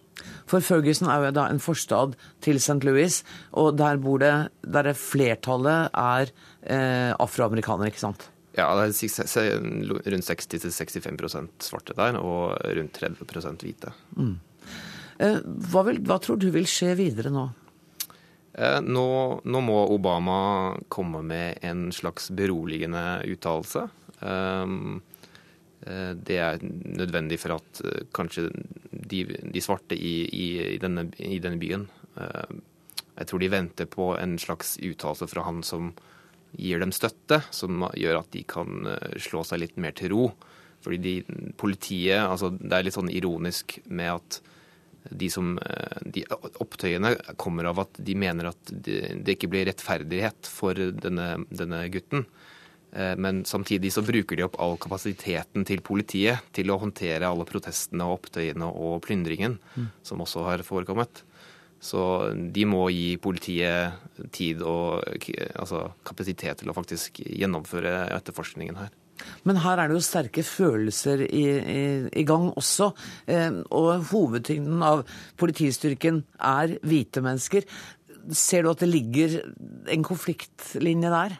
For 0.49 0.61
Ferguson 0.61 1.09
er 1.09 1.25
jo 1.25 1.31
da 1.33 1.47
en 1.49 1.61
forstad 1.61 2.13
til 2.45 2.59
St. 2.61 2.81
Louis, 2.85 3.21
og 3.57 3.73
der 3.79 3.97
bor 4.01 4.21
det 4.21 4.33
der 4.61 4.91
flertallet 4.97 5.89
er 5.97 6.29
eh, 6.61 7.11
afroamerikanere, 7.17 7.89
ikke 7.89 8.03
sant? 8.03 8.27
Ja, 8.57 8.67
det 8.75 8.91
er 8.91 9.59
rundt 10.11 10.27
60-65% 10.27 11.51
svarte 11.63 11.95
der, 11.97 12.19
og 12.19 12.57
rundt 12.59 12.99
30 12.99 13.55
hvite. 13.63 13.93
Mm. 14.17 14.35
Eh, 15.21 15.39
hva, 15.71 15.85
vil, 15.87 16.01
hva, 16.05 16.19
tror 16.21 16.39
du 16.41 16.49
vil 16.53 16.67
skje 16.69 16.93
videre 16.99 17.31
nå? 17.33 17.47
Eh, 18.53 18.79
nå, 18.83 19.05
nå, 19.43 19.61
må 19.63 19.77
Obama 19.93 20.39
komme 20.91 21.21
med 21.23 21.61
en 21.65 21.89
slags 21.95 22.29
beroligende 22.35 23.21
uttalelse. 23.31 23.87
Um, 24.19 25.01
det 25.81 26.35
er 26.37 26.59
nødvendig 26.61 27.39
for 27.41 27.55
at 27.55 27.79
kanskje 28.13 28.51
de, 28.91 29.23
de 29.25 29.63
svarte 29.65 29.97
i, 29.97 30.11
i, 30.29 30.47
i, 30.75 30.77
denne, 30.77 31.07
i, 31.17 31.39
denne, 31.41 31.57
byen 31.57 31.87
Jeg 32.13 33.25
tror 33.25 33.41
de 33.41 33.49
venter 33.49 33.89
på 33.89 34.11
en 34.13 34.35
slags 34.37 34.75
uttalelse 34.77 35.25
fra 35.31 35.47
han 35.47 35.63
som 35.65 35.89
gir 36.53 36.83
dem 36.83 36.93
støtte, 36.93 37.41
som 37.49 37.81
gjør 37.97 38.19
at 38.19 38.29
de 38.35 38.43
kan 38.45 38.91
slå 39.17 39.41
seg 39.47 39.63
litt 39.63 39.81
mer 39.81 39.97
til 39.97 40.13
ro. 40.13 40.27
Fordi 40.85 40.97
de, 41.01 41.15
politiet 41.57 42.21
altså 42.21 42.51
Det 42.53 42.73
er 42.73 42.87
litt 42.87 42.97
sånn 42.97 43.11
ironisk 43.13 43.79
med 43.89 44.17
at 44.17 44.39
de, 45.09 45.29
som, 45.29 45.55
eh, 45.57 45.97
de 46.05 46.23
opptøyene 46.61 47.15
kommer 47.41 47.69
av 47.71 47.83
at 47.85 47.99
de 47.99 48.15
mener 48.17 48.51
at 48.51 48.71
det, 48.71 49.35
ikke 49.35 49.49
blir 49.51 49.67
rettferdighet 49.69 50.49
for 50.49 50.77
denne, 50.77 51.33
denne, 51.49 51.81
gutten. 51.93 52.25
Eh, 52.91 53.15
men 53.17 53.43
samtidig 53.47 53.93
så 53.95 54.03
bruker 54.05 54.37
de 54.37 54.45
opp 54.45 54.59
all 54.61 54.77
kapasiteten 54.81 55.65
til 55.67 55.83
politiet 55.85 56.45
til 56.55 56.71
å 56.71 56.79
håndtere 56.81 57.27
alle 57.27 57.47
protestene 57.49 58.07
og 58.07 58.19
opptøyene 58.19 58.69
og 58.69 59.01
plyndringen 59.05 59.57
mm. 59.75 59.91
som 60.05 60.23
også 60.23 60.45
har 60.49 60.65
forekommet. 60.67 61.23
Så 61.81 62.01
de 62.53 62.65
må 62.69 62.83
gi 62.93 63.15
politiet 63.17 64.27
tid 64.35 64.61
og 64.61 65.01
altså, 65.57 65.87
kapasitet 66.05 66.61
til 66.61 66.69
å 66.69 66.77
faktisk 66.77 67.23
gjennomføre 67.25 68.03
etterforskningen 68.19 68.77
her. 68.77 68.91
Men 69.47 69.61
her 69.63 69.79
er 69.79 69.89
det 69.89 69.97
jo 69.99 70.05
sterke 70.05 70.43
følelser 70.45 71.23
i, 71.27 71.45
i, 71.59 71.83
i 72.21 72.25
gang 72.27 72.49
også. 72.57 72.91
Eh, 73.29 73.61
og 73.69 74.07
hovedtyngden 74.11 74.81
av 74.85 75.05
politistyrken 75.41 76.23
er 76.37 76.77
hvite 76.85 77.23
mennesker. 77.25 77.67
Ser 78.37 78.65
du 78.65 78.73
at 78.73 78.83
det 78.83 78.91
ligger 78.91 79.39
en 79.91 80.05
konfliktlinje 80.05 81.13
der? 81.13 81.39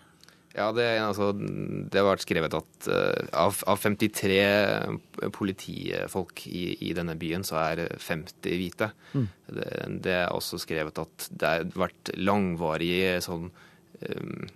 Ja, 0.52 0.68
det, 0.76 0.86
altså, 1.00 1.30
det, 1.32 1.96
har 1.96 2.10
vært 2.10 2.26
skrevet 2.26 2.56
at 2.58 2.88
uh, 2.92 3.28
av, 3.40 3.62
av, 3.72 3.80
53 3.80 5.30
politifolk 5.32 6.44
i, 6.50 6.66
i, 6.76 6.92
denne 6.98 7.16
byen, 7.20 7.46
så 7.48 7.62
er 7.62 7.86
50 7.96 8.58
hvite. 8.60 8.90
Mm. 9.16 9.30
Det, 9.48 9.70
det, 10.04 10.16
er 10.26 10.36
også 10.36 10.60
skrevet 10.60 11.00
at 11.00 11.30
det 11.32 11.54
har 11.54 11.70
vært 11.80 12.12
langvarige 12.20 13.22
sånn 13.24 13.48
um, 13.48 14.50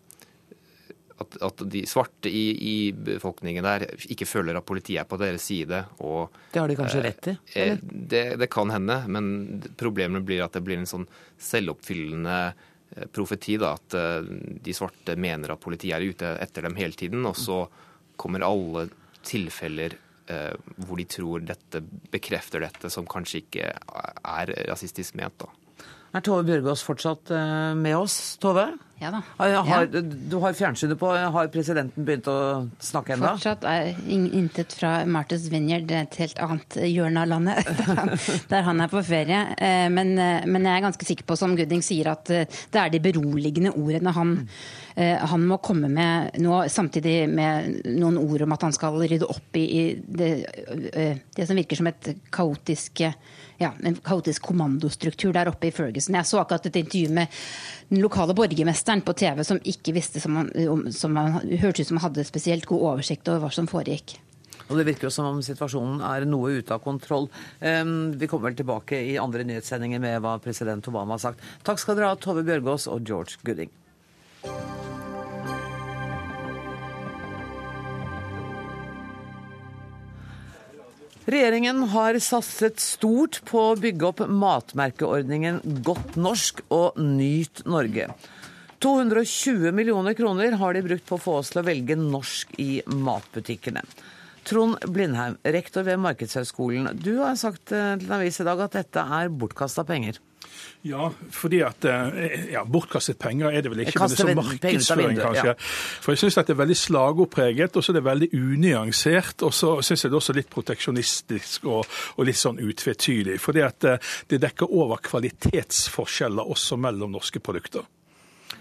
at, 1.35 1.61
at, 1.61 1.63
de 1.71 1.83
svarte 1.89 2.29
i, 2.29 2.43
i, 2.55 2.75
befolkningen 2.91 3.65
der 3.65 3.85
ikke 4.11 4.27
føler 4.27 4.57
at 4.57 4.67
politiet 4.67 5.01
er 5.03 5.09
på 5.09 5.19
deres 5.21 5.47
side. 5.49 5.81
Og, 6.05 6.35
det 6.53 6.61
har 6.61 6.71
de 6.71 6.77
kanskje 6.79 7.01
eh, 7.01 7.05
rett 7.07 7.29
i? 7.31 7.35
Eh, 7.55 7.81
det, 7.81 8.23
det, 8.41 8.49
kan 8.53 8.71
hende, 8.73 8.99
men 9.11 9.27
problemet 9.79 10.25
blir 10.27 10.45
at 10.45 10.55
det 10.55 10.63
blir 10.65 10.81
en 10.81 10.89
sånn 10.89 11.07
selvoppfyllende 11.41 12.37
eh, 12.51 13.09
profeti. 13.15 13.57
Da, 13.61 13.75
at 13.79 13.97
eh, 13.97 14.31
de 14.65 14.77
svarte 14.77 15.17
mener 15.19 15.55
at 15.55 15.63
politiet 15.63 15.97
er 15.97 16.07
ute 16.07 16.35
etter 16.43 16.69
dem 16.69 16.79
hele 16.79 16.97
tiden, 16.97 17.25
og 17.27 17.37
så 17.39 17.63
kommer 18.19 18.45
alle 18.47 18.87
tilfeller 19.25 19.97
eh, 20.31 20.53
hvor 20.85 21.01
de 21.01 21.09
tror 21.09 21.45
dette 21.45 21.81
bekrefter 22.13 22.63
dette, 22.65 22.91
som 22.93 23.07
kanskje 23.09 23.43
ikke 23.43 23.71
er 23.75 24.57
rasistisk 24.69 25.17
ment. 25.19 25.39
da. 25.41 25.64
Er 26.15 26.23
Tove 26.23 26.45
Bjørgaas 26.47 26.79
fortsatt 26.85 27.31
eh, 27.35 27.73
med 27.75 27.97
oss? 27.97 28.37
Tove? 28.39 28.69
Ja 29.01 29.09
da. 29.11 29.19
Har, 29.67 29.89
du 29.91 30.37
har 30.39 30.53
fjernsynet 30.55 30.95
på. 30.95 31.09
Har 31.11 31.49
presidenten 31.51 32.05
begynt 32.07 32.29
å 32.31 32.35
snakke 32.79 33.17
ennå? 33.17 33.33
Fortsatt 33.33 33.65
er 33.67 33.89
intet 34.07 34.71
fra 34.77 34.93
Martha's 35.03 35.49
Vineyard, 35.51 35.91
et 35.91 36.15
helt 36.21 36.39
annet 36.39 36.77
hjørne 36.87 37.25
av 37.25 37.33
landet, 37.33 37.67
der 38.53 38.63
han 38.63 38.79
er 38.79 38.93
på 38.93 39.03
ferie. 39.03 39.41
Eh, 39.59 39.89
men, 39.91 40.15
eh, 40.15 40.47
men, 40.47 40.63
jeg 40.63 40.79
er 40.79 40.87
ganske 40.87 41.09
sikker 41.11 41.27
på, 41.27 41.35
som 41.35 41.57
Gooding 41.59 41.83
sier, 41.83 42.13
at 42.13 42.31
det 42.31 42.79
er 42.79 42.95
de 42.95 43.03
beroligende 43.03 43.75
ordene 43.75 44.15
han, 44.15 44.37
han 44.95 45.43
må 45.43 45.57
komme 45.59 45.89
med 45.91 46.37
nå, 46.39 46.61
samtidig 46.71 47.25
med 47.27 47.81
noen 47.97 48.15
ord 48.21 48.45
om 48.45 48.55
at 48.55 48.63
han 48.63 48.75
skal 48.75 48.95
rydde 49.01 49.27
opp 49.27 49.57
i, 49.59 49.65
i 49.65 49.81
det, 49.99 50.29
det 51.35 51.47
som 51.49 51.59
virker 51.59 51.81
som 51.81 51.89
et 51.91 52.13
kaotisk 52.31 53.03
ja, 53.61 53.71
en 53.83 53.97
kaotisk 54.03 54.45
kommandostruktur 54.49 55.33
der 55.35 55.49
oppe 55.51 55.69
i 55.69 55.73
Ferguson. 55.75 56.17
Jeg 56.17 56.29
så 56.29 56.41
akkurat 56.41 56.69
et 56.69 56.79
intervju 56.81 57.13
med 57.15 57.41
den 57.89 58.03
lokale 58.03 58.35
borgermesteren 58.37 59.03
på 59.05 59.15
TV 59.17 59.43
som 59.47 59.61
ikke 59.63 59.95
visste 59.95 60.21
som 60.23 60.39
han, 60.41 60.51
som 60.91 61.15
han 61.19 61.41
hørtes 61.61 61.85
ut 61.85 61.93
som 61.93 61.99
han 61.99 62.09
hadde 62.09 62.27
spesielt 62.27 62.67
god 62.69 62.87
oversikt 62.93 63.27
over 63.31 63.45
hva 63.45 63.53
som 63.55 63.69
foregikk. 63.69 64.17
Og 64.65 64.79
Det 64.79 64.85
virker 64.87 65.07
jo 65.07 65.13
som 65.13 65.27
om 65.29 65.41
situasjonen 65.45 65.99
er 66.01 66.25
noe 66.25 66.55
ute 66.57 66.73
av 66.73 66.81
kontroll. 66.81 67.27
Um, 67.61 68.15
vi 68.17 68.29
kommer 68.29 68.49
vel 68.49 68.57
tilbake 68.61 68.97
i 69.11 69.19
andre 69.21 69.45
nyhetssendinger 69.45 70.01
med 70.01 70.23
hva 70.25 70.39
president 70.41 70.89
Obama 70.89 71.19
har 71.19 71.27
sagt. 71.27 71.45
Takk 71.67 71.81
skal 71.81 71.99
dere 71.99 72.13
ha, 72.13 72.17
Tove 72.17 72.45
Bjørgaas 72.47 72.89
og 72.89 73.05
George 73.05 73.37
Gooding. 73.45 73.69
Regjeringen 81.25 81.87
har 81.89 82.19
satset 82.21 82.77
stort 82.79 83.39
på 83.49 83.61
å 83.71 83.77
bygge 83.81 84.05
opp 84.11 84.19
matmerkeordningen 84.29 85.57
Godt 85.85 86.19
norsk 86.21 86.59
og 86.69 86.99
Nyt 87.01 87.63
Norge. 87.65 88.11
220 88.85 89.73
millioner 89.73 90.13
kroner 90.13 90.53
har 90.61 90.75
de 90.77 90.83
brukt 90.85 91.07
på 91.09 91.17
å 91.17 91.23
få 91.23 91.39
oss 91.39 91.49
til 91.49 91.63
å 91.63 91.65
velge 91.65 91.97
norsk 91.97 92.53
i 92.61 92.83
matbutikkene. 92.85 93.81
Trond 94.45 94.77
Blindheim, 94.93 95.39
rektor 95.43 95.85
ved 95.87 95.97
Markedshøgskolen. 96.03 96.91
Du 97.01 97.17
har 97.23 97.35
sagt 97.39 97.67
til 97.71 97.81
en 97.95 98.15
avis 98.19 98.39
i 98.39 98.47
dag 98.47 98.61
at 98.67 98.77
dette 98.77 99.05
er 99.19 99.33
bortkasta 99.33 99.85
penger. 99.87 100.21
Ja, 100.85 101.07
fordi 101.33 101.59
at 101.65 101.85
eh, 101.89 102.51
ja, 102.53 102.61
Bortkastet 102.69 103.17
penger 103.21 103.49
er 103.49 103.65
det 103.65 103.71
vel 103.73 103.81
ikke, 103.85 103.97
men 103.99 104.11
det 104.11 104.19
er 104.19 104.21
sånn 104.21 104.37
markedsføring, 104.37 105.17
kanskje. 105.17 105.53
Ja. 105.55 105.55
For 106.03 106.13
jeg 106.13 106.21
syns 106.21 106.37
det 106.37 106.53
er 106.53 106.59
veldig 106.59 106.77
slagordpreget, 106.77 107.75
og 107.75 107.85
så 107.85 107.93
er 107.93 107.99
det 107.99 108.05
veldig 108.05 108.29
unyansert. 108.37 109.45
Og 109.47 109.55
så 109.55 109.73
syns 109.85 110.05
jeg 110.05 110.13
det 110.13 110.17
er 110.17 110.21
også 110.21 110.37
litt 110.37 110.51
proteksjonistisk 110.53 111.67
og, 111.71 111.97
og 112.15 112.29
litt 112.29 112.39
sånn 112.39 112.61
utvetydig. 112.61 113.39
Fordi 113.41 113.65
at 113.65 113.89
eh, 113.89 114.13
det 114.29 114.41
dekker 114.45 114.77
over 114.77 115.01
kvalitetsforskjeller 115.05 116.53
også 116.55 116.77
mellom 116.81 117.17
norske 117.17 117.41
produkter. 117.43 117.89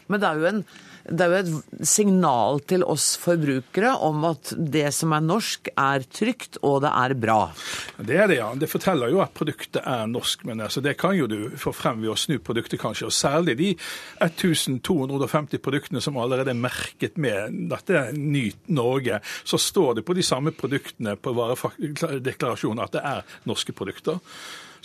Men 0.08 0.20
det 0.20 0.30
er 0.30 0.42
jo 0.42 0.50
en 0.50 0.66
det 1.04 1.20
er 1.20 1.32
jo 1.34 1.40
et 1.42 1.88
signal 1.88 2.62
til 2.64 2.84
oss 2.88 3.10
forbrukere 3.20 3.90
om 4.06 4.22
at 4.30 4.54
det 4.56 4.86
som 4.96 5.12
er 5.12 5.24
norsk, 5.24 5.68
er 5.76 6.04
trygt 6.08 6.56
og 6.64 6.78
det 6.84 6.92
er 6.96 7.14
bra. 7.20 7.38
Det 7.98 8.16
er 8.16 8.30
det, 8.30 8.38
ja. 8.38 8.48
Det 8.56 8.70
forteller 8.72 9.12
jo 9.12 9.20
at 9.20 9.34
produktet 9.36 9.82
er 9.84 10.06
norsk. 10.08 10.46
Men 10.48 10.64
altså, 10.64 10.80
det 10.84 10.96
kan 11.00 11.12
jo 11.18 11.28
du 11.28 11.52
få 11.60 11.74
frem 11.76 12.00
ved 12.00 12.14
å 12.14 12.16
snu 12.16 12.38
produktet, 12.40 12.80
kanskje. 12.80 13.10
Og 13.10 13.16
særlig 13.16 13.56
de 13.60 13.70
1250 14.24 15.60
produktene 15.64 16.00
som 16.04 16.16
allerede 16.20 16.54
er 16.54 16.62
merket 16.64 17.20
med 17.20 17.52
dette 17.68 17.98
er 18.00 18.16
Nyt 18.16 18.72
Norge, 18.72 19.20
så 19.44 19.60
står 19.60 19.98
det 19.98 20.06
på 20.08 20.16
de 20.16 20.24
samme 20.24 20.54
produktene 20.56 21.18
på 21.20 21.36
varedeklarasjonen 21.36 22.84
at 22.84 22.96
det 22.96 23.04
er 23.04 23.36
norske 23.50 23.76
produkter. 23.76 24.24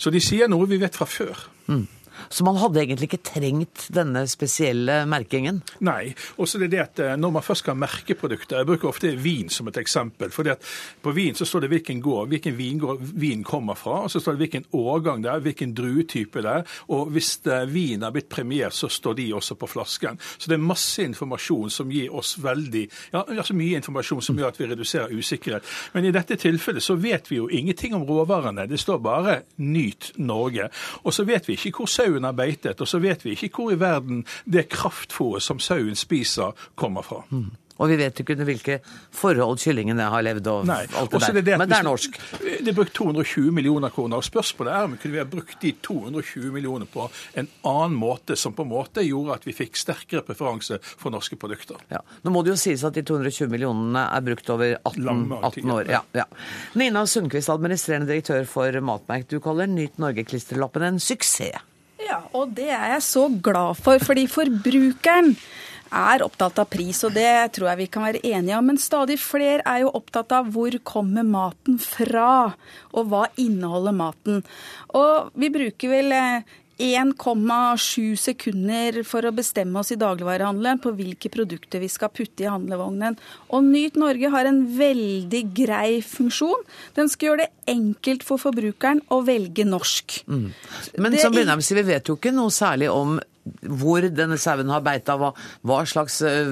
Så 0.00 0.12
de 0.12 0.20
sier 0.24 0.48
noe 0.48 0.68
vi 0.68 0.80
vet 0.80 0.96
fra 0.96 1.08
før. 1.08 1.48
Mm. 1.68 1.84
Så 2.28 2.44
man 2.44 2.58
hadde 2.60 2.82
egentlig 2.82 3.10
ikke 3.10 3.22
trengt 3.32 3.86
denne 3.94 4.26
spesielle 4.30 5.04
merkingen? 5.10 5.62
Nei. 5.86 6.12
Og 6.36 6.48
så 6.48 6.58
er 6.58 6.66
det 6.66 6.72
det 6.74 6.82
at 6.82 7.02
eh, 7.04 7.16
når 7.20 7.34
man 7.38 7.44
først 7.46 7.64
skal 7.64 7.78
merke 7.78 8.16
produkter 8.18 8.60
Jeg 8.60 8.68
bruker 8.68 8.90
ofte 8.90 9.12
vin 9.16 9.48
som 9.52 9.68
et 9.68 9.78
eksempel. 9.80 10.30
fordi 10.30 10.50
at 10.50 10.64
På 11.02 11.12
vin 11.16 11.34
så 11.34 11.44
står 11.44 11.64
det 11.64 11.72
hvilken 11.74 12.00
gård, 12.00 12.28
hvilken 12.28 12.56
vingård 12.56 13.00
vin 13.00 13.44
kommer 13.44 13.74
fra. 13.74 14.02
og 14.04 14.10
Så 14.10 14.20
står 14.20 14.36
det 14.36 14.44
hvilken 14.44 14.64
årgang 14.72 15.22
det 15.22 15.30
er, 15.30 15.44
hvilken 15.44 15.74
druetype 15.74 16.42
det 16.42 16.50
er. 16.50 16.66
Og 16.88 17.10
hvis 17.10 17.40
eh, 17.46 17.66
vin 17.66 18.02
er 18.02 18.10
blitt 18.14 18.28
premiert, 18.28 18.74
så 18.74 18.88
står 18.88 19.14
de 19.14 19.32
også 19.34 19.54
på 19.54 19.66
flasken. 19.66 20.18
Så 20.38 20.50
det 20.50 20.58
er 20.58 20.64
masse 20.64 21.02
informasjon 21.02 21.70
som 21.70 21.90
gir 21.90 22.12
oss 22.14 22.36
veldig 22.42 22.86
ja, 23.12 23.22
altså 23.24 23.54
mye 23.54 23.80
informasjon 23.80 24.22
som 24.22 24.38
gjør 24.38 24.52
at 24.52 24.60
vi 24.60 24.68
reduserer 24.70 25.14
usikkerhet. 25.14 25.66
Men 25.94 26.08
i 26.08 26.14
dette 26.14 26.36
tilfellet 26.40 26.84
så 26.84 26.96
vet 27.00 27.30
vi 27.30 27.40
jo 27.40 27.48
ingenting 27.48 27.94
om 27.96 28.04
råvarene. 28.08 28.66
Det 28.68 28.80
står 28.80 28.98
bare 28.98 29.42
'Nyt 29.58 30.12
Norge'. 30.18 30.70
Og 31.04 31.14
så 31.14 31.24
vet 31.24 31.48
vi 31.48 31.52
ikke 31.52 31.70
hvor 31.76 31.86
sauen 32.10 32.24
har 32.24 32.36
beitet, 32.36 32.80
og 32.80 32.88
så 32.88 33.00
vet 33.00 33.24
vi 33.24 33.36
ikke 33.36 33.50
hvor 33.54 33.72
i 33.72 33.80
verden 33.80 34.24
det 34.44 34.68
kraftfôret 34.72 35.44
som 35.44 35.60
sauen 35.62 35.96
spiser, 35.96 36.52
kommer 36.74 37.02
fra. 37.02 37.24
Mm. 37.30 37.50
Og 37.80 37.88
vi 37.88 37.96
vet 37.96 38.18
ikke 38.20 38.34
under 38.36 38.48
hvilke 38.48 38.74
forhold 39.16 39.60
kyllingene 39.62 40.08
har 40.12 40.24
levd 40.24 40.48
og 40.52 40.66
Nei. 40.68 40.82
alt 41.00 41.14
det 41.14 41.20
der. 41.22 41.38
Det 41.40 41.58
Men 41.62 41.70
det 41.70 41.78
er 41.78 41.86
norsk. 41.86 42.18
Det 42.42 42.68
er 42.68 42.76
brukt 42.76 42.92
220 42.92 43.54
millioner 43.56 43.92
kroner. 43.94 44.20
og 44.20 44.26
Spørsmålet 44.26 44.74
er 44.74 44.84
om 44.84 44.92
vi 44.92 45.00
kunne 45.00 45.22
ha 45.22 45.24
brukt 45.24 45.56
de 45.62 45.72
220 45.80 46.52
millionene 46.52 46.88
på 46.90 47.06
en 47.40 47.48
annen 47.64 47.96
måte, 47.96 48.36
som 48.36 48.52
på 48.52 48.66
en 48.66 48.72
måte 48.74 49.04
gjorde 49.06 49.38
at 49.38 49.48
vi 49.48 49.56
fikk 49.56 49.80
sterkere 49.80 50.20
preferanse 50.26 50.76
for 50.82 51.08
norske 51.14 51.40
produkter. 51.40 51.80
Ja. 51.88 52.02
Nå 52.20 52.34
må 52.34 52.44
det 52.44 52.52
jo 52.52 52.60
sies 52.60 52.84
at 52.84 52.98
de 52.98 53.06
220 53.08 53.48
millionene 53.48 54.04
er 54.12 54.28
brukt 54.28 54.52
over 54.52 54.76
18, 54.76 55.32
18 55.40 55.74
år. 55.78 55.88
Ja, 55.88 56.04
ja. 56.20 56.28
Nina 56.76 57.06
Sundquist, 57.08 57.48
administrerende 57.48 58.12
direktør 58.12 58.44
for 58.44 58.80
Matmerk. 58.84 59.30
Du 59.32 59.40
kaller 59.40 59.70
Nyt 59.70 59.96
Norge-klisterlappen 59.96 60.84
en 60.84 61.00
suksess. 61.00 61.64
Ja, 62.10 62.24
og 62.34 62.54
det 62.56 62.72
er 62.74 62.96
jeg 62.96 63.02
så 63.06 63.28
glad 63.30 63.78
for, 63.78 64.02
fordi 64.02 64.24
forbrukeren 64.26 65.36
er 65.94 66.22
opptatt 66.22 66.58
av 66.62 66.66
pris, 66.70 66.98
og 67.06 67.14
det 67.14 67.52
tror 67.54 67.68
jeg 67.70 67.80
vi 67.80 67.86
kan 67.94 68.06
være 68.06 68.22
enige 68.26 68.56
om. 68.58 68.66
Men 68.66 68.80
stadig 68.82 69.18
flere 69.22 69.62
er 69.62 69.84
jo 69.84 69.92
opptatt 69.94 70.34
av 70.34 70.50
hvor 70.54 70.74
kommer 70.86 71.26
maten 71.26 71.78
fra, 71.82 72.50
og 72.90 73.12
hva 73.12 73.28
inneholder 73.38 73.94
maten. 73.94 74.42
Og 74.98 75.30
vi 75.38 75.52
bruker 75.54 75.94
vel 75.94 76.16
eh, 76.16 76.56
1,7 76.80 78.16
sekunder 78.16 79.02
for 79.04 79.26
å 79.28 79.32
bestemme 79.36 79.82
oss 79.82 79.92
i 79.92 79.98
dagligvarehandelen 80.00 80.80
på 80.80 80.94
hvilke 80.96 81.30
produkter 81.32 81.82
vi 81.82 81.90
skal 81.92 82.12
putte 82.14 82.46
i 82.46 82.50
handlevognen. 82.50 83.18
Og 83.52 83.66
Nyt 83.68 83.98
Norge 84.00 84.30
har 84.32 84.48
en 84.48 84.62
veldig 84.78 85.42
grei 85.56 86.00
funksjon. 86.04 86.64
Den 86.96 87.12
skal 87.12 87.30
gjøre 87.30 87.44
det 87.44 87.74
enkelt 87.74 88.24
for 88.26 88.40
forbrukeren 88.40 89.04
å 89.12 89.20
velge 89.26 89.66
norsk. 89.68 90.22
Mm. 90.26 90.48
Men 90.96 91.12
Det 91.12 91.20
som 91.22 91.36
Blindheim 91.36 91.60
sier, 91.64 91.82
vi 91.82 91.92
vet 91.92 92.08
jo 92.08 92.16
ikke 92.16 92.32
noe 92.34 92.54
særlig 92.54 92.88
om 92.92 93.20
hvor 93.60 94.04
denne 94.12 94.36
sauen 94.40 94.70
har 94.72 94.82
beita, 94.84 95.16
hva, 95.20 95.30
hva 95.66 95.80
slags 95.88 96.20
eh, 96.26 96.50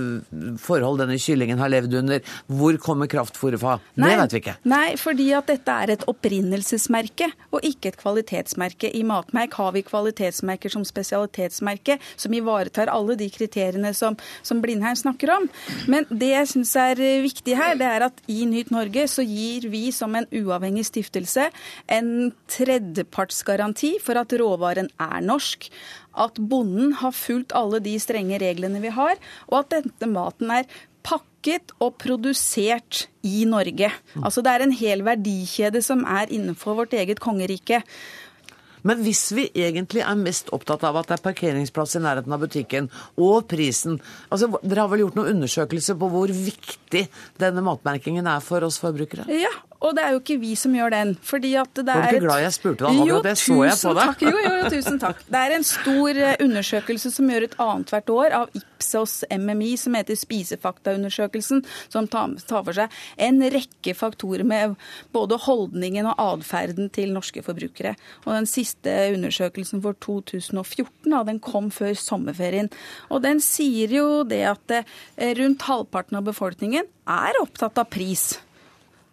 forhold 0.62 1.02
denne 1.02 1.18
kyllingen 1.20 1.60
har 1.60 1.72
levd 1.72 1.98
under, 2.00 2.22
hvor 2.48 2.78
kommer 2.82 3.10
kraftfôret 3.10 3.60
fra. 3.60 3.76
Det 3.98 4.12
vet 4.20 4.34
vi 4.34 4.40
ikke. 4.42 4.56
Nei, 4.68 4.96
fordi 5.00 5.28
at 5.36 5.50
dette 5.50 5.74
er 5.84 5.94
et 5.94 6.06
opprinnelsesmerke 6.10 7.30
og 7.52 7.66
ikke 7.66 7.92
et 7.92 8.00
kvalitetsmerke. 8.00 8.90
I 8.94 9.04
Matmerk 9.06 9.56
har 9.60 9.74
vi 9.76 9.84
kvalitetsmerker 9.86 10.72
som 10.72 10.86
spesialitetsmerke, 10.88 11.98
som 12.16 12.34
ivaretar 12.36 12.92
alle 12.92 13.18
de 13.20 13.28
kriteriene 13.32 13.92
som, 13.96 14.16
som 14.42 14.62
Blindheim 14.64 14.96
snakker 14.98 15.34
om. 15.36 15.48
Men 15.90 16.08
det 16.10 16.32
jeg 16.32 16.52
syns 16.54 16.74
er 16.80 17.04
eh, 17.04 17.20
viktig 17.26 17.58
her, 17.58 17.76
det 17.78 17.88
er 17.88 18.08
at 18.08 18.24
i 18.32 18.44
Nyt 18.48 18.72
Norge 18.74 19.06
så 19.10 19.24
gir 19.26 19.68
vi 19.72 19.88
som 19.94 20.16
en 20.16 20.28
uavhengig 20.32 20.86
stiftelse 20.88 21.48
en 21.86 22.32
tredjepartsgaranti 22.50 23.96
for 24.04 24.20
at 24.20 24.34
råvaren 24.40 24.90
er 25.00 25.24
norsk. 25.24 25.68
At 26.16 26.38
bonden 26.38 26.94
har 27.00 27.14
fulgt 27.14 27.54
alle 27.56 27.80
de 27.84 27.96
strenge 28.00 28.38
reglene 28.40 28.80
vi 28.82 28.92
har, 28.94 29.18
og 29.50 29.60
at 29.62 29.74
denne 29.76 30.12
maten 30.12 30.52
er 30.54 30.70
pakket 31.06 31.74
og 31.78 31.96
produsert 32.00 33.06
i 33.26 33.44
Norge. 33.48 33.90
Altså 34.22 34.42
Det 34.42 34.54
er 34.54 34.64
en 34.64 34.74
hel 34.74 35.04
verdikjede 35.06 35.82
som 35.84 36.04
er 36.04 36.32
innenfor 36.32 36.78
vårt 36.80 36.96
eget 36.96 37.20
kongerike. 37.20 37.82
Men 38.86 39.00
hvis 39.02 39.24
vi 39.34 39.48
egentlig 39.58 40.04
er 40.06 40.18
mest 40.18 40.52
opptatt 40.54 40.84
av 40.86 41.00
at 41.00 41.08
det 41.10 41.16
er 41.18 41.24
parkeringsplass 41.24 41.96
i 41.98 42.02
nærheten 42.04 42.34
av 42.34 42.42
butikken, 42.44 42.90
og 43.18 43.48
prisen 43.50 43.98
altså 44.30 44.52
Dere 44.62 44.84
har 44.84 44.92
vel 44.92 45.02
gjort 45.04 45.18
noen 45.18 45.32
undersøkelser 45.34 45.98
på 45.98 46.10
hvor 46.12 46.32
viktig 46.32 47.08
denne 47.42 47.64
matmerkingen 47.66 48.28
er 48.30 48.44
for 48.44 48.64
oss 48.66 48.78
forbrukere? 48.82 49.26
Ja, 49.34 49.52
og 49.78 49.94
det 49.94 50.02
er 50.04 50.14
jo 50.14 50.18
ikke 50.18 50.38
vi 50.42 50.54
som 50.58 50.72
gjør 50.74 50.90
den. 50.90 51.12
fordi 51.22 51.52
at 51.60 51.70
det 51.74 51.84
er... 51.86 52.00
Var 52.02 52.10
du 52.10 52.16
ikke 52.18 52.26
glad 52.26 52.42
jeg 52.42 52.54
spurte 52.56 52.84
deg 52.84 52.88
om 52.88 53.02
akkurat 53.04 53.26
det? 53.28 53.34
Så 53.38 53.58
jeg 53.62 53.76
på 53.78 53.92
deg. 53.98 54.08
Takk. 54.10 54.22
Jo, 54.26 54.32
jo, 54.42 54.54
jo, 54.58 54.70
tusen 54.74 54.98
takk. 55.02 55.20
Det 55.28 55.42
er 55.42 55.54
en 55.54 55.66
stor 55.68 56.20
eh, 56.24 56.40
undersøkelse 56.42 57.12
som 57.14 57.30
gjør 57.30 57.46
et 57.46 57.54
annethvert 57.62 58.10
år 58.14 58.34
av 58.40 58.58
Ipsos 58.58 59.14
MMI, 59.30 59.70
som 59.78 59.94
heter 59.98 60.18
Spisefaktaundersøkelsen, 60.18 61.62
som 61.92 62.08
tar 62.10 62.34
tar 62.48 62.64
for 62.66 62.74
seg 62.76 62.96
en 63.22 63.38
rekke 63.54 63.94
faktorer 63.94 64.46
med 64.46 64.74
både 65.14 65.38
holdningen 65.46 66.10
og 66.10 66.24
atferden 66.24 66.90
til 66.94 67.14
norske 67.14 67.44
forbrukere. 67.46 67.94
Og 68.26 68.34
Den 68.34 68.50
siste 68.50 68.96
undersøkelsen 69.14 69.82
for 69.84 69.94
2014 70.02 71.06
da, 71.06 71.22
den 71.28 71.38
kom 71.38 71.70
før 71.74 71.94
sommerferien. 71.98 72.72
Og 73.14 73.22
Den 73.22 73.38
sier 73.44 73.94
jo 73.94 74.08
det 74.26 74.42
at 74.50 74.78
eh, 74.80 75.32
rundt 75.38 75.68
halvparten 75.70 76.18
av 76.18 76.26
befolkningen 76.26 76.90
er 77.08 77.42
opptatt 77.44 77.78
av 77.78 77.88
pris. 77.94 78.34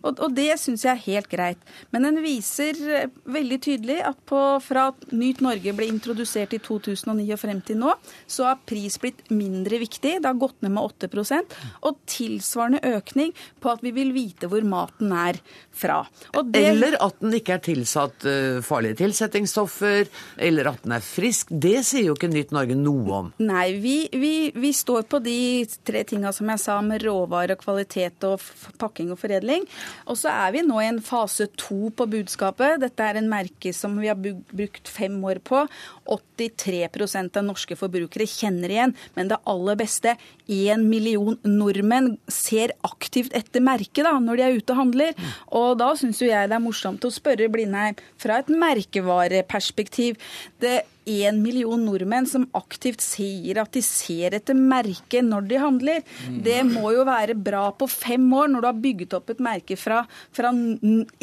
Og, 0.06 0.20
og 0.22 0.36
det 0.38 0.52
syns 0.62 0.84
jeg 0.86 0.94
er 0.94 1.04
helt 1.08 1.30
greit. 1.32 1.62
Men 1.94 2.06
den 2.08 2.20
viser 2.24 2.78
eh, 3.02 3.08
veldig 3.26 3.58
tydelig 3.66 3.98
at 4.06 4.20
på, 4.30 4.42
fra 4.64 4.88
at 4.94 5.08
Nyt 5.16 5.42
Norge 5.46 5.74
ble 5.78 5.88
introdusert 5.90 6.54
i 6.54 6.60
2009 6.64 7.26
og 7.36 7.42
frem 7.42 7.62
til 7.66 7.80
nå, 7.82 7.94
så 8.30 8.48
har 8.52 8.62
pris 8.70 9.00
blitt 9.02 9.24
mindre 9.34 9.80
viktig. 9.82 10.16
Det 10.22 10.30
har 10.30 10.38
gått 10.42 10.62
ned 10.66 10.76
med 10.76 10.84
8% 11.10 11.56
Og 11.90 11.98
tilsvarende 12.10 12.82
økning 12.96 13.34
på 13.64 13.72
at 13.74 13.82
vi 13.86 13.92
vil 13.96 14.14
vite 14.16 14.50
hvor 14.52 14.64
maten 14.68 15.12
er 15.16 15.40
fra. 15.76 16.04
Det- 16.36 16.62
Eller 16.70 16.96
at 17.04 17.18
den 17.24 17.34
ikke 17.40 17.58
er 17.58 17.64
tilsatt 17.66 18.26
eh, 18.30 18.62
farlige 18.66 19.00
tilsettingsstoffer, 19.02 20.08
eller 20.38 20.70
at 20.72 20.84
den 20.86 20.94
er 20.96 21.04
frisk. 21.06 21.50
Det 21.52 21.80
sier 21.88 22.10
jo 22.10 22.16
ikke 22.18 22.30
Nytt 22.32 22.54
Norge 22.56 22.76
noe 22.78 23.18
om. 23.20 23.32
Nei, 23.44 23.68
vi, 23.82 23.96
vi, 24.14 24.34
vi 24.56 24.72
står 24.76 25.08
på 25.12 25.20
de 25.24 25.38
tre 25.88 26.04
tinga 26.08 26.32
som 26.36 26.50
jeg 26.54 26.62
sa, 26.64 26.78
med 26.86 27.04
råvarer 27.06 27.56
og 27.56 27.62
kvalitet 27.64 28.24
og 28.28 28.44
pakking 28.82 29.12
og 29.14 29.20
foredling. 29.22 29.66
Og 30.10 30.20
så 30.20 30.32
er 30.32 30.56
vi 30.56 30.64
nå 30.66 30.80
i 30.82 30.90
en 30.90 31.02
fase 31.04 31.48
to 31.60 31.92
på 31.96 32.08
budskapet. 32.12 32.80
Dette 32.84 33.06
er 33.06 33.20
en 33.20 33.30
merke 33.32 33.74
som 33.76 33.98
vi 34.02 34.10
har 34.12 34.20
brukt 34.20 34.92
fem 34.92 35.18
år 35.26 35.42
på. 35.46 35.66
83% 36.06 37.40
av 37.40 37.46
norske 37.48 37.78
forbrukere 37.80 38.28
kjenner 38.30 38.72
igjen. 38.72 38.96
Men 39.16 39.32
det 39.32 39.42
aller 39.50 39.80
beste, 39.80 40.16
én 40.52 40.86
million 40.90 41.38
nordmenn 41.48 42.16
ser 42.32 42.76
aktivt 42.86 43.34
etter 43.38 43.64
merket 43.66 44.06
da, 44.06 44.18
når 44.22 44.38
de 44.38 44.46
er 44.46 44.60
ute 44.60 44.76
og 44.76 44.82
handler. 44.84 45.30
Og 45.56 45.78
da 45.82 45.92
syns 45.98 46.22
jo 46.22 46.30
jeg 46.30 46.52
det 46.52 46.58
er 46.60 46.66
morsomt 46.66 47.06
å 47.08 47.14
spørre 47.14 47.50
Blindheim 47.52 47.98
fra 48.22 48.42
et 48.42 48.52
merkevareperspektiv. 48.52 50.20
Det 50.62 50.84
én 51.06 51.42
million 51.42 51.82
nordmenn 51.86 52.28
som 52.30 52.48
aktivt 52.58 53.04
sier 53.04 53.60
at 53.62 53.74
de 53.76 53.82
ser 53.86 54.36
etter 54.38 54.58
merket 54.58 55.26
når 55.26 55.48
de 55.50 55.60
handler. 55.62 56.04
Det 56.46 56.58
må 56.68 56.92
jo 56.96 57.06
være 57.08 57.36
bra 57.38 57.68
på 57.78 57.88
fem 57.92 58.26
år, 58.34 58.50
når 58.52 58.64
du 58.64 58.70
har 58.70 58.82
bygget 58.86 59.16
opp 59.18 59.32
et 59.34 59.44
merke 59.44 59.78
fra, 59.80 60.02
fra 60.36 60.52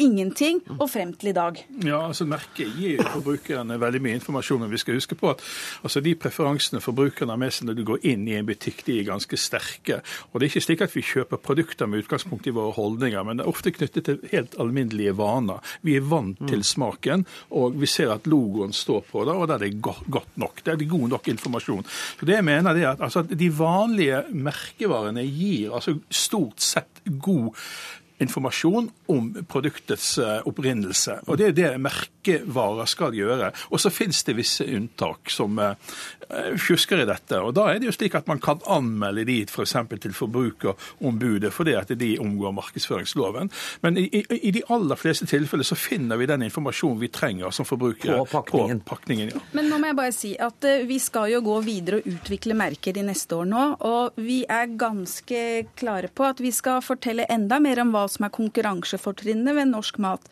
ingenting 0.01 0.61
og 0.77 0.87
frem 0.91 1.13
til 1.19 1.33
i 1.33 1.35
dag. 1.37 1.59
Ja, 1.83 2.03
altså 2.07 2.27
Merket 2.29 2.71
gir 2.77 2.97
jo 2.97 3.07
forbrukerne 3.17 3.77
veldig 3.81 4.01
mye 4.03 4.17
informasjon. 4.17 4.65
og 4.65 4.71
Vi 4.71 4.81
skal 4.81 4.97
huske 4.97 5.17
på 5.19 5.33
at 5.33 5.43
altså, 5.83 6.01
de 6.03 6.15
preferansene 6.15 6.81
forbrukerne 6.83 7.35
har 7.35 7.41
med 7.41 7.53
seg 7.53 7.67
når 7.67 7.77
du 7.77 7.83
går 7.91 8.07
inn 8.13 8.25
i 8.29 8.37
en 8.39 8.47
butikk, 8.47 8.85
de 8.87 8.99
er 9.01 9.09
ganske 9.11 9.37
sterke. 9.37 9.99
Og 10.31 10.39
Det 10.39 10.47
er 10.47 10.51
ikke 10.51 10.65
slik 10.67 10.85
at 10.85 10.95
vi 10.95 11.05
kjøper 11.05 11.41
produkter 11.43 11.89
med 11.89 12.05
utgangspunkt 12.05 12.47
i 12.47 12.55
våre 12.55 12.73
holdninger, 12.77 13.23
men 13.27 13.39
det 13.39 13.45
er 13.45 13.51
ofte 13.51 13.73
knyttet 13.75 14.07
til 14.07 14.19
helt 14.31 14.57
alminnelige 14.59 15.15
vaner. 15.17 15.61
Vi 15.83 15.97
er 15.99 16.07
vant 16.07 16.39
til 16.49 16.63
smaken, 16.65 17.25
og 17.51 17.77
vi 17.79 17.89
ser 17.89 18.13
at 18.13 18.27
logoen 18.29 18.73
står 18.73 19.03
på 19.11 19.25
det, 19.27 19.35
og 19.35 19.47
der 19.49 19.59
er 19.59 19.65
det 19.65 19.72
godt 19.81 20.37
nok. 20.37 20.61
Det 20.63 20.73
er 20.73 20.85
god 20.89 21.09
nok 21.15 21.27
informasjon. 21.33 21.85
Så 22.19 22.25
det 22.25 22.37
jeg 22.37 22.45
mener 22.45 22.75
er 22.75 22.91
at 22.93 23.01
altså, 23.01 23.23
De 23.23 23.49
vanlige 23.57 24.23
merkevarene 24.33 25.25
gir 25.27 25.73
altså 25.73 25.97
stort 26.09 26.61
sett 26.61 27.03
god 27.19 27.53
informasjon 28.21 28.89
om 29.13 29.29
produktets 29.49 30.17
eh, 30.17 30.39
opprinnelse. 30.49 31.19
Og 31.27 31.37
Det 31.37 31.51
er 31.51 31.57
det 31.57 31.71
merkevarer 31.81 32.89
skal 32.89 33.15
gjøre. 33.17 33.51
Og 33.71 33.81
så 33.81 33.91
finnes 33.93 34.23
det 34.23 34.37
visse 34.37 34.67
unntak 34.67 35.31
som 35.33 35.59
fjusker 36.57 37.03
i 37.03 37.07
dette. 37.07 37.39
Og 37.41 37.53
Da 37.53 37.67
er 37.71 37.79
det 37.79 37.89
jo 37.89 37.95
slik 37.95 38.15
at 38.15 38.27
man 38.27 38.39
kan 38.43 38.61
anmelde 38.69 39.25
de 39.27 39.41
f.eks. 39.47 39.73
For 39.73 39.99
til 39.99 40.13
Forbrukerombudet 40.13 41.51
fordi 41.53 41.73
at 41.77 41.91
de 41.99 42.17
omgår 42.21 42.53
markedsføringsloven. 42.55 43.49
Men 43.81 43.97
i, 43.97 44.07
i, 44.07 44.23
i 44.49 44.51
de 44.55 44.63
aller 44.73 44.99
fleste 44.99 45.27
tilfeller 45.29 45.67
så 45.67 45.77
finner 45.77 46.19
vi 46.19 46.27
den 46.29 46.45
informasjonen 46.47 47.01
vi 47.01 47.09
trenger 47.13 47.51
som 47.51 47.67
forbrukere 47.67 48.17
På 48.23 48.25
pakningen. 48.25 48.81
På 48.83 48.95
pakningen 48.95 49.33
ja. 49.33 49.41
Men 49.51 49.69
nå 49.71 49.79
må 49.81 49.91
jeg 49.91 49.99
bare 49.99 50.15
si 50.15 50.33
at 50.39 50.67
eh, 50.67 50.85
vi 50.89 50.99
skal 51.03 51.31
jo 51.33 51.41
gå 51.45 51.59
videre 51.65 52.01
og 52.01 52.09
utvikle 52.15 52.57
merker 52.57 52.95
de 52.95 53.05
neste 53.07 53.37
år 53.37 53.49
nå. 53.49 53.65
Og 53.89 54.21
vi 54.23 54.41
er 54.49 54.73
ganske 54.79 55.43
klare 55.79 56.11
på 56.13 56.27
at 56.27 56.41
vi 56.43 56.53
skal 56.55 56.83
fortelle 56.85 57.27
enda 57.31 57.59
mer 57.63 57.83
om 57.83 57.93
hva 57.93 58.02
som 58.11 58.25
er 58.27 58.33
konkurransefortrinnet 58.35 59.55
ved 59.55 59.71
norsk 59.71 59.99
mat. 60.03 60.29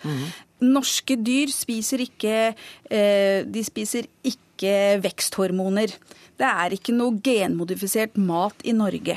Norske 0.61 1.17
dyr 1.17 1.49
spiser 1.53 2.03
ikke 2.05 2.53
eh, 2.89 3.41
De 3.49 3.63
spiser 3.65 4.09
ikke 4.23 4.99
veksthormoner. 5.01 5.95
Det 6.41 6.49
er 6.49 6.73
ikke 6.73 6.93
noe 6.93 7.19
genmodifisert 7.21 8.15
mat 8.17 8.63
i 8.65 8.73
Norge. 8.73 9.13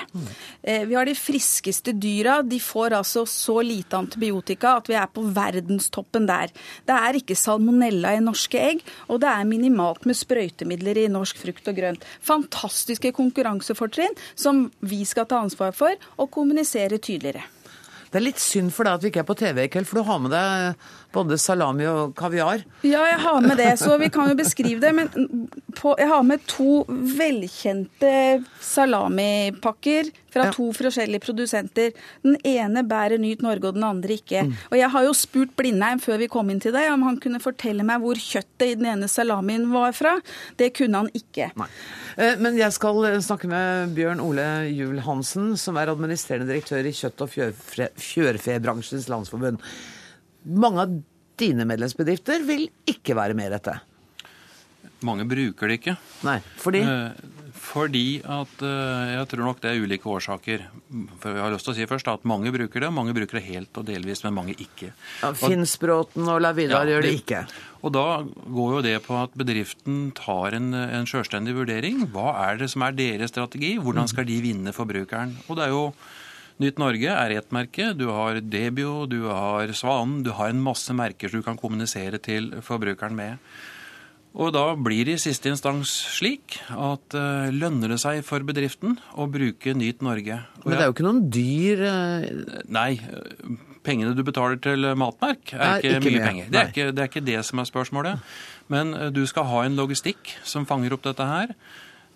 Eh, 0.62 0.84
Vi 0.84 0.96
har 0.96 1.08
de 1.08 1.14
friskeste 1.16 1.94
dyra. 1.96 2.42
De 2.44 2.58
får 2.60 2.96
altså 2.98 3.22
så 3.28 3.58
lite 3.64 3.96
antibiotika 3.96 4.74
at 4.76 4.88
vi 4.88 4.96
er 5.00 5.08
på 5.08 5.24
verdenstoppen 5.36 6.26
der. 6.28 6.52
Det 6.84 6.96
er 6.96 7.20
ikke 7.20 7.36
salmonella 7.36 8.12
i 8.16 8.20
norske 8.24 8.60
egg, 8.60 8.84
og 9.08 9.20
det 9.20 9.30
er 9.30 9.48
minimalt 9.48 10.04
med 10.08 10.16
sprøytemidler 10.20 11.04
i 11.04 11.08
norsk 11.12 11.40
frukt 11.44 11.68
og 11.72 11.76
grønt. 11.80 12.04
Fantastiske 12.24 13.12
konkurransefortrinn 13.16 14.16
som 14.34 14.66
vi 14.84 15.04
skal 15.08 15.28
ta 15.28 15.40
ansvar 15.44 15.72
for 15.76 15.96
og 16.18 16.30
kommunisere 16.30 17.00
tydeligere. 17.00 17.44
Det 18.14 18.20
er 18.20 18.28
litt 18.28 18.38
synd 18.38 18.70
for 18.70 18.86
deg 18.86 18.94
at 18.94 19.02
vi 19.02 19.08
ikke 19.10 19.24
er 19.24 19.26
på 19.26 19.34
TV 19.34 19.56
i 19.64 19.70
kveld, 19.74 19.88
for 19.90 19.98
du 19.98 20.06
har 20.06 20.20
med 20.22 20.30
deg 20.30 20.84
både 21.14 21.38
salami 21.40 21.86
og 21.88 22.14
kaviar. 22.18 22.64
Ja, 22.84 23.04
jeg 23.08 23.20
har 23.22 23.40
med 23.44 23.56
det, 23.60 23.70
så 23.80 23.96
vi 24.00 24.10
kan 24.12 24.28
jo 24.32 24.36
beskrive 24.38 24.82
det. 24.82 24.92
Men 24.96 25.48
på, 25.78 25.94
jeg 25.98 26.10
har 26.10 26.22
med 26.26 26.42
to 26.50 26.82
velkjente 26.88 28.42
salamipakker 28.60 30.10
fra 30.34 30.48
to 30.54 30.70
forskjellige 30.74 31.22
produsenter. 31.22 31.92
Den 32.26 32.36
ene 32.46 32.82
bærer 32.90 33.20
Nyt 33.22 33.42
Norge, 33.44 33.68
og 33.70 33.76
den 33.78 33.86
andre 33.86 34.16
ikke. 34.18 34.42
Og 34.72 34.78
jeg 34.78 34.90
har 34.90 35.06
jo 35.06 35.12
spurt 35.14 35.54
Blindheim 35.58 36.02
før 36.02 36.18
vi 36.24 36.28
kom 36.32 36.50
inn 36.50 36.62
til 36.62 36.74
deg, 36.74 36.90
om 36.90 37.06
han 37.06 37.20
kunne 37.22 37.42
fortelle 37.42 37.86
meg 37.86 38.02
hvor 38.02 38.18
kjøttet 38.18 38.66
i 38.72 38.74
den 38.80 38.88
ene 38.90 39.08
salamien 39.10 39.68
var 39.72 39.94
fra. 39.94 40.16
Det 40.58 40.72
kunne 40.76 41.04
han 41.04 41.12
ikke. 41.14 41.52
Nei. 41.60 41.70
Eh, 42.18 42.34
Men 42.42 42.58
jeg 42.58 42.74
skal 42.74 42.98
eh, 43.08 43.20
snakke 43.22 43.50
med 43.50 43.94
Bjørn 43.96 44.22
Ole 44.22 44.46
Juel 44.74 45.00
Hansen, 45.06 45.54
som 45.60 45.78
er 45.78 45.92
administrerende 45.94 46.50
direktør 46.50 46.86
i 46.86 46.94
Kjøtt- 46.94 47.22
og 47.24 47.30
fjørfe, 47.30 47.88
fjørfebransjens 47.98 49.08
landsforbund. 49.10 49.62
Mange 50.44 50.84
av 50.84 50.96
dine 51.40 51.64
medlemsbedrifter 51.66 52.44
vil 52.46 52.68
ikke 52.90 53.16
være 53.18 53.34
med 53.34 53.48
i 53.50 53.54
dette. 53.56 53.78
Mange 55.04 55.24
bruker 55.28 55.68
det 55.68 55.80
ikke. 55.80 55.96
Nei, 56.24 56.38
fordi 56.60 56.84
Eh, 56.84 57.30
Fordi 57.64 58.20
at 58.28 58.60
eh, 58.66 59.12
jeg 59.14 59.28
tror 59.30 59.44
nok 59.46 59.60
det 59.62 59.70
er 59.70 59.80
ulike 59.80 60.08
årsaker. 60.10 60.64
For 61.22 61.30
jeg 61.32 61.40
har 61.40 61.52
lyst 61.54 61.64
til 61.64 61.72
å 61.72 61.76
si 61.78 61.86
først 61.88 62.08
at 62.12 62.24
Mange 62.28 62.50
bruker 62.52 62.82
det, 62.82 62.90
mange 62.92 63.14
bruker 63.16 63.38
det 63.38 63.44
helt 63.46 63.78
og 63.80 63.86
delvis, 63.88 64.20
men 64.24 64.34
mange 64.36 64.52
ikke. 64.60 64.90
Ja, 65.22 65.30
Finnsbråten 65.32 66.28
og 66.28 66.42
Lavidar 66.44 66.84
Ja, 66.84 66.92
gjør 66.98 67.06
det 67.06 67.14
ikke. 67.22 67.40
Og 67.82 67.94
da 67.96 68.04
går 68.26 68.74
jo 68.76 68.82
det 68.84 68.96
på 69.06 69.16
at 69.22 69.32
bedriften 69.38 70.10
tar 70.18 70.58
en, 70.58 70.74
en 70.74 71.08
selvstendig 71.08 71.54
vurdering. 71.56 72.04
Hva 72.12 72.34
er 72.50 72.60
det 72.60 72.68
som 72.74 72.84
er 72.84 72.92
deres 72.98 73.32
strategi? 73.32 73.78
Hvordan 73.80 74.08
skal 74.12 74.28
de 74.28 74.40
vinne 74.44 74.74
forbrukeren? 74.76 75.32
Og 75.48 75.56
det 75.56 75.64
er 75.68 75.72
jo 75.72 75.86
Nytt 76.62 76.78
Norge 76.78 77.10
er 77.10 77.34
ett 77.34 77.54
merke. 77.54 77.90
Du 77.98 78.06
har 78.14 78.38
Debio, 78.38 79.06
du 79.10 79.24
har 79.26 79.72
Svanen. 79.74 80.22
Du 80.22 80.30
har 80.38 80.52
en 80.52 80.62
masse 80.62 80.94
merker 80.94 81.30
som 81.30 81.42
du 81.42 81.46
kan 81.46 81.58
kommunisere 81.58 82.20
til 82.22 82.52
forbrukeren 82.62 83.16
med. 83.18 83.42
Og 84.34 84.50
da 84.54 84.64
blir 84.74 85.06
det 85.06 85.14
i 85.14 85.22
siste 85.22 85.50
instans 85.50 85.92
slik 86.16 86.56
at 86.70 87.14
uh, 87.14 87.50
lønner 87.54 87.94
det 87.94 88.00
seg 88.02 88.22
for 88.26 88.42
bedriften 88.46 88.96
å 89.14 89.28
bruke 89.30 89.74
Nyt 89.78 90.02
Norge. 90.02 90.40
Og 90.62 90.66
Men 90.66 90.74
det 90.74 90.82
er 90.82 90.90
jo 90.90 90.94
ikke 90.96 91.06
noen 91.06 91.22
dyr 91.30 91.84
uh... 91.86 92.64
Nei. 92.74 92.88
Pengene 93.86 94.14
du 94.16 94.24
betaler 94.26 94.58
til 94.64 94.88
matmerk, 94.98 95.52
er 95.52 95.78
ikke, 95.78 95.98
ikke 95.98 96.02
mye 96.02 96.16
mye, 96.16 96.26
penger. 96.26 96.50
Det 96.50 96.60
er, 96.60 96.70
ikke, 96.72 96.86
det 96.90 97.02
er 97.02 97.10
ikke 97.10 97.24
det 97.26 97.40
som 97.46 97.60
er 97.60 97.68
spørsmålet. 97.68 98.36
Men 98.72 98.94
eh, 98.96 99.10
du 99.12 99.20
skal 99.28 99.44
ha 99.50 99.58
en 99.66 99.76
logistikk 99.76 100.32
som 100.40 100.64
fanger 100.64 100.96
opp 100.96 101.04
dette 101.04 101.26
her. 101.28 101.52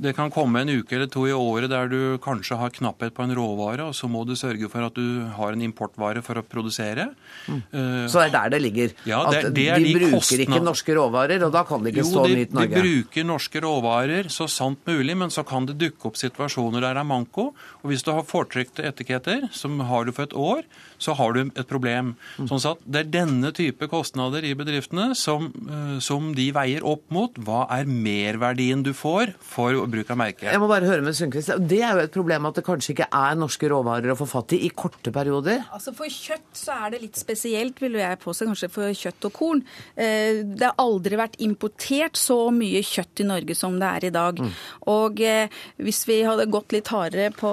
Det 0.01 0.13
kan 0.15 0.31
komme 0.31 0.61
en 0.63 0.69
uke 0.71 0.95
eller 0.95 1.09
to 1.11 1.25
i 1.27 1.33
året 1.35 1.69
der 1.73 1.89
du 1.91 2.19
kanskje 2.23 2.57
har 2.61 2.71
knapphet 2.71 3.15
på 3.17 3.25
en 3.25 3.35
råvare, 3.35 3.89
og 3.89 3.95
så 3.99 4.07
må 4.11 4.25
du 4.25 4.35
sørge 4.39 4.69
for 4.71 4.87
at 4.87 4.95
du 4.95 5.25
har 5.35 5.53
en 5.57 5.65
importvare 5.67 6.23
for 6.23 6.39
å 6.39 6.45
produsere. 6.47 7.09
Mm. 7.49 7.63
Så 8.07 8.21
det 8.23 8.29
er 8.29 8.35
der 8.37 8.49
det 8.55 8.61
ligger. 8.63 8.93
Ja, 9.05 9.25
det- 9.31 9.45
at 9.47 9.55
det 9.55 9.67
er 9.69 9.79
de 9.79 9.85
de 9.85 9.95
bruker 9.99 10.15
kostnad- 10.21 10.45
ikke 10.47 10.63
norske 10.63 10.95
råvarer, 10.95 11.43
og 11.43 11.53
da 11.53 11.65
kan 11.65 11.83
det 11.83 11.95
ikke 11.95 12.05
jo, 12.05 12.11
stå 12.13 12.27
de, 12.29 12.37
Jo, 12.47 12.67
de 12.67 12.69
bruker 12.69 13.25
norske 13.27 13.61
råvarer 13.61 14.25
så 14.31 14.49
sant 14.49 14.79
mulig, 14.87 15.17
men 15.17 15.31
så 15.31 15.45
kan 15.45 15.67
det 15.67 15.79
dukke 15.79 16.07
opp 16.07 16.15
situasjoner 16.17 16.81
der 16.81 16.95
det 16.95 17.01
er 17.01 17.05
manko. 17.05 17.49
Og 17.83 17.91
hvis 17.91 18.03
du 18.05 18.13
har 18.13 18.23
fortrykte 18.23 18.85
etiketter, 18.87 19.49
som 19.53 19.81
har 19.81 20.05
du 20.05 20.13
for 20.13 20.23
et 20.23 20.33
år, 20.33 20.63
så 20.99 21.15
har 21.17 21.33
du 21.33 21.41
et 21.57 21.67
problem. 21.69 22.15
Sånn 22.39 22.71
at 22.71 22.79
Det 22.89 23.01
er 23.07 23.11
denne 23.25 23.53
type 23.53 23.89
kostnader 23.89 24.43
i 24.45 24.55
bedriftene 24.55 25.15
som, 25.17 25.53
eh, 25.69 25.99
som 26.01 26.35
de 26.35 26.51
veier 26.53 26.83
opp 26.85 27.03
mot. 27.11 27.35
Hva 27.35 27.67
er 27.71 27.85
merverdien 27.85 28.83
du 28.83 28.93
får 28.93 29.35
for 29.41 29.73
bruk 29.91 30.11
av 30.14 30.18
merket? 30.20 30.47
Jeg 30.53 30.61
må 30.62 30.68
bare 30.70 30.86
høre 30.89 31.03
med 31.05 31.16
Sundquist. 31.18 31.51
Det 31.68 31.80
er 31.82 31.95
jo 31.99 32.05
et 32.07 32.14
problem 32.14 32.47
at 32.51 32.59
det 32.61 32.64
kanskje 32.66 32.95
ikke 32.95 33.09
er 33.20 33.39
norske 33.41 33.70
råvarer 33.72 34.12
å 34.14 34.18
få 34.18 34.26
fatt 34.30 34.55
i 34.57 34.61
i 34.68 34.70
korte 34.74 35.12
perioder. 35.14 35.64
Altså 35.72 35.95
For 35.97 36.11
kjøtt 36.12 36.57
så 36.59 36.76
er 36.86 36.95
det 36.95 37.03
litt 37.07 37.16
spesielt, 37.20 37.78
vil 37.80 37.99
jeg 38.01 38.18
påstå, 38.22 38.49
kanskje 38.51 38.70
for 38.74 38.93
kjøtt 39.03 39.28
og 39.30 39.32
korn. 39.39 39.64
Eh, 39.97 40.43
Det 40.45 40.66
har 40.66 40.74
aldri 40.78 41.16
vært 41.16 41.36
importert 41.45 42.16
så 42.18 42.51
mye 42.55 42.82
kjøtt 42.82 43.20
i 43.24 43.28
Norge 43.28 43.55
som 43.59 43.78
det 43.78 43.89
er 43.89 44.09
i 44.09 44.14
dag. 44.14 44.41
Og 44.86 45.20
eh, 45.20 45.49
hvis 45.78 46.05
vi 46.09 46.22
hadde 46.26 46.49
gått 46.51 46.72
litt 46.72 46.89
hardere 46.95 47.30
på 47.36 47.53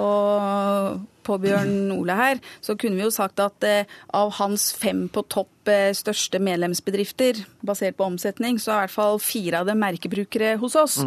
på 1.26 1.40
Bjørn 1.42 1.90
Ole 1.90 2.14
her, 2.14 2.38
så 2.62 2.76
kunne 2.78 3.00
vi 3.00 3.02
jo 3.02 3.10
sagt 3.10 3.40
at 3.42 3.64
eh, 3.66 3.88
av 4.14 4.30
hans 4.38 4.68
fem 4.78 5.08
på 5.10 5.24
topp 5.26 5.66
eh, 5.72 5.88
største 5.90 6.38
medlemsbedrifter, 6.38 7.40
basert 7.66 7.96
på 7.98 8.06
omsetning, 8.06 8.60
så 8.62 8.70
er 8.70 8.76
i 8.76 8.84
hvert 8.86 8.94
fall 8.94 9.18
fire 9.18 9.64
av 9.64 9.66
dem 9.66 9.80
merkebrukere 9.82 10.52
hos 10.62 10.76
oss. 10.78 11.00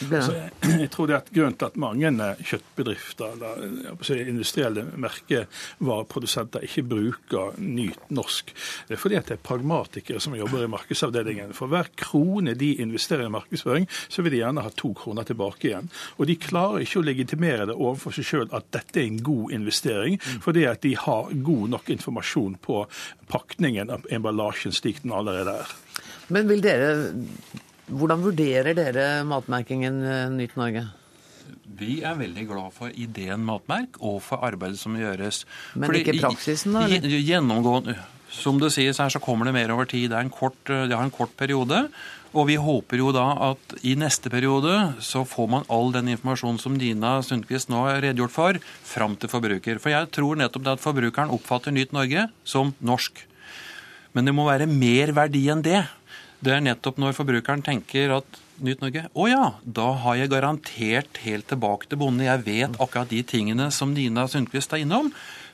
Så 0.00 0.34
jeg, 0.34 0.50
jeg 0.82 0.90
tror 0.94 1.08
det 1.08 1.16
er 1.16 1.24
et 1.24 1.32
grunn 1.38 1.56
til 1.58 1.70
at 1.70 1.78
mange 1.80 2.10
eh, 2.26 2.42
kjøttbedrifter 2.50 3.36
eller 3.36 4.22
industrielle 4.26 4.86
merkevareprodusenter 4.96 6.66
ikke 6.66 6.84
bruker 6.90 7.56
Nyt 7.62 8.10
norsk. 8.14 8.52
Det 8.88 8.96
er 8.96 9.00
fordi 9.00 9.18
at 9.18 9.30
det 9.30 9.36
er 9.38 9.44
pragmatikere 9.46 10.20
som 10.22 10.36
jobber 10.36 10.64
i 10.64 10.70
markedsavdelingen. 10.70 11.54
For 11.56 11.70
hver 11.72 11.90
krone 11.98 12.54
de 12.58 12.72
investerer 12.82 13.26
i 13.26 13.32
markedsføring, 13.32 13.88
så 14.08 14.24
vil 14.24 14.36
de 14.36 14.42
gjerne 14.42 14.64
ha 14.64 14.72
to 14.76 14.92
kroner 14.96 15.26
tilbake 15.26 15.70
igjen. 15.70 15.90
Og 16.16 16.28
de 16.30 16.38
klarer 16.40 16.84
ikke 16.84 17.00
å 17.00 17.06
legitimere 17.06 17.68
det 17.70 17.76
overfor 17.76 18.14
seg 18.16 18.28
sjøl 18.28 18.48
at 18.56 18.68
dette 18.74 19.00
er 19.00 19.08
en 19.10 19.22
god 19.26 19.54
investering, 19.56 20.18
fordi 20.44 20.66
at 20.68 20.82
de 20.84 20.94
har 20.98 21.32
god 21.46 21.72
nok 21.76 21.90
informasjon 21.96 22.58
på 22.62 22.82
pakningen 23.32 23.92
av 23.92 24.06
emballasjen 24.12 24.74
slik 24.74 25.02
den 25.04 25.14
allerede 25.16 25.60
er. 25.62 25.74
Men 26.32 26.48
vil 26.50 26.62
dere 26.64 27.12
Hvordan 27.86 28.22
vurderer 28.24 28.74
dere 28.74 29.08
matmerkingen 29.28 30.00
Nytt 30.34 30.56
Norge? 30.58 30.86
Vi 31.76 32.00
er 32.06 32.18
veldig 32.18 32.44
glad 32.48 32.74
for 32.74 32.90
ideen 32.90 33.44
matmerk 33.46 33.98
og 34.00 34.18
for 34.24 34.42
arbeidet 34.46 34.80
som 34.80 34.96
gjøres. 34.98 35.44
Men 35.78 35.94
ikke 35.98 36.16
praksisen, 36.18 36.74
da, 36.74 36.86
Gjennomgående, 36.88 37.96
som 38.32 38.58
det 38.60 38.72
sies 38.74 38.98
her, 39.02 39.12
så 39.12 39.22
kommer 39.22 39.48
det 39.48 39.54
mer 39.56 39.72
over 39.74 39.88
tid. 39.88 40.10
Det, 40.10 40.18
er 40.18 40.26
en 40.26 40.32
kort, 40.32 40.58
det 40.66 40.94
har 40.94 41.04
en 41.04 41.14
kort 41.14 41.36
periode. 41.38 41.84
Og 42.36 42.48
vi 42.50 42.56
håper 42.60 43.00
jo 43.00 43.12
da 43.14 43.26
at 43.52 43.76
i 43.86 43.94
neste 43.98 44.32
periode 44.32 44.72
så 45.04 45.22
får 45.28 45.46
man 45.52 45.68
all 45.72 45.92
den 45.94 46.10
informasjonen 46.12 46.58
som 46.60 46.76
Dina 46.80 47.16
Sundquist 47.24 47.70
nå 47.72 47.86
har 47.86 48.02
redegjort 48.04 48.34
for, 48.34 48.58
fram 48.84 49.14
til 49.20 49.32
forbruker. 49.32 49.80
For 49.82 49.94
jeg 49.94 50.10
tror 50.16 50.40
nettopp 50.40 50.66
det 50.66 50.74
at 50.76 50.82
forbrukeren 50.82 51.32
oppfatter 51.32 51.74
Nytt 51.74 51.94
Norge 51.96 52.26
som 52.44 52.74
norsk. 52.84 53.22
Men 54.16 54.28
det 54.28 54.34
må 54.36 54.48
være 54.48 54.68
mer 54.68 55.14
verdi 55.16 55.46
enn 55.52 55.64
det. 55.64 55.84
Det 56.46 56.54
er 56.54 56.62
nettopp 56.62 57.00
når 57.02 57.16
forbrukeren 57.16 57.64
tenker 57.66 58.12
at 58.20 58.42
Nytt 58.62 58.84
Norge 58.84 59.02
Å 59.12 59.26
ja, 59.28 59.46
da 59.64 59.88
har 60.04 60.20
jeg 60.20 60.30
garantert 60.32 61.18
helt 61.24 61.48
tilbake 61.50 61.90
til 61.90 61.98
bonde. 62.00 62.24
Jeg 62.24 62.44
vet 62.46 62.78
akkurat 62.80 63.10
de 63.10 63.18
tingene 63.26 63.66
som 63.74 63.92
Nina 63.92 64.24
Sundquist 64.30 64.72
er 64.72 64.84
innom. 64.84 65.10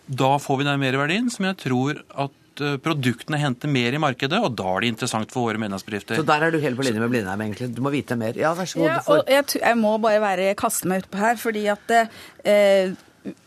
Da 0.07 0.37
får 0.43 0.61
vi 0.61 0.69
den 0.69 0.83
merverdien 0.83 1.31
som 1.33 1.49
jeg 1.49 1.59
tror 1.65 2.03
at 2.27 2.63
eh, 2.63 2.77
produktene 2.83 3.41
henter 3.43 3.73
mer 3.73 3.97
i 3.97 4.03
markedet, 4.03 4.39
og 4.39 4.55
da 4.59 4.69
er 4.75 4.85
det 4.85 4.93
interessant 4.93 5.35
for 5.35 5.49
våre 5.49 5.63
medlemsbedrifter. 5.63 6.21
Så 6.21 6.27
der 6.29 6.47
er 6.47 6.55
du 6.55 6.61
helt 6.63 6.79
på 6.79 6.87
linje 6.87 7.03
med 7.03 7.11
Blindheim, 7.15 7.47
egentlig. 7.47 7.73
Du 7.75 7.81
må 7.83 7.95
vite 7.95 8.19
mer. 8.21 8.39
Ja, 8.39 8.53
vær 8.59 8.69
så 8.71 8.83
god. 8.83 8.91
Ja, 8.91 9.01
og 9.15 9.33
jeg, 9.33 9.49
jeg 9.63 9.81
må 9.81 9.97
bare 10.03 10.21
være, 10.23 10.53
kaste 10.59 10.91
meg 10.91 11.07
utpå 11.07 11.23
her, 11.23 11.41
fordi 11.41 11.65
at 11.73 11.97
eh, 11.97 12.95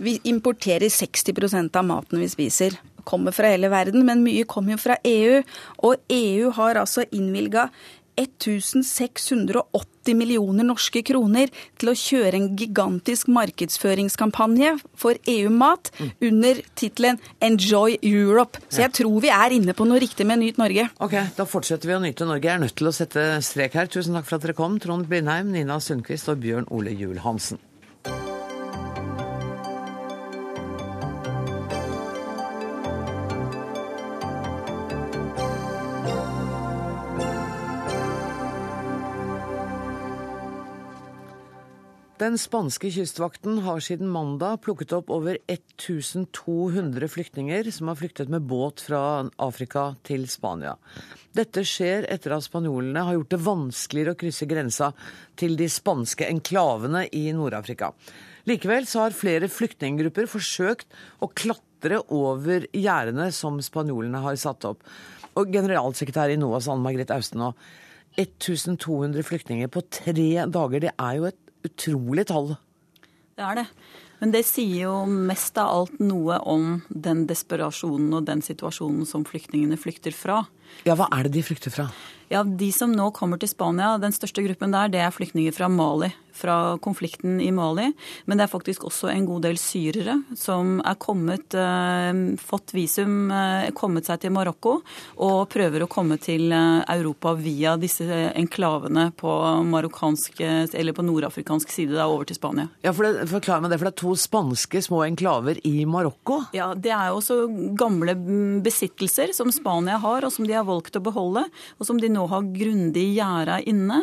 vi 0.04 0.18
importerer 0.32 0.90
60% 0.92 1.80
av 1.80 1.88
maten 1.88 2.24
vi 2.24 2.32
spiser. 2.32 2.80
Kommer 3.06 3.36
fra 3.36 3.52
hele 3.54 3.70
verden, 3.74 4.06
men 4.08 4.26
mye 4.26 4.48
kommer 4.50 4.76
jo 4.76 4.82
fra 4.82 4.98
EU. 5.06 5.44
Og 5.88 6.02
EU 6.10 6.50
har 6.58 6.82
altså 6.82 7.06
innvilga 7.16 7.70
1680 8.16 10.16
millioner 10.16 10.64
norske 10.68 11.02
kroner 11.06 11.52
til 11.80 11.92
å 11.92 11.96
kjøre 12.00 12.40
en 12.40 12.48
gigantisk 12.58 13.30
markedsføringskampanje 13.34 14.76
for 15.00 15.20
EU-mat 15.32 15.92
under 16.24 16.62
tittelen 16.80 17.20
'Enjoy 17.42 17.98
Europe'. 18.02 18.62
Så 18.70 18.86
jeg 18.86 18.94
tror 19.02 19.22
vi 19.22 19.30
er 19.30 19.58
inne 19.58 19.74
på 19.74 19.88
noe 19.88 20.00
riktig 20.00 20.26
med 20.26 20.40
Nyt 20.40 20.58
Norge. 20.58 20.90
Ok, 21.00 21.16
Da 21.36 21.46
fortsetter 21.46 21.88
vi 21.88 21.94
å 21.94 22.02
nyte 22.02 22.26
Norge. 22.26 22.44
Jeg 22.44 22.56
er 22.56 22.60
nødt 22.60 22.76
til 22.76 22.88
å 22.88 22.94
sette 22.94 23.42
strek 23.42 23.74
her. 23.74 23.88
Tusen 23.88 24.14
takk 24.14 24.26
for 24.26 24.36
at 24.36 24.42
dere 24.42 24.54
kom, 24.54 24.80
Trond 24.80 25.08
Blindheim, 25.08 25.52
Nina 25.52 25.80
Sundquist 25.80 26.30
og 26.30 26.40
Bjørn 26.40 26.68
Ole 26.72 26.96
Juel 26.96 27.20
Hansen. 27.20 27.60
Den 42.16 42.38
spanske 42.40 42.88
kystvakten 42.96 43.58
har 43.66 43.82
siden 43.84 44.08
mandag 44.08 44.62
plukket 44.64 44.94
opp 44.96 45.10
over 45.12 45.36
1200 45.52 47.10
flyktninger 47.12 47.68
som 47.76 47.90
har 47.92 47.98
flyktet 48.00 48.32
med 48.32 48.46
båt 48.48 48.86
fra 48.88 49.02
Afrika 49.44 49.84
til 50.08 50.24
Spania. 50.32 50.78
Dette 51.36 51.66
skjer 51.68 52.08
etter 52.08 52.38
at 52.38 52.48
spanjolene 52.48 53.04
har 53.04 53.18
gjort 53.18 53.36
det 53.36 53.42
vanskeligere 53.50 54.16
å 54.16 54.22
krysse 54.24 54.48
grensa 54.48 54.94
til 55.36 55.60
de 55.60 55.68
spanske 55.68 56.30
enklavene 56.32 57.04
i 57.12 57.26
Nord-Afrika. 57.36 57.92
Likevel 58.48 58.88
så 58.88 59.04
har 59.04 59.20
flere 59.20 59.52
flyktninggrupper 59.52 60.32
forsøkt 60.32 60.88
å 61.20 61.34
klatre 61.36 62.00
over 62.16 62.70
gjerdene 62.72 63.28
som 63.36 63.60
spanjolene 63.60 64.24
har 64.24 64.40
satt 64.40 64.64
opp. 64.72 64.88
Og 65.36 65.52
generalsekretær 65.52 66.32
i 66.32 66.40
NOAS, 66.40 66.72
Anne 66.72 66.88
Margrethe 66.88 67.20
Austenaa, 67.20 67.52
1200 68.16 69.20
flyktninger 69.28 69.68
på 69.68 69.84
tre 69.92 70.46
dager, 70.48 70.86
det 70.88 70.96
er 70.96 71.18
jo 71.20 71.28
et 71.28 71.45
utrolig 71.68 72.28
tall. 72.32 72.56
Det 73.36 73.44
er 73.44 73.62
det. 73.62 73.66
Men 74.22 74.32
det 74.32 74.46
sier 74.48 74.86
jo 74.86 74.94
mest 75.06 75.58
av 75.60 75.72
alt 75.74 75.98
noe 76.00 76.38
om 76.48 76.80
den 76.90 77.26
desperasjonen 77.30 78.14
og 78.16 78.28
den 78.30 78.44
situasjonen 78.46 79.08
som 79.10 79.26
flyktningene 79.28 79.78
flykter 79.80 80.16
fra. 80.16 80.46
Ja, 80.86 80.98
hva 80.98 81.10
er 81.14 81.28
det 81.28 81.38
de 81.38 81.46
flykter 81.46 81.74
fra? 81.74 81.90
Ja, 82.28 82.44
De 82.44 82.72
som 82.74 82.90
nå 82.90 83.12
kommer 83.14 83.38
til 83.38 83.52
Spania, 83.52 84.00
den 84.02 84.14
største 84.16 84.42
gruppen 84.46 84.74
der, 84.74 84.90
det 84.90 85.02
er 85.04 85.14
flyktninger 85.14 85.54
fra 85.54 85.70
Mali. 85.70 86.10
Fra 86.36 86.76
konflikten 86.84 87.38
i 87.40 87.52
Mali. 87.54 87.86
Men 88.26 88.38
det 88.38 88.48
er 88.48 88.52
faktisk 88.52 88.84
også 88.90 89.08
en 89.12 89.28
god 89.30 89.46
del 89.46 89.60
syrere 89.62 90.18
som 90.36 90.82
er 90.82 90.98
kommet, 91.00 91.54
eh, 91.54 92.12
fått 92.42 92.74
visum, 92.76 93.32
eh, 93.32 93.70
kommet 93.72 94.06
seg 94.10 94.20
til 94.20 94.34
Marokko 94.36 94.82
og 95.18 95.50
prøver 95.50 95.86
å 95.86 95.88
komme 95.88 96.18
til 96.20 96.52
eh, 96.52 96.84
Europa 96.98 97.36
via 97.38 97.78
disse 97.78 98.04
enklavene 98.36 99.12
på 99.16 99.36
på 100.96 101.04
nordafrikansk 101.06 101.72
side, 101.72 101.96
da, 101.96 102.06
over 102.08 102.26
til 102.26 102.36
Spania. 102.36 102.68
Ja, 102.84 102.92
for 102.94 103.06
det, 103.06 103.28
Forklar 103.30 103.62
meg 103.62 103.72
det, 103.72 103.80
for 103.80 103.90
det 103.90 103.94
er 103.94 104.02
to 104.02 104.14
spanske 104.20 104.82
små 104.84 105.02
enklaver 105.06 105.60
i 105.66 105.86
Marokko? 105.86 106.42
Ja, 106.56 106.74
det 106.74 106.92
er 106.92 107.10
jo 107.10 107.20
også 107.22 107.40
gamle 107.78 108.16
besittelser 108.66 109.34
som 109.36 109.52
Spania 109.52 109.98
har, 109.98 110.26
og 110.26 110.32
som 110.32 110.48
de 110.48 110.54
har 110.54 110.65
valgt 110.68 110.98
å 111.00 111.06
beholde. 111.06 111.44
Og 111.80 111.84
som 111.88 111.98
de 112.02 112.10
nå 112.12 112.24
har 112.32 112.52
grundig 112.56 113.06
gjerda 113.16 113.56
inne. 113.68 114.00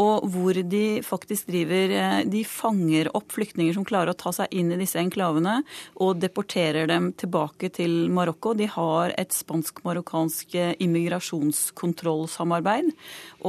Og 0.00 0.16
hvor 0.32 0.54
de 0.54 1.02
faktisk 1.06 1.46
driver 1.50 1.90
eh, 1.96 2.20
De 2.28 2.44
fanger 2.46 3.16
opp 3.16 3.32
flyktninger 3.34 3.74
som 3.76 3.84
klarer 3.88 4.10
å 4.12 4.18
ta 4.18 4.32
seg 4.34 4.46
inn 4.54 4.72
i 4.72 4.80
disse 4.80 4.98
enklavene, 5.00 5.62
og 6.04 6.20
deporterer 6.22 6.86
dem 6.90 7.04
tilbake 7.18 7.68
til 7.74 7.92
Marokko. 8.12 8.54
De 8.58 8.66
har 8.70 9.06
et 9.18 9.32
spansk-marokkansk 9.34 10.54
eh, 10.58 10.74
immigrasjonskontrollsamarbeid. 10.84 12.86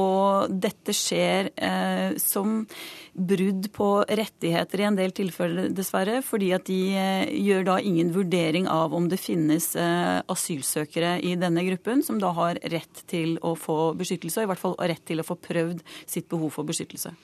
Og 0.00 0.48
dette 0.50 0.92
skjer 0.96 1.50
eh, 1.54 2.10
som 2.20 2.66
brudd 3.14 3.70
på 3.72 3.88
rettigheter 4.08 4.82
i 4.82 4.86
en 4.88 4.98
del 4.98 5.14
tilfeller, 5.14 5.70
dessverre. 5.74 6.20
Fordi 6.26 6.50
at 6.56 6.66
de 6.68 6.78
eh, 6.98 7.32
gjør 7.46 7.66
da 7.70 7.78
ingen 7.80 8.12
vurdering 8.14 8.68
av 8.70 8.94
om 8.96 9.08
det 9.10 9.20
finnes 9.22 9.70
eh, 9.78 10.20
asylsøkere 10.30 11.16
i 11.24 11.34
denne 11.40 11.64
gruppen 11.70 12.04
som 12.04 12.20
da 12.22 12.34
har 12.36 12.60
rett 12.74 13.04
til 13.10 13.38
å 13.42 13.54
få 13.58 13.94
beskyttelse, 13.98 14.42
og 14.42 14.48
i 14.48 14.52
hvert 14.52 14.64
fall 14.66 14.78
rett 14.82 15.04
til 15.06 15.22
å 15.22 15.26
få 15.26 15.38
prøvd 15.40 15.82
sitt 16.04 16.28
behov 16.32 16.54
for 16.58 16.68
beskyttelse. 16.68 17.14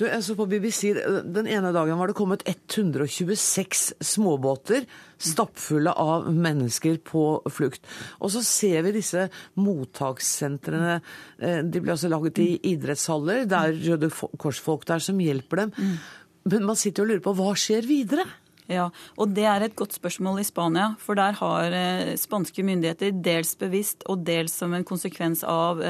Du, 0.00 0.06
jeg 0.08 0.24
så 0.24 0.32
på 0.32 0.46
BBC, 0.48 0.94
Den 1.28 1.48
ene 1.50 1.74
dagen 1.76 1.98
var 2.00 2.08
det 2.08 2.16
kommet 2.16 2.44
126 2.48 3.82
småbåter 4.00 4.86
stappfulle 5.20 5.92
av 5.92 6.30
mennesker 6.32 6.96
på 7.04 7.24
flukt. 7.52 7.84
Og 8.24 8.32
så 8.32 8.40
ser 8.46 8.86
vi 8.86 8.94
disse 8.96 9.26
mottakssentrene. 9.60 10.94
Eh, 11.36 11.60
de 11.68 11.82
blir 11.82 11.92
altså 11.92 12.08
laget 12.08 12.40
i 12.40 12.54
idrettshaller. 12.72 13.44
Det 13.44 13.60
er 13.60 13.76
Røde 13.90 14.08
Kors-folk 14.40 14.88
der 14.88 15.04
som 15.04 15.20
hjelper 15.20 15.66
dem. 15.66 15.74
Men 16.48 16.64
man 16.64 16.80
sitter 16.80 17.04
og 17.04 17.12
lurer 17.12 17.26
på 17.26 17.36
hva 17.36 17.52
skjer 17.58 17.84
videre? 17.84 18.24
Ja, 18.70 18.86
og 19.18 19.34
Det 19.34 19.44
er 19.50 19.64
et 19.66 19.74
godt 19.74 19.96
spørsmål 19.96 20.40
i 20.40 20.46
Spania. 20.46 20.94
For 21.02 21.18
der 21.18 21.34
har 21.40 21.74
eh, 21.74 22.14
spanske 22.14 22.62
myndigheter 22.62 23.10
dels 23.10 23.56
bevisst 23.58 24.04
og 24.06 24.22
dels 24.26 24.54
som 24.54 24.74
en 24.74 24.86
konsekvens 24.86 25.42
av 25.42 25.82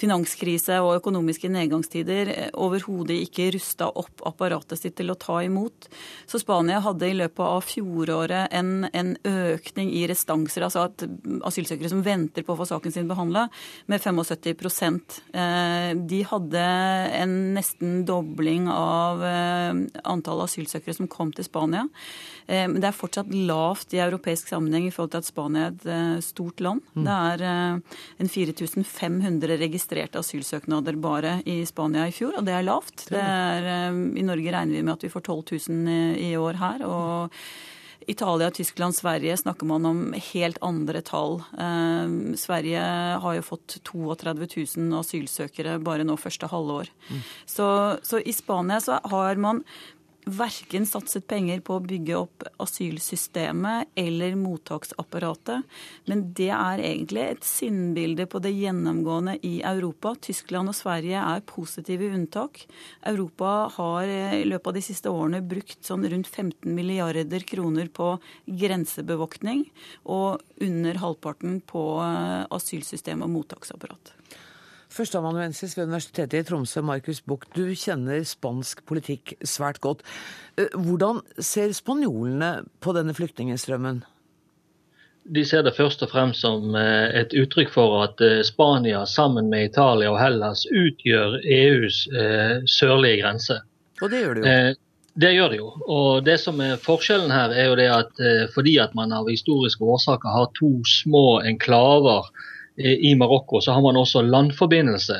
finanskrise 0.00 0.78
og 0.84 0.98
økonomiske 0.98 1.50
nedgangstider 1.52 2.32
eh, 2.32 2.50
overhodet 2.52 3.18
ikke 3.24 3.50
rusta 3.56 3.88
opp 3.88 4.24
apparatet 4.28 4.80
sitt 4.80 4.96
til 4.98 5.12
å 5.12 5.18
ta 5.20 5.40
imot. 5.44 5.88
Så 6.28 6.40
Spania 6.42 6.80
hadde 6.84 7.08
i 7.08 7.16
løpet 7.16 7.44
av 7.44 7.64
fjoråret 7.64 8.52
en, 8.56 8.86
en 8.92 9.14
økning 9.24 9.92
i 9.96 10.04
restanser, 10.10 10.66
altså 10.66 10.86
at 10.88 11.04
asylsøkere 11.48 11.92
som 11.92 12.04
venter 12.04 12.44
på 12.46 12.54
å 12.54 12.60
få 12.60 12.68
saken 12.68 12.94
sin 12.94 13.08
behandla, 13.10 13.46
med 13.90 14.04
75 14.04 15.00
eh, 15.32 15.92
De 15.96 16.20
hadde 16.28 16.66
en 17.20 17.36
nesten 17.56 18.04
dobling 18.08 18.68
av 18.72 19.24
eh, 19.24 19.82
antall 20.04 20.44
asylsøkere 20.46 20.96
som 20.96 21.10
kom 21.10 21.32
til 21.36 21.46
Spania 21.46 21.69
Spania. 21.70 21.88
Eh, 22.46 22.66
men 22.68 22.80
det 22.80 22.88
er 22.88 22.96
fortsatt 22.96 23.30
lavt 23.30 23.94
i 23.94 24.00
europeisk 24.02 24.48
sammenheng 24.50 24.88
i 24.88 24.90
forhold 24.90 25.12
til 25.12 25.22
at 25.22 25.28
Spania 25.28 25.66
er 25.68 25.72
et 25.74 25.86
eh, 25.86 26.20
stort 26.20 26.60
land. 26.60 26.82
Mm. 26.94 27.04
Det 27.06 27.16
er 27.16 27.46
eh, 27.46 27.96
en 28.18 28.28
4500 28.28 29.56
registrerte 29.60 30.18
asylsøknader 30.18 30.98
bare 31.00 31.40
i 31.46 31.62
Spania 31.66 32.08
i 32.08 32.14
fjor, 32.14 32.38
og 32.38 32.46
det 32.46 32.54
er 32.56 32.66
lavt. 32.66 33.08
Det 33.10 33.20
er, 33.20 33.90
I 33.90 34.26
Norge 34.26 34.54
regner 34.54 34.76
vi 34.76 34.84
med 34.84 34.96
at 34.96 35.04
vi 35.04 35.12
får 35.12 35.26
12 35.26 35.68
000 35.70 36.16
i 36.18 36.36
år 36.36 36.60
her. 36.60 36.86
og 36.86 37.36
Italia, 38.10 38.50
Tyskland, 38.50 38.96
Sverige 38.96 39.36
snakker 39.36 39.66
man 39.66 39.86
om 39.86 40.14
helt 40.32 40.58
andre 40.60 41.00
tall. 41.00 41.42
Eh, 41.58 42.34
Sverige 42.36 42.80
har 43.22 43.36
jo 43.36 43.44
fått 43.44 43.76
32 43.86 44.48
000 44.56 44.98
asylsøkere 44.98 45.78
bare 45.84 46.06
nå 46.06 46.16
første 46.18 46.48
halvår. 46.50 46.90
Mm. 47.10 47.22
Så, 47.46 47.68
så, 48.02 48.20
i 48.20 48.34
Spania 48.34 48.80
så 48.80 48.98
har 49.04 49.36
man 49.36 49.62
verken 50.28 50.84
satset 50.86 51.26
penger 51.30 51.60
på 51.64 51.76
å 51.76 51.82
bygge 51.84 52.16
opp 52.18 52.44
asylsystemet 52.60 53.90
eller 53.98 54.36
mottaksapparatet. 54.38 55.64
Men 56.10 56.24
det 56.36 56.50
er 56.54 56.82
egentlig 56.84 57.24
et 57.24 57.46
sinnbilde 57.46 58.26
på 58.30 58.42
det 58.44 58.52
gjennomgående 58.54 59.38
i 59.46 59.60
Europa. 59.66 60.14
Tyskland 60.28 60.72
og 60.72 60.76
Sverige 60.76 61.22
er 61.22 61.44
positive 61.48 62.10
unntak. 62.14 62.64
Europa 63.08 63.70
har 63.76 64.10
i 64.10 64.44
løpet 64.48 64.72
av 64.72 64.78
de 64.78 64.84
siste 64.84 65.12
årene 65.12 65.42
brukt 65.44 65.80
sånn 65.86 66.06
rundt 66.10 66.30
15 66.30 66.68
milliarder 66.74 67.46
kroner 67.46 67.90
på 67.92 68.12
grensebevoktning, 68.46 69.66
og 70.04 70.40
under 70.60 71.00
halvparten 71.00 71.60
på 71.66 71.84
eh, 72.04 72.46
asylsystem 72.54 73.24
og 73.24 73.32
mottaksapparat. 73.34 74.14
Førsteamanuensis 74.90 75.76
ved 75.78 75.86
Universitetet 75.86 76.40
i 76.40 76.46
Tromsø, 76.48 76.80
Markus 76.82 77.20
Buch, 77.22 77.44
du 77.54 77.62
kjenner 77.78 78.24
spansk 78.26 78.82
politikk 78.90 79.36
svært 79.46 79.78
godt. 79.84 80.02
Eh, 80.58 80.72
hvordan 80.74 81.20
ser 81.38 81.70
spanjolene 81.76 82.64
på 82.82 82.94
denne 82.96 83.14
flyktningstrømmen? 83.14 84.02
De 85.30 85.44
ser 85.46 85.62
det 85.62 85.76
først 85.76 86.02
og 86.02 86.10
fremst 86.10 86.42
som 86.42 86.74
eh, 86.74 87.06
et 87.22 87.36
uttrykk 87.38 87.70
for 87.70 88.00
at 88.02 88.24
eh, 88.24 88.42
Spania 88.42 89.04
sammen 89.06 89.46
med 89.52 89.70
Italia 89.70 90.10
og 90.10 90.18
Hellas 90.18 90.66
utgjør 90.66 91.38
EUs 91.44 92.02
sørlige 92.66 93.22
grense. 93.22 93.60
Og 94.02 94.10
det 94.10 94.24
gjør 94.24 94.40
det 94.40 94.46
jo. 94.46 94.78
Det 95.20 95.34
gjør 95.34 95.50
det 95.52 95.58
jo. 95.58 95.72
Og 95.86 96.24
det 96.26 96.38
som 96.40 96.58
er 96.64 96.80
Forskjellen 96.82 97.30
her 97.30 97.52
er 97.54 97.70
jo 97.70 97.78
det 97.78 97.90
at 97.92 98.20
fordi 98.54 98.78
at 98.82 98.94
man 98.96 99.12
av 99.12 99.28
historiske 99.28 99.84
årsaker 99.84 100.32
har 100.34 100.50
to 100.56 100.70
små 100.86 101.42
enklaver 101.46 102.30
i 102.80 103.14
Marokko 103.18 103.60
så 103.60 103.72
har 103.76 103.84
man 103.84 103.98
også 104.00 104.22
landforbindelse 104.22 105.18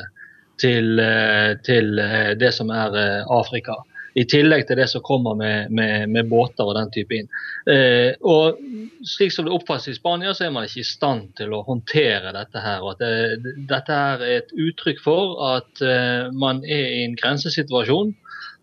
til, 0.61 0.99
eh, 0.99 1.55
til 1.65 1.99
eh, 1.99 2.33
det 2.39 2.53
som 2.55 2.69
er 2.73 2.97
eh, 2.97 3.31
Afrika. 3.31 3.79
I 4.13 4.25
tillegg 4.27 4.65
til 4.67 4.75
det 4.81 4.89
som 4.91 5.03
kommer 5.05 5.37
med, 5.39 5.71
med, 5.71 6.09
med 6.11 6.27
båter 6.29 6.67
og 6.67 6.75
den 6.75 6.91
type 6.91 7.15
inn. 7.15 7.29
Eh, 7.71 8.11
og 8.27 8.59
Slik 9.07 9.31
som 9.33 9.47
det 9.47 9.53
oppfattes 9.55 9.87
i 9.89 9.95
Spania, 9.97 10.33
så 10.37 10.45
er 10.45 10.51
man 10.53 10.67
ikke 10.67 10.83
i 10.83 10.85
stand 10.85 11.31
til 11.39 11.55
å 11.55 11.63
håndtere 11.65 12.33
dette. 12.35 12.59
her, 12.61 12.83
og 12.83 12.91
at 12.93 13.01
det, 13.01 13.55
Dette 13.69 14.01
er 14.11 14.25
et 14.37 14.51
uttrykk 14.51 14.99
for 15.01 15.39
at 15.55 15.81
eh, 15.81 16.27
man 16.33 16.61
er 16.65 16.91
i 16.99 17.05
en 17.05 17.15
grensesituasjon, 17.17 18.13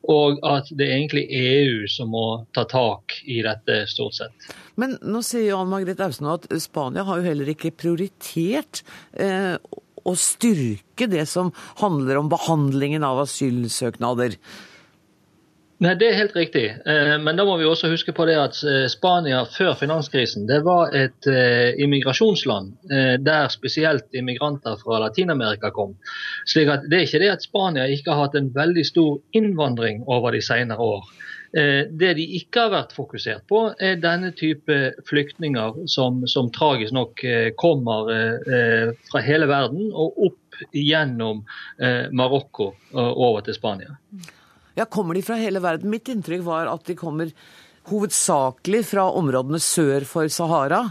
og 0.09 0.39
at 0.47 0.71
det 0.73 0.87
er 0.87 0.95
egentlig 0.97 1.27
EU 1.37 1.89
som 1.93 2.15
må 2.15 2.25
ta 2.57 2.65
tak 2.69 3.19
i 3.29 3.43
dette, 3.45 3.83
stort 3.91 4.17
sett. 4.17 4.49
Men 4.81 4.97
nå 5.05 5.21
sier 5.27 5.59
Ann 5.59 5.69
Margrethe 5.73 6.07
Austen 6.07 6.31
at 6.33 6.49
Spania 6.63 7.05
har 7.05 7.21
jo 7.21 7.29
heller 7.29 7.51
ikke 7.53 7.75
prioritert 7.77 8.83
eh, 9.13 9.57
å 10.09 10.15
styrke 10.17 11.09
det 11.11 11.27
som 11.29 11.53
handler 11.83 12.23
om 12.23 12.33
behandlingen 12.33 13.05
av 13.05 13.21
asylsøknader. 13.27 14.39
Nei, 15.79 15.95
Det 15.95 16.09
er 16.09 16.17
helt 16.19 16.35
riktig. 16.35 16.65
Eh, 16.91 17.13
men 17.23 17.39
da 17.39 17.45
må 17.47 17.55
vi 17.61 17.67
også 17.69 17.91
huske 17.93 18.11
på 18.15 18.25
det 18.27 18.35
at 18.35 18.57
eh, 18.67 18.89
Spania 18.91 19.45
før 19.47 19.77
finanskrisen 19.79 20.49
det 20.49 20.59
var 20.67 20.91
et 20.97 21.29
eh, 21.31 21.71
immigrasjonsland 21.79 22.73
der 23.23 23.47
spesielt 23.53 24.15
immigranter 24.17 24.75
fra 24.81 24.99
Latin-Amerika 25.05 25.71
kom. 25.75 25.95
Slik 26.51 26.71
at 26.73 26.89
Det 26.91 26.99
er 26.99 27.07
ikke 27.07 27.21
det 27.23 27.31
at 27.37 27.47
Spania 27.47 27.87
ikke 27.87 28.11
har 28.11 28.27
hatt 28.27 28.39
en 28.39 28.51
veldig 28.55 28.85
stor 28.87 29.21
innvandring 29.39 30.03
over 30.07 30.35
de 30.35 30.43
senere 30.43 30.83
år. 30.83 31.07
Det 31.49 32.11
de 32.19 32.25
ikke 32.37 32.61
har 32.67 32.73
vært 32.75 32.91
fokusert 32.93 33.47
på, 33.49 33.61
er 33.81 34.01
denne 34.03 34.35
type 34.37 34.75
flyktninger 35.09 35.87
som, 35.89 36.21
som 36.29 36.51
tragisk 36.53 36.93
nok 36.93 37.23
kommer 37.57 38.11
fra 39.09 39.23
hele 39.25 39.49
verden 39.49 39.89
og 39.89 40.21
opp 40.29 40.61
gjennom 40.77 41.41
Marokko 42.13 42.75
og 42.93 43.23
over 43.31 43.47
til 43.47 43.57
Spania. 43.57 43.97
Ja, 44.79 44.85
Kommer 44.87 45.15
de 45.15 45.25
fra 45.27 45.35
hele 45.35 45.59
verden? 45.59 45.91
Mitt 45.91 46.07
inntrykk 46.07 46.45
var 46.47 46.69
at 46.71 46.87
de 46.87 46.95
kommer 46.95 47.33
hovedsakelig 47.91 48.85
fra 48.93 49.09
områdene 49.19 49.59
sør 49.59 50.07
for 50.07 50.31
Sahara. 50.31 50.85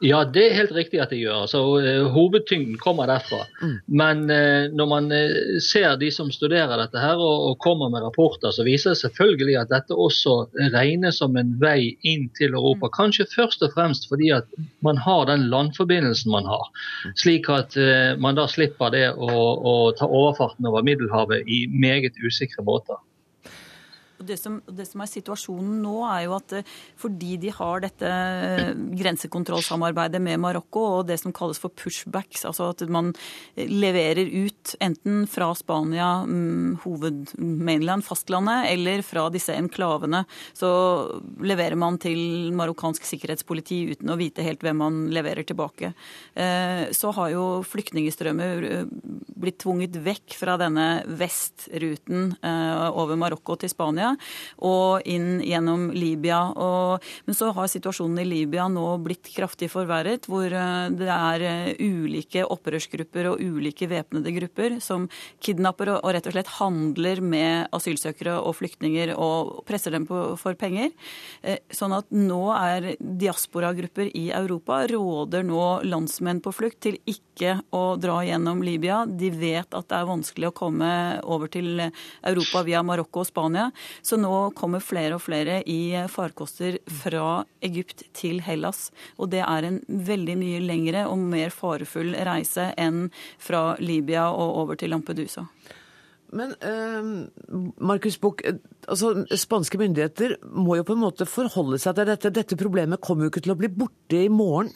Ja, 0.00 0.22
det 0.24 0.46
er 0.46 0.54
helt 0.56 0.72
riktig 0.72 1.00
at 1.02 1.10
de 1.12 1.18
gjør. 1.20 1.44
Så 1.50 1.60
uh, 1.60 2.06
Hovedtyngden 2.14 2.78
kommer 2.80 3.10
derfra. 3.10 3.42
Mm. 3.60 3.74
Men 4.00 4.22
uh, 4.32 4.72
når 4.72 4.88
man 4.88 5.10
uh, 5.12 5.58
ser 5.60 5.98
de 6.00 6.08
som 6.14 6.30
studerer 6.32 6.72
dette 6.80 7.02
her 7.02 7.20
og, 7.20 7.50
og, 7.50 7.58
kommer 7.60 7.92
med 7.92 8.06
rapporter, 8.06 8.54
så 8.56 8.64
viser 8.64 8.94
det 8.94 9.02
selvfølgelig 9.02 9.58
at 9.60 9.72
dette 9.74 9.96
også 9.96 10.38
regnes 10.72 11.20
som 11.20 11.36
en 11.36 11.52
vei 11.60 11.98
inn 12.00 12.30
til 12.38 12.56
Europa. 12.56 12.88
Mm. 12.88 12.94
Kanskje 12.96 13.28
først 13.34 13.66
og 13.66 13.76
fremst 13.76 14.08
fordi 14.08 14.32
at 14.38 14.48
man 14.86 14.96
har 15.04 15.28
den 15.28 15.50
landforbindelsen 15.52 16.32
man 16.32 16.48
har. 16.48 16.72
Mm. 17.04 17.14
Slik 17.20 17.52
at 17.52 17.76
man 18.20 18.38
da 18.38 18.48
slipper 18.48 18.92
det 18.94 19.06
å, 19.12 19.28
å 19.28 19.74
ta 19.98 20.08
overfarten 20.08 20.68
over 20.70 20.86
Middelhavet 20.86 21.44
i 21.44 21.66
meget 21.68 22.16
usikre 22.24 22.64
båter. 22.64 22.96
Det 24.20 24.36
som, 24.36 24.58
det 24.68 24.84
som, 24.84 25.00
er 25.00 25.08
situasjonen 25.08 25.78
nå, 25.80 25.94
er 26.04 26.24
jo 26.26 26.34
at 26.36 26.52
eh, 26.58 26.72
fordi 27.00 27.36
de 27.40 27.52
har 27.56 27.80
dette 27.80 28.08
eh, 28.10 28.72
grensekontrollsamarbeidet 29.00 30.20
med 30.22 30.40
Marokko 30.42 30.82
og 30.98 31.06
det 31.08 31.16
som 31.22 31.32
kalles 31.36 31.60
for 31.60 31.72
pushbacks, 31.72 32.44
altså 32.48 32.70
at 32.74 32.84
man 32.92 33.14
leverer 33.56 34.28
ut 34.28 34.74
enten 34.84 35.24
fra 35.30 35.50
Spania, 35.56 36.10
mm, 36.28 36.82
hovedmainland, 36.84 38.04
fastlandet, 38.04 38.68
eller 38.74 39.04
fra 39.06 39.28
disse 39.32 39.56
enklavene, 39.56 40.24
så 40.56 40.70
leverer 41.40 41.78
man 41.80 41.96
til 42.02 42.52
marokkansk 42.56 43.08
sikkerhetspoliti 43.08 43.82
uten 43.94 44.12
å 44.12 44.18
vite 44.20 44.44
helt 44.44 44.60
hvem 44.64 44.82
man 44.84 45.00
leverer 45.14 45.48
tilbake. 45.48 45.94
Eh, 46.34 46.90
så 46.96 47.14
har 47.16 47.32
jo 47.32 47.46
flyktningstrømmer 47.64 48.68
blitt 49.40 49.62
tvunget 49.64 49.96
vekk 50.04 50.36
fra 50.36 50.58
denne 50.60 50.88
vestruten 51.20 52.34
over 52.40 53.16
Marokko 53.18 53.54
til 53.60 53.70
Spania 53.72 54.09
Og 54.66 55.06
inn 55.08 55.40
gjennom 55.44 55.88
Libya. 55.94 56.40
Og, 56.54 57.06
men 57.26 57.36
så 57.36 57.50
har 57.56 57.70
situasjonen 57.70 58.22
i 58.22 58.28
Libya 58.28 58.68
nå 58.70 58.86
blitt 59.04 59.30
kraftig 59.34 59.70
forverret, 59.72 60.28
hvor 60.30 60.50
det 60.50 61.10
er 61.10 61.46
ulike 61.80 62.44
opprørsgrupper 62.46 63.30
og 63.32 63.42
ulike 63.42 63.88
væpnede 63.90 64.34
grupper 64.36 64.78
som 64.84 65.08
kidnapper 65.42 65.94
og, 65.94 66.00
og 66.04 66.14
rett 66.16 66.28
og 66.28 66.36
slett 66.36 66.54
handler 66.58 67.22
med 67.24 67.70
asylsøkere 67.76 68.38
og 68.40 68.56
flyktninger 68.58 69.14
og 69.16 69.62
presser 69.68 69.94
dem 69.94 70.06
på, 70.08 70.22
for 70.40 70.58
penger. 70.58 70.92
Sånn 71.74 71.94
at 71.96 72.10
nå 72.14 72.42
er 72.54 72.92
diasporagrupper 73.00 74.10
i 74.16 74.28
Europa 74.34 74.82
råder 74.90 75.44
nå 75.46 75.64
landsmenn 75.86 76.42
på 76.44 76.52
flukt 76.54 76.80
til 76.86 76.98
ikke 77.08 77.58
å 77.76 77.96
dra 78.00 78.20
gjennom 78.26 78.62
Libya. 78.64 79.02
De 79.06 79.30
vet 79.34 79.74
at 79.76 79.88
det 79.90 79.98
er 79.98 80.08
vanskelig 80.08 80.50
å 80.50 80.56
komme 80.56 80.90
over 81.24 81.50
til 81.52 81.80
Europa 81.80 82.64
via 82.66 82.82
Marokko 82.86 83.24
og 83.24 83.28
Spania. 83.30 83.68
Så 84.02 84.18
nå 84.20 84.50
kommer 84.58 84.82
flere 84.84 85.16
og 85.16 85.24
flere 85.24 85.60
i 85.68 85.92
farkoster 86.10 86.78
fra 87.00 87.42
Egypt 87.66 88.06
til 88.16 88.40
Hellas. 88.44 88.88
Og 89.18 89.32
det 89.34 89.42
er 89.46 89.68
en 89.68 89.80
veldig 89.88 90.38
mye 90.40 90.62
lengre 90.64 91.06
og 91.10 91.20
mer 91.20 91.52
farefull 91.54 92.14
reise 92.28 92.70
enn 92.80 93.08
fra 93.38 93.74
Libya 93.80 94.30
og 94.30 94.64
over 94.64 94.80
til 94.80 94.94
Lampedusa. 94.94 95.46
Men 96.30 96.52
eh, 96.62 97.02
Markus 97.82 98.20
Buch, 98.20 98.42
altså, 98.86 99.24
spanske 99.34 99.78
myndigheter 99.80 100.36
må 100.54 100.76
jo 100.78 100.86
på 100.86 100.94
en 100.94 101.02
måte 101.02 101.26
forholde 101.26 101.80
seg 101.82 101.96
til 101.98 102.06
dette. 102.12 102.30
Dette 102.34 102.58
problemet 102.60 103.02
kommer 103.02 103.26
jo 103.26 103.32
ikke 103.32 103.42
til 103.46 103.56
å 103.56 103.58
bli 103.58 103.72
borte 103.74 104.22
i 104.26 104.30
morgen. 104.30 104.70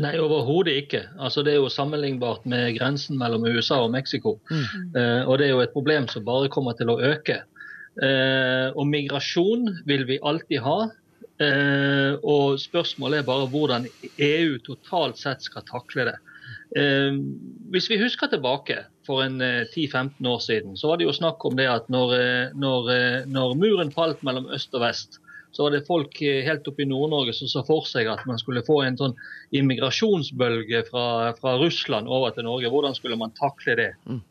Nei, 0.00 0.14
overhodet 0.20 0.74
ikke. 0.84 1.02
Altså, 1.20 1.42
det 1.44 1.54
er 1.54 1.60
jo 1.60 1.72
sammenlignbart 1.72 2.46
med 2.48 2.78
grensen 2.78 3.18
mellom 3.20 3.44
USA 3.44 3.82
og 3.84 3.90
Mexico. 3.92 4.38
Mm. 4.48 4.62
Eh, 4.96 5.22
og 5.26 5.38
det 5.38 5.48
er 5.48 5.52
jo 5.52 5.64
et 5.64 5.74
problem 5.74 6.08
som 6.08 6.24
bare 6.24 6.52
kommer 6.52 6.76
til 6.78 6.92
å 6.92 7.00
øke. 7.12 7.42
Eh, 8.00 8.68
og 8.72 8.86
migrasjon 8.88 9.68
vil 9.88 10.06
vi 10.08 10.20
alltid 10.24 10.62
ha. 10.64 10.78
Eh, 11.42 12.12
og 12.22 12.60
spørsmålet 12.60 13.20
er 13.20 13.26
bare 13.28 13.48
hvordan 13.50 13.88
EU 14.20 14.58
totalt 14.64 15.20
sett 15.20 15.44
skal 15.44 15.66
takle 15.68 16.08
det. 16.08 16.18
Eh, 16.78 17.18
hvis 17.72 17.90
vi 17.90 18.00
husker 18.00 18.30
tilbake 18.32 18.84
for 19.06 19.24
en 19.24 19.40
10-15 19.42 20.14
eh, 20.22 20.30
år 20.30 20.40
siden, 20.44 20.78
så 20.78 20.92
var 20.92 21.00
det 21.00 21.08
jo 21.08 21.16
snakk 21.16 21.44
om 21.44 21.58
det 21.58 21.68
at 21.68 21.90
når, 21.92 22.16
når, 22.56 22.94
når 23.28 23.58
muren 23.60 23.92
falt 23.92 24.24
mellom 24.24 24.48
øst 24.54 24.74
og 24.78 24.86
vest, 24.86 25.20
så 25.52 25.66
var 25.66 25.74
det 25.74 25.84
folk 25.84 26.16
helt 26.16 26.68
oppe 26.70 26.80
i 26.80 26.88
Nord-Norge 26.88 27.34
som 27.36 27.50
så 27.50 27.60
for 27.66 27.84
seg 27.84 28.08
at 28.08 28.22
man 28.24 28.38
skulle 28.40 28.64
få 28.64 28.78
en 28.86 28.96
sånn 28.96 29.18
immigrasjonsbølge 29.52 30.86
fra, 30.86 31.34
fra 31.36 31.58
Russland 31.60 32.08
over 32.08 32.32
til 32.32 32.48
Norge. 32.48 32.70
Hvordan 32.72 32.96
skulle 32.96 33.18
man 33.20 33.34
takle 33.36 33.76
det? 33.76 33.90
Mm. 34.08 34.22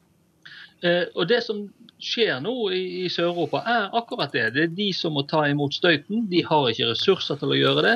Eh, 0.81 1.05
og 1.13 1.27
Det 1.29 1.43
som 1.45 1.67
skjer 2.03 2.41
nå 2.43 2.55
i, 2.73 2.81
i 3.05 3.09
Sør-Europa, 3.11 3.61
er 3.67 3.93
akkurat 3.97 4.33
det. 4.33 4.47
Det 4.55 4.63
er 4.65 4.73
de 4.77 4.89
som 4.95 5.15
må 5.17 5.25
ta 5.29 5.45
imot 5.49 5.75
støyten. 5.77 6.25
De 6.31 6.43
har 6.47 6.69
ikke 6.71 6.91
ressurser 6.91 7.39
til 7.41 7.53
å 7.53 7.59
gjøre 7.59 7.85
det. 7.87 7.95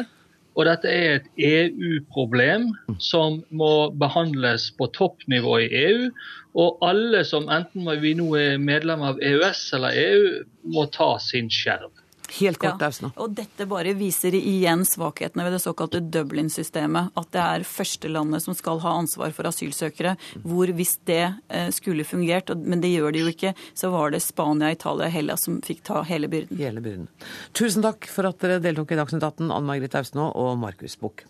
Og 0.55 0.63
dette 0.69 0.87
er 0.87 1.17
et 1.17 1.25
EU-problem 1.43 2.69
som 3.03 3.41
må 3.51 3.89
behandles 3.99 4.69
på 4.79 4.87
toppnivå 4.95 5.57
i 5.65 5.69
EU. 5.81 6.07
Og 6.55 6.85
alle 6.87 7.25
som 7.27 7.49
enten 7.51 7.89
vi 7.99 8.13
nå 8.15 8.29
er 8.39 8.61
medlem 8.61 9.03
av 9.03 9.19
EØS 9.19 9.65
eller 9.75 9.99
EU, 9.99 10.29
må 10.71 10.87
ta 10.95 11.15
sin 11.19 11.51
skjerv. 11.51 11.91
Helt 12.39 12.59
kort, 12.59 12.81
ja. 12.81 13.09
Og 13.21 13.33
dette 13.37 13.67
bare 13.69 13.93
viser 13.97 14.35
igjen 14.37 14.85
svakhetene 14.87 15.45
ved 15.45 15.55
det 15.55 15.61
såkalte 15.63 16.01
Dublin-systemet. 16.01 17.13
At 17.19 17.29
det 17.35 17.43
er 17.43 17.67
førstelandet 17.67 18.45
som 18.45 18.57
skal 18.57 18.81
ha 18.83 18.95
ansvar 19.01 19.33
for 19.35 19.49
asylsøkere. 19.49 20.15
Hvor 20.43 20.71
hvis 20.75 20.97
det 21.07 21.23
eh, 21.49 21.69
skulle 21.75 22.07
fungert, 22.07 22.51
men 22.57 22.83
det 22.83 22.93
gjør 22.95 23.15
det 23.15 23.23
jo 23.23 23.33
ikke, 23.33 23.53
så 23.77 23.91
var 23.93 24.15
det 24.15 24.23
Spania, 24.25 24.73
Italia 24.75 25.09
og 25.09 25.15
Hellas 25.15 25.45
som 25.47 25.61
fikk 25.65 25.85
ta 25.87 26.01
hele 26.07 26.29
byrden. 26.31 26.59
Hele 26.59 26.83
byrden. 26.83 27.07
Tusen 27.55 27.85
takk 27.85 28.09
for 28.11 28.27
at 28.29 28.41
dere 28.41 28.61
deltok 28.63 28.93
i 28.95 28.99
Dagsnytt 28.99 29.23
18, 29.23 29.47
Anne 29.49 29.69
Margrethe 29.69 30.03
Austnå 30.03 30.31
og 30.33 30.57
Markus 30.61 30.97
Buch. 30.99 31.25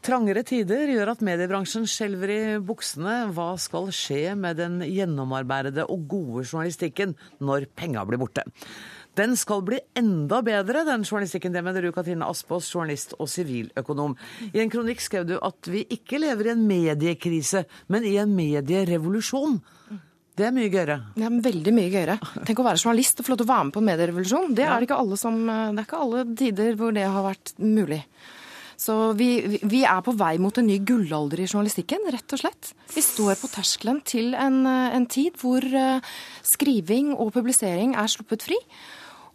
Trangere 0.00 0.40
tider 0.48 0.88
gjør 0.88 1.10
at 1.12 1.22
mediebransjen 1.24 1.84
skjelver 1.84 2.30
i 2.32 2.42
buksene. 2.64 3.26
Hva 3.36 3.50
skal 3.60 3.90
skje 3.92 4.32
med 4.38 4.56
den 4.56 4.78
gjennomarbeidede 4.86 5.84
og 5.92 6.06
gode 6.08 6.46
journalistikken 6.46 7.12
når 7.44 7.66
penga 7.76 8.06
blir 8.08 8.22
borte? 8.22 8.46
Den 9.18 9.34
skal 9.36 9.60
bli 9.66 9.76
enda 9.98 10.38
bedre, 10.46 10.86
den 10.88 11.04
journalistikken. 11.04 11.52
Det 11.52 11.60
mener 11.66 11.84
du, 11.84 11.90
Katrine 11.92 12.24
Aspås, 12.32 12.70
journalist 12.72 13.12
og 13.18 13.28
siviløkonom. 13.28 14.16
I 14.54 14.62
en 14.64 14.72
kronikk 14.72 15.04
skrev 15.04 15.28
du 15.28 15.36
at 15.36 15.68
vi 15.68 15.84
ikke 15.92 16.22
lever 16.22 16.48
i 16.48 16.54
en 16.54 16.64
mediekrise, 16.64 17.66
men 17.92 18.08
i 18.08 18.16
en 18.22 18.32
medierevolusjon. 18.32 19.60
Det 20.40 20.48
er 20.48 20.56
mye 20.56 20.72
gøyere. 20.72 21.00
Det 21.12 21.28
er 21.28 21.40
veldig 21.44 21.76
mye 21.76 21.92
gøyere. 21.92 22.20
Tenk 22.48 22.62
å 22.62 22.70
være 22.70 22.80
journalist 22.80 23.20
og 23.20 23.26
få 23.26 23.34
lov 23.34 23.42
til 23.42 23.50
å 23.50 23.52
være 23.52 23.68
med 23.68 23.76
på 23.76 23.84
en 23.84 23.90
medierevolusjon. 23.92 24.52
Det 24.56 24.64
er, 24.64 24.76
det 24.78 24.88
ikke 24.88 25.02
alle 25.04 25.20
som, 25.20 25.40
det 25.44 25.82
er 25.82 25.88
ikke 25.90 26.04
alle 26.08 26.28
tider 26.40 26.78
hvor 26.80 26.96
det 26.96 27.04
har 27.04 27.26
vært 27.26 27.58
mulig. 27.60 28.06
Så 28.80 28.94
vi, 29.12 29.58
vi, 29.60 29.82
er 29.84 30.00
på 30.04 30.14
vei 30.16 30.38
mot 30.40 30.56
en 30.56 30.64
ny 30.64 30.78
gullalder 30.88 31.42
i 31.42 31.48
journalistikken, 31.50 32.06
rett 32.14 32.32
og 32.32 32.40
slett. 32.40 32.70
Vi 32.94 33.02
står 33.04 33.36
på 33.36 33.50
terskelen 33.52 34.00
til 34.08 34.32
en, 34.32 34.62
en 34.64 35.06
tid 35.10 35.36
hvor 35.40 35.60
eh, 35.60 36.00
skriving 36.48 37.12
og 37.12 37.34
publisering 37.34 37.92
er 38.00 38.08
sluppet 38.08 38.48
fri. 38.48 38.56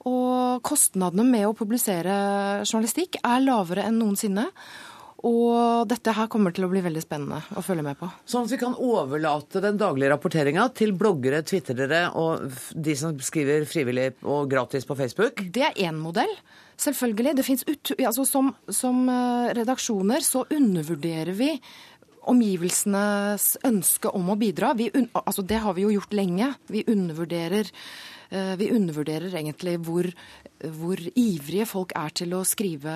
Og 0.09 0.65
kostnadene 0.65 1.25
med 1.29 1.45
å 1.45 1.53
publisere 1.57 2.17
journalistikk 2.65 3.19
er 3.21 3.45
lavere 3.45 3.85
enn 3.85 4.01
noensinne. 4.01 4.49
Og 5.25 5.85
dette 5.89 6.13
her 6.13 6.27
kommer 6.29 6.53
til 6.53 6.67
å 6.67 6.69
bli 6.69 6.81
veldig 6.85 7.01
spennende 7.01 7.39
å 7.57 7.63
følge 7.65 7.85
med 7.85 7.97
på. 7.97 8.09
Sånn 8.29 8.45
at 8.45 8.53
vi 8.53 8.61
kan 8.61 8.75
overlate 8.77 9.61
den 9.63 9.79
daglige 9.81 10.11
rapporteringa 10.13 10.67
til 10.77 10.93
bloggere, 10.97 11.41
twitrere 11.45 12.03
og 12.17 12.45
de 12.73 12.97
som 12.97 13.17
skriver 13.21 13.65
frivillig 13.69 14.11
og 14.21 14.49
gratis 14.51 14.85
på 14.85 14.97
Facebook? 14.97 15.41
Det 15.53 15.65
er 15.69 15.81
én 15.87 15.97
modell. 16.01 16.33
Selvfølgelig. 16.77 17.35
Det 17.37 17.45
ut, 17.69 17.91
altså 18.03 18.25
som, 18.27 18.51
som 18.69 19.05
eh, 19.09 19.51
redaksjoner 19.55 20.23
så 20.25 20.43
undervurderer 20.51 21.35
vi 21.37 21.53
omgivelsenes 22.25 23.55
ønske 23.65 24.09
om 24.17 24.31
å 24.33 24.37
bidra. 24.39 24.73
Vi, 24.77 24.89
altså 25.13 25.45
det 25.45 25.61
har 25.63 25.75
vi 25.77 25.85
jo 25.85 25.93
gjort 25.93 26.15
lenge. 26.17 26.51
Vi 26.71 26.83
undervurderer, 26.91 27.69
eh, 28.29 28.55
vi 28.59 28.71
undervurderer 28.73 29.29
egentlig 29.29 29.77
hvor, 29.85 30.09
hvor, 30.79 31.03
ivrige 31.15 31.67
folk 31.69 31.93
er 31.95 32.15
til 32.21 32.33
å 32.35 32.43
skrive 32.47 32.95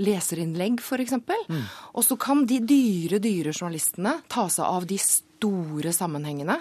leserinnlegg, 0.00 0.80
f.eks. 0.80 1.18
Mm. 1.20 1.68
Og 1.94 2.06
så 2.06 2.18
kan 2.20 2.46
de 2.48 2.62
dyre, 2.64 3.20
dyre 3.22 3.52
journalistene 3.54 4.18
ta 4.32 4.48
seg 4.50 4.66
av 4.66 4.88
de 4.88 4.98
store 5.02 5.92
sammenhengene, 5.94 6.58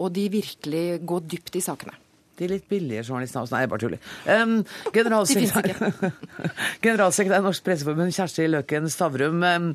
og 0.00 0.14
de 0.14 0.28
virkelig 0.32 1.00
gå 1.02 1.18
dypt 1.26 1.58
i 1.58 1.64
sakene 1.64 1.98
de 2.40 2.48
litt 2.54 2.66
billige 2.70 3.04
journalistene 3.04 3.46
Nei, 3.54 3.66
bare 3.70 3.82
tuller. 3.84 4.10
Um, 4.30 4.56
generalsekretær, 4.94 6.12
generalsekretær 6.84 7.42
i 7.42 7.46
Norsk 7.46 7.66
Presseforbund, 7.66 8.16
Kjersti 8.16 8.48
Løken 8.50 8.90
Stavrum. 8.92 9.44
Um, 9.46 9.70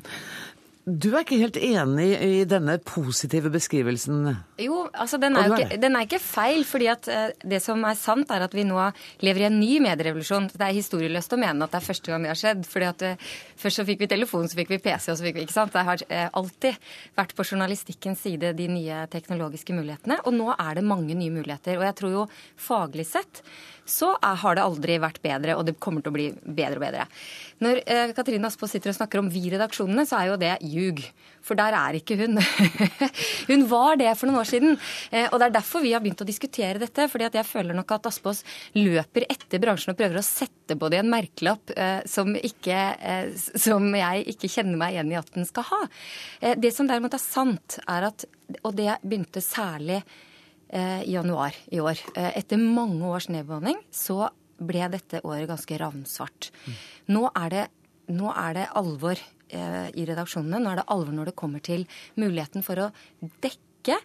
du 0.86 1.08
er 1.16 1.24
ikke 1.24 1.40
helt 1.40 1.56
enig 1.58 2.12
i 2.22 2.44
denne 2.46 2.76
positive 2.86 3.50
beskrivelsen? 3.50 4.28
Jo, 4.62 4.84
altså 4.94 5.18
den 5.18 5.34
er, 5.34 5.50
ikke, 5.50 5.78
den 5.82 5.98
er 5.98 6.06
ikke, 6.06 6.20
feil. 6.22 6.62
fordi 6.62 6.86
at 6.92 7.08
eh, 7.10 7.32
det 7.42 7.58
som 7.64 7.82
er 7.82 7.98
sant, 7.98 8.30
er 8.30 8.44
at 8.46 8.54
vi 8.54 8.62
nå 8.62 8.78
lever 9.26 9.42
i 9.42 9.48
en 9.48 9.58
ny 9.58 9.80
medierevolusjon. 9.82 10.46
Det 10.54 10.62
er 10.62 10.76
historieløst 10.78 11.34
å 11.34 11.40
mene 11.42 11.66
at 11.66 11.74
det 11.74 11.80
er 11.80 11.88
første 11.88 12.12
gang 12.12 12.22
det 12.22 12.30
har 12.30 12.38
skjedd. 12.38 12.62
fordi 12.70 12.90
at 12.92 13.02
eh, 13.02 13.26
Først 13.58 13.80
så 13.80 13.86
fikk 13.88 14.04
vi 14.04 14.10
telefon, 14.12 14.46
så 14.46 14.60
fikk 14.60 14.74
vi 14.76 14.78
PC, 14.84 15.10
og 15.10 15.18
så 15.18 15.26
fikk 15.26 15.40
vi 15.40 15.46
ikke 15.48 15.56
sant. 15.56 15.74
Det 15.74 15.86
har 15.90 16.06
eh, 16.06 16.28
alltid 16.38 16.78
vært 17.18 17.34
på 17.34 17.48
journalistikkens 17.50 18.22
side 18.22 18.54
de 18.54 18.68
nye 18.70 19.06
teknologiske 19.10 19.74
mulighetene. 19.74 20.20
Og 20.22 20.38
nå 20.38 20.52
er 20.54 20.78
det 20.78 20.86
mange 20.86 21.18
nye 21.18 21.34
muligheter. 21.34 21.80
Og 21.80 21.88
jeg 21.88 21.98
tror 21.98 22.14
jo 22.14 22.28
faglig 22.54 23.08
sett 23.10 23.42
så 23.86 24.16
har 24.18 24.56
det 24.58 24.64
aldri 24.66 24.96
vært 24.98 25.20
bedre, 25.22 25.54
og 25.54 25.66
det 25.68 25.76
kommer 25.78 26.02
til 26.02 26.10
å 26.10 26.16
bli 26.16 26.24
bedre 26.42 26.80
og 26.80 26.82
bedre. 26.82 27.04
Når 27.62 27.78
Katrine 28.16 28.48
Aspaas 28.50 28.72
sitter 28.74 28.90
og 28.90 28.96
snakker 28.96 29.20
om 29.20 29.28
vi-redaksjonene, 29.30 30.02
så 30.10 30.18
er 30.18 30.32
jo 30.32 30.38
det 30.42 30.56
ljug. 30.76 31.02
For 31.46 31.58
der 31.58 31.74
er 31.78 31.96
ikke 31.98 32.16
hun. 32.18 32.40
hun 33.50 33.64
var 33.70 33.98
det 34.00 34.10
for 34.18 34.28
noen 34.28 34.40
år 34.40 34.48
siden. 34.50 34.76
Eh, 35.12 35.28
og 35.30 35.38
det 35.38 35.48
er 35.48 35.56
derfor 35.58 35.84
vi 35.84 35.92
har 35.94 36.02
begynt 36.02 36.24
å 36.24 36.28
diskutere 36.28 36.80
dette. 36.82 37.08
fordi 37.10 37.28
jeg 37.28 37.46
føler 37.46 37.76
nok 37.76 37.96
at 37.96 38.08
Aspaas 38.10 38.42
løper 38.74 39.28
etter 39.30 39.62
bransjen 39.62 39.94
og 39.94 39.98
prøver 40.00 40.20
å 40.20 40.26
sette 40.26 40.76
på 40.78 40.90
det 40.92 41.00
en 41.02 41.12
merkelapp 41.12 41.74
eh, 41.76 42.00
som, 42.10 42.34
ikke, 42.34 42.80
eh, 42.98 43.30
som 43.36 43.86
jeg 43.94 44.26
ikke 44.34 44.50
kjenner 44.50 44.80
meg 44.80 44.96
igjen 44.96 45.12
i 45.14 45.20
at 45.20 45.30
den 45.36 45.46
skal 45.48 45.68
ha. 45.70 45.82
Det 46.58 46.72
som 46.74 46.88
derimot 46.88 47.14
er 47.14 47.22
sant, 47.22 47.78
er 47.86 48.08
at, 48.10 48.26
og 48.62 48.74
det 48.78 48.98
begynte 49.02 49.42
særlig 49.44 50.02
i 50.66 51.12
januar 51.14 51.54
i 51.70 51.78
år. 51.78 52.00
Etter 52.34 52.58
mange 52.58 53.06
års 53.06 53.28
nedbemanning 53.30 53.78
så 53.94 54.26
ble 54.58 54.88
dette 54.92 55.20
året 55.22 55.48
ganske 55.48 55.78
ravnsvart. 55.80 56.50
Mm. 56.66 56.76
Nå, 57.14 57.22
er 57.38 57.52
det, 57.52 57.64
nå 58.16 58.32
er 58.32 58.56
det 58.58 58.66
alvor 58.78 59.20
i 59.46 60.04
redaksjonene. 60.08 60.58
Nå 60.58 60.72
er 60.72 60.80
det 60.80 60.88
alvor 60.90 61.14
når 61.14 61.30
det 61.30 61.36
kommer 61.38 61.62
til 61.62 61.84
muligheten 62.18 62.64
for 62.66 62.80
å 62.82 62.88
dekke 63.44 64.00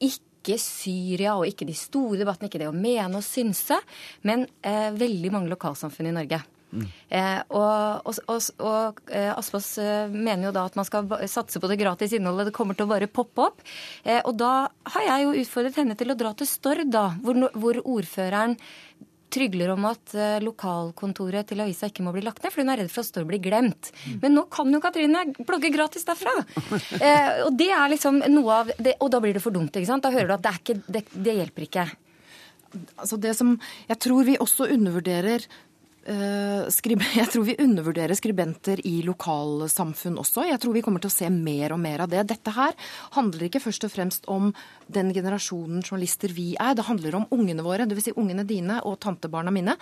ikke 0.00 0.56
Syria 0.60 1.34
og 1.36 1.48
ikke 1.50 1.68
de 1.68 1.76
store 1.76 2.22
debattene, 2.22 2.48
ikke 2.48 2.62
det 2.62 2.70
å 2.70 2.76
mene 2.76 3.20
og 3.20 3.26
synse, 3.26 3.76
men 4.24 4.46
eh, 4.64 4.88
veldig 4.96 5.34
mange 5.34 5.52
lokalsamfunn 5.52 6.08
i 6.08 6.16
Norge. 6.16 6.40
Eh, 7.10 7.40
og, 7.50 8.06
og, 8.06 8.18
og, 8.30 8.44
og 8.62 9.00
eh, 9.10 9.30
Aspaas 9.34 9.72
eh, 9.82 10.12
mener 10.12 10.48
jo 10.48 10.52
da 10.54 10.64
at 10.68 10.76
man 10.78 10.86
skal 10.86 11.08
satse 11.30 11.60
på 11.60 11.70
det 11.70 11.80
gratis 11.80 12.14
innholdet. 12.14 12.50
Det 12.50 12.56
kommer 12.56 12.78
til 12.78 12.86
å 12.86 12.92
bare 12.92 13.10
poppe 13.10 13.48
opp. 13.48 13.64
Eh, 14.04 14.20
og 14.22 14.36
da 14.38 14.70
har 14.94 15.08
jeg 15.08 15.26
jo 15.26 15.34
utfordret 15.42 15.80
henne 15.82 15.98
til 15.98 16.14
å 16.14 16.18
dra 16.18 16.32
til 16.38 16.48
Stord, 16.48 16.86
da, 16.94 17.10
hvor, 17.24 17.42
hvor 17.58 17.82
ordføreren 17.82 18.56
trygler 19.32 19.72
om 19.74 19.86
at 19.90 20.14
eh, 20.14 20.38
lokalkontoret 20.44 21.48
til 21.50 21.62
avisa 21.62 21.88
ikke 21.90 22.04
må 22.06 22.12
bli 22.14 22.24
lagt 22.26 22.42
ned, 22.42 22.52
fordi 22.52 22.66
hun 22.66 22.72
er 22.74 22.82
redd 22.82 22.92
for 22.92 23.04
at 23.04 23.10
Stord 23.10 23.28
blir 23.30 23.42
glemt. 23.42 23.92
Men 24.22 24.36
nå 24.36 24.46
kan 24.52 24.70
jo 24.72 24.82
Katrine 24.82 25.24
blogge 25.38 25.72
gratis 25.74 26.06
derfra! 26.08 26.34
Eh, 27.00 27.44
og 27.46 27.54
det 27.56 27.68
er 27.72 27.90
liksom 27.92 28.18
noe 28.32 28.54
av 28.60 28.70
det, 28.76 28.92
Og 29.00 29.08
da 29.12 29.20
blir 29.22 29.34
det 29.36 29.42
for 29.42 29.54
dumt, 29.54 29.74
ikke 29.76 29.88
sant? 29.88 30.04
Da 30.04 30.10
hører 30.12 30.28
du 30.28 30.34
at 30.34 30.42
det, 30.44 30.50
er 30.50 30.58
ikke, 30.60 30.92
det, 30.92 31.02
det 31.26 31.34
hjelper 31.38 31.64
ikke. 31.64 31.84
Altså 33.00 33.18
det 33.20 33.32
som 33.38 33.54
Jeg 33.88 33.98
tror 34.04 34.26
vi 34.28 34.36
også 34.42 34.68
undervurderer 34.74 35.46
jeg 37.20 37.28
tror 37.30 37.44
vi 37.46 37.56
undervurderer 37.62 38.16
skribenter 38.18 38.80
i 38.86 39.00
lokalsamfunn 39.06 40.18
også. 40.20 40.46
Jeg 40.48 40.60
tror 40.62 40.74
vi 40.74 40.82
kommer 40.84 41.02
til 41.02 41.10
å 41.10 41.14
se 41.14 41.30
mer 41.30 41.74
og 41.74 41.80
mer 41.82 42.04
av 42.04 42.10
det. 42.12 42.24
Dette 42.32 42.54
her 42.54 42.74
handler 43.16 43.46
ikke 43.46 43.62
først 43.62 43.86
og 43.86 43.92
fremst 43.94 44.28
om 44.30 44.50
den 44.90 45.12
generasjonen 45.14 45.84
journalister 45.84 46.32
vi 46.34 46.52
er. 46.58 46.74
Det 46.78 46.86
handler 46.88 47.20
om 47.20 47.28
ungene 47.34 47.64
våre, 47.66 47.86
dvs. 47.86 48.10
Si 48.10 48.16
ungene 48.16 48.46
dine 48.48 48.80
og 48.88 48.98
tantebarna 49.02 49.52
mine. 49.54 49.76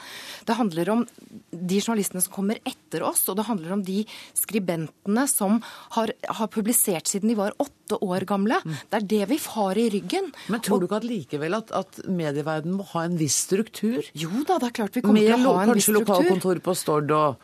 Det 0.44 0.56
handler 0.58 0.92
om 0.92 1.04
de 1.50 1.80
journalistene 1.80 2.22
som 2.24 2.34
kommer 2.34 2.60
etter 2.66 3.04
oss, 3.06 3.24
og 3.30 3.38
det 3.38 3.46
handler 3.48 3.76
om 3.78 3.84
de 3.86 4.02
skribentene 4.36 5.26
som 5.30 5.60
har, 5.96 6.12
har 6.26 6.52
publisert 6.52 7.08
siden 7.08 7.32
de 7.32 7.38
var 7.38 7.56
åtte 7.62 7.96
år 8.04 8.26
gamle. 8.28 8.58
Det 8.90 9.00
er 9.00 9.06
det 9.14 9.22
vi 9.30 9.38
har 9.46 9.80
i 9.80 9.86
ryggen. 9.94 10.32
Men 10.52 10.64
tror 10.64 10.82
du 10.82 10.88
ikke 10.88 11.00
at 11.00 11.08
likevel 11.08 11.56
at, 11.56 11.72
at 11.72 12.02
medieverdenen 12.04 12.80
må 12.80 12.88
ha 12.92 13.06
en 13.08 13.16
viss 13.20 13.38
struktur? 13.46 14.02
Jo 14.18 14.42
da, 14.42 14.58
det 14.58 14.72
er 14.72 14.76
klart 14.82 14.98
vi 14.98 15.04
kommer 15.04 15.22
Med 15.22 15.30
til 15.30 15.48
å 15.48 15.54
ha 15.56 15.64
en 15.64 15.76
viss 15.78 15.88
kanskje 15.88 16.17
struktur. 16.18 16.34
lokalkontor 16.34 16.62
på 16.64 16.74
Stord 16.74 17.10
og 17.10 17.36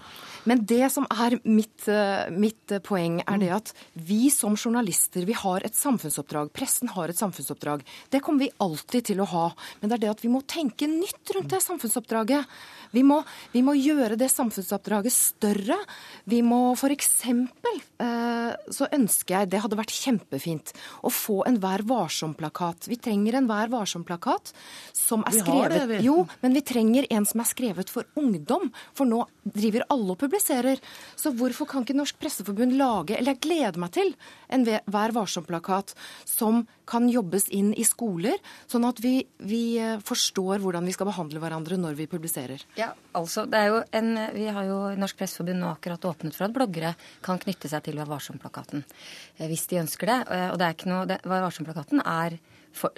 Men 0.49 0.65
det 0.69 0.91
som 0.93 1.07
er 1.11 1.39
mitt, 1.45 1.87
eh, 1.89 2.31
mitt 2.31 2.73
eh, 2.73 2.83
poeng, 2.85 3.21
er 3.25 3.41
det 3.41 3.51
at 3.57 3.73
vi 3.95 4.29
som 4.31 4.57
journalister 4.57 5.25
vi 5.25 5.37
har 5.37 5.65
et 5.65 5.77
samfunnsoppdrag. 5.77 6.53
Pressen 6.53 6.93
har 6.93 7.09
et 7.09 7.19
samfunnsoppdrag. 7.19 7.85
Det 8.11 8.21
kommer 8.21 8.47
vi 8.47 8.53
alltid 8.61 9.11
til 9.11 9.23
å 9.25 9.29
ha. 9.33 9.47
Men 9.81 9.91
det 9.91 9.99
er 9.99 10.05
det 10.07 10.15
at 10.19 10.25
vi 10.25 10.33
må 10.33 10.43
tenke 10.47 10.89
nytt 10.91 11.35
rundt 11.35 11.53
det 11.55 11.63
samfunnsoppdraget. 11.65 12.45
Vi 12.95 13.03
må, 13.03 13.23
vi 13.53 13.63
må 13.67 13.75
gjøre 13.75 14.19
det 14.21 14.29
samfunnsoppdraget 14.31 15.15
større. 15.15 15.79
Vi 16.31 16.43
må 16.47 16.75
f.eks. 16.77 17.09
Eh, 17.25 18.53
så 18.71 18.89
ønsker 18.95 19.39
jeg, 19.39 19.51
det 19.51 19.63
hadde 19.65 19.81
vært 19.81 19.95
kjempefint, 19.95 20.75
å 21.03 21.11
få 21.11 21.41
en 21.49 21.59
Vær 21.65 21.87
varsom-plakat. 21.89 22.91
Vi 22.91 23.01
trenger 23.01 23.39
en 23.39 23.49
Vær 23.49 23.73
varsom-plakat 23.73 24.53
som 24.93 25.25
er 25.25 25.39
skrevet 25.41 25.89
det. 25.89 26.03
Jo, 26.05 26.27
men 26.45 26.55
vi 26.55 26.63
trenger 26.67 27.09
en 27.15 27.25
som 27.27 27.41
er 27.41 27.49
skrevet 27.49 27.91
for 27.91 28.07
ungdom. 28.21 28.69
For 28.95 29.09
nå 29.09 29.25
driver 29.45 29.87
alle 29.89 30.13
og 30.13 30.21
publiserer. 30.21 30.34
Så 30.41 31.33
hvorfor 31.37 31.69
kan 31.71 31.85
ikke 31.85 31.97
Norsk 31.97 32.19
Presseforbund 32.21 32.75
lage, 32.79 33.17
eller 33.19 33.35
jeg 33.35 33.43
gleder 33.47 33.79
meg 33.81 33.93
til, 33.95 34.15
en 34.49 34.65
Vær 34.65 35.13
varsom-plakat 35.15 35.95
som 36.29 36.67
kan 36.87 37.09
jobbes 37.09 37.47
inn 37.55 37.73
i 37.75 37.85
skoler, 37.85 38.37
sånn 38.69 38.85
at 38.85 38.99
vi, 39.01 39.27
vi 39.39 39.79
eh, 39.81 39.99
forstår 40.05 40.61
hvordan 40.61 40.85
vi 40.85 40.93
skal 40.93 41.09
behandle 41.09 41.41
hverandre 41.41 41.79
når 41.81 41.97
vi 41.97 42.07
publiserer. 42.11 42.65
Ja, 42.77 42.91
altså, 43.17 43.47
det 43.49 43.61
er 43.61 43.71
jo 43.73 43.83
en, 43.97 44.11
Vi 44.35 44.49
har 44.53 44.65
jo 44.69 44.81
Norsk 45.01 45.17
Presseforbund 45.21 45.63
nå 45.63 45.71
akkurat 45.73 46.05
åpnet 46.11 46.37
for 46.37 46.49
at 46.49 46.55
bloggere 46.57 46.95
kan 47.25 47.41
knytte 47.41 47.71
seg 47.73 47.87
til 47.87 47.97
Vær 48.01 48.11
varsom-plakaten. 48.11 48.85
eh, 49.39 49.49
Hvis 49.49 49.67
de 49.71 49.81
ønsker 49.81 50.07
det. 50.11 50.19
Og 50.53 50.59
det 50.61 50.67
er 50.67 50.77
ikke 50.77 50.91
noe, 50.93 51.07
det, 51.09 51.21
Vær 51.25 51.47
varsom-plakaten 51.47 52.05
er 52.05 52.39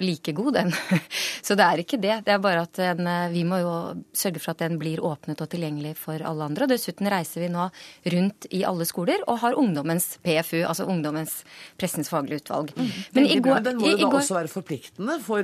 like 0.01 0.33
god, 0.33 0.53
den. 0.57 0.71
Så 1.47 1.55
det 1.55 1.63
er 1.65 1.81
ikke 1.83 1.99
det. 2.01 2.15
Det 2.25 2.33
er 2.33 2.39
bare 2.43 2.63
at 2.65 2.73
den, 2.79 3.07
eh, 3.07 3.29
vi 3.33 3.43
må 3.47 3.59
jo 3.61 3.73
sørge 4.17 4.41
for 4.43 4.51
at 4.55 4.63
den 4.65 4.77
blir 4.81 4.99
åpnet 5.05 5.41
og 5.43 5.49
tilgjengelig 5.53 5.95
for 5.99 6.21
alle 6.25 6.47
andre. 6.49 6.65
Og 6.67 6.71
dessuten 6.73 7.07
reiser 7.11 7.45
vi 7.45 7.49
nå 7.53 7.67
rundt 8.13 8.47
i 8.57 8.63
alle 8.67 8.85
skoler 8.89 9.21
og 9.27 9.39
har 9.43 9.57
ungdommens 9.59 10.17
PFU, 10.25 10.63
altså 10.67 10.87
ungdommens 10.89 11.43
Pressens 11.79 12.09
faglige 12.11 12.41
utvalg. 12.43 12.73
Men 13.13 13.25
i 13.27 13.39
går, 13.39 13.57
Mm. 13.61 13.63
den 13.63 13.77
må 13.81 13.87
jo 13.91 13.97
i 13.97 14.01
da 14.01 14.09
går- 14.09 14.19
også 14.21 14.35
være 14.37 14.51
forpliktende 14.51 15.19
for 15.23 15.43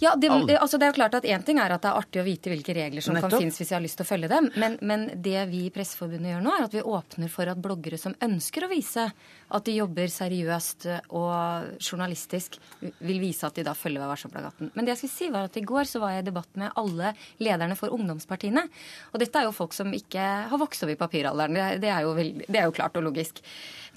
ja, 0.00 0.14
det, 0.16 0.30
alle. 0.30 0.58
altså 0.58 0.78
det 0.78 0.86
er 0.88 0.92
jo 0.92 0.98
klart 1.00 1.14
at 1.14 1.24
Én 1.28 1.44
ting 1.44 1.58
er 1.58 1.72
at 1.74 1.82
det 1.82 1.90
er 1.90 1.98
artig 2.00 2.20
å 2.22 2.24
vite 2.26 2.50
hvilke 2.50 2.74
regler 2.76 3.02
som 3.04 3.14
kan 3.20 3.30
finnes 3.30 3.56
hvis 3.58 3.68
vi 3.70 3.74
har 3.76 3.82
lyst 3.84 3.96
til 4.00 4.06
å 4.06 4.08
følge 4.08 4.28
dem, 4.32 4.50
men, 4.56 4.78
men 4.82 5.06
det 5.22 5.46
vi 5.50 5.66
i 5.66 5.70
Presseforbundet 5.74 6.32
gjør 6.34 6.42
nå, 6.44 6.54
er 6.58 6.64
at 6.68 6.72
vi 6.74 6.80
åpner 6.82 7.28
for 7.32 7.48
at 7.52 7.60
bloggere 7.62 7.98
som 8.00 8.14
ønsker 8.24 8.64
å 8.66 8.70
vise 8.72 9.08
at 9.54 9.64
de 9.64 9.76
jobber 9.78 10.10
seriøst 10.12 10.86
og 11.16 11.78
journalistisk, 11.80 12.58
vil 12.80 13.20
vise 13.22 13.46
at 13.48 13.56
de 13.56 13.64
da 13.66 13.74
følger 13.76 14.02
Vær 14.02 14.12
varsom-plakaten. 14.12 14.70
Men 14.74 14.84
det 14.86 14.92
jeg 14.94 15.00
skulle 15.00 15.14
si 15.14 15.30
var 15.34 15.48
at 15.48 15.56
i 15.58 15.64
går 15.66 15.88
så 15.88 16.02
var 16.02 16.12
jeg 16.14 16.22
i 16.22 16.28
debatt 16.28 16.60
med 16.60 16.76
alle 16.78 17.14
lederne 17.42 17.76
for 17.78 17.94
ungdomspartiene. 17.96 18.66
Og 19.12 19.22
dette 19.22 19.40
er 19.40 19.48
jo 19.48 19.56
folk 19.56 19.74
som 19.76 19.90
ikke 19.96 20.26
har 20.52 20.60
vokst 20.60 20.84
opp 20.84 20.92
i 20.92 21.00
papiralderen. 21.00 21.58
Det, 21.80 21.90
er, 21.90 22.04
jo 22.06 22.14
veldig, 22.18 22.46
det 22.46 22.60
er 22.60 22.68
jo 22.68 22.76
klart 22.76 23.00
og 23.00 23.08
logisk. 23.08 23.42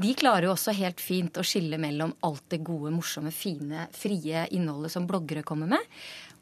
De 0.02 0.16
klarer 0.18 0.48
jo 0.48 0.56
også 0.56 0.74
helt 0.78 1.04
fint 1.04 1.38
å 1.38 1.46
skille 1.46 1.78
mellom 1.82 2.16
alt 2.26 2.48
det 2.54 2.64
gode, 2.66 2.94
morsomme, 2.96 3.34
fine, 3.36 3.86
frie 3.94 4.48
innholdet 4.56 4.96
som 4.96 5.08
bloggere 5.10 5.46
kommer 5.46 5.70
med, 5.76 6.00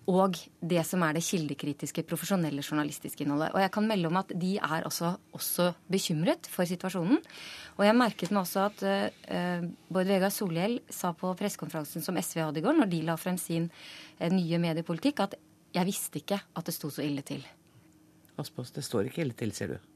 og 0.09 0.37
det 0.61 0.81
som 0.87 1.03
er 1.05 1.17
det 1.17 1.23
kildekritiske, 1.25 2.03
profesjonelle 2.07 2.63
journalistiske 2.63 3.25
innholdet. 3.25 3.51
Og 3.53 3.61
jeg 3.61 3.71
kan 3.75 3.87
melde 3.89 4.09
om 4.09 4.17
at 4.21 4.31
de 4.41 4.55
er 4.57 4.87
også, 4.87 5.11
også 5.37 5.67
bekymret 5.91 6.49
for 6.49 6.65
situasjonen. 6.65 7.19
Og 7.77 7.85
jeg 7.85 7.97
merket 7.97 8.33
meg 8.33 8.41
også 8.41 8.63
at 8.65 8.81
uh, 8.87 9.67
Bård 9.91 10.09
Vegar 10.09 10.33
Solhjell 10.33 10.79
sa 10.89 11.11
på 11.13 11.35
pressekonferansen 11.37 12.05
som 12.05 12.17
SV 12.17 12.41
hadde 12.41 12.63
i 12.63 12.65
går, 12.65 12.79
når 12.79 12.89
de 12.89 13.03
la 13.05 13.19
frem 13.21 13.37
sin 13.37 13.69
uh, 13.69 14.29
nye 14.33 14.61
mediepolitikk, 14.61 15.21
at 15.27 15.37
jeg 15.77 15.85
visste 15.85 16.23
ikke 16.23 16.41
at 16.41 16.65
det 16.65 16.73
sto 16.73 16.89
så 16.89 17.05
ille 17.05 17.21
til. 17.25 17.45
Aspaas, 18.39 18.73
det 18.73 18.87
står 18.87 19.11
ikke 19.11 19.27
ille 19.27 19.37
til, 19.37 19.53
sier 19.53 19.75
du. 19.75 19.89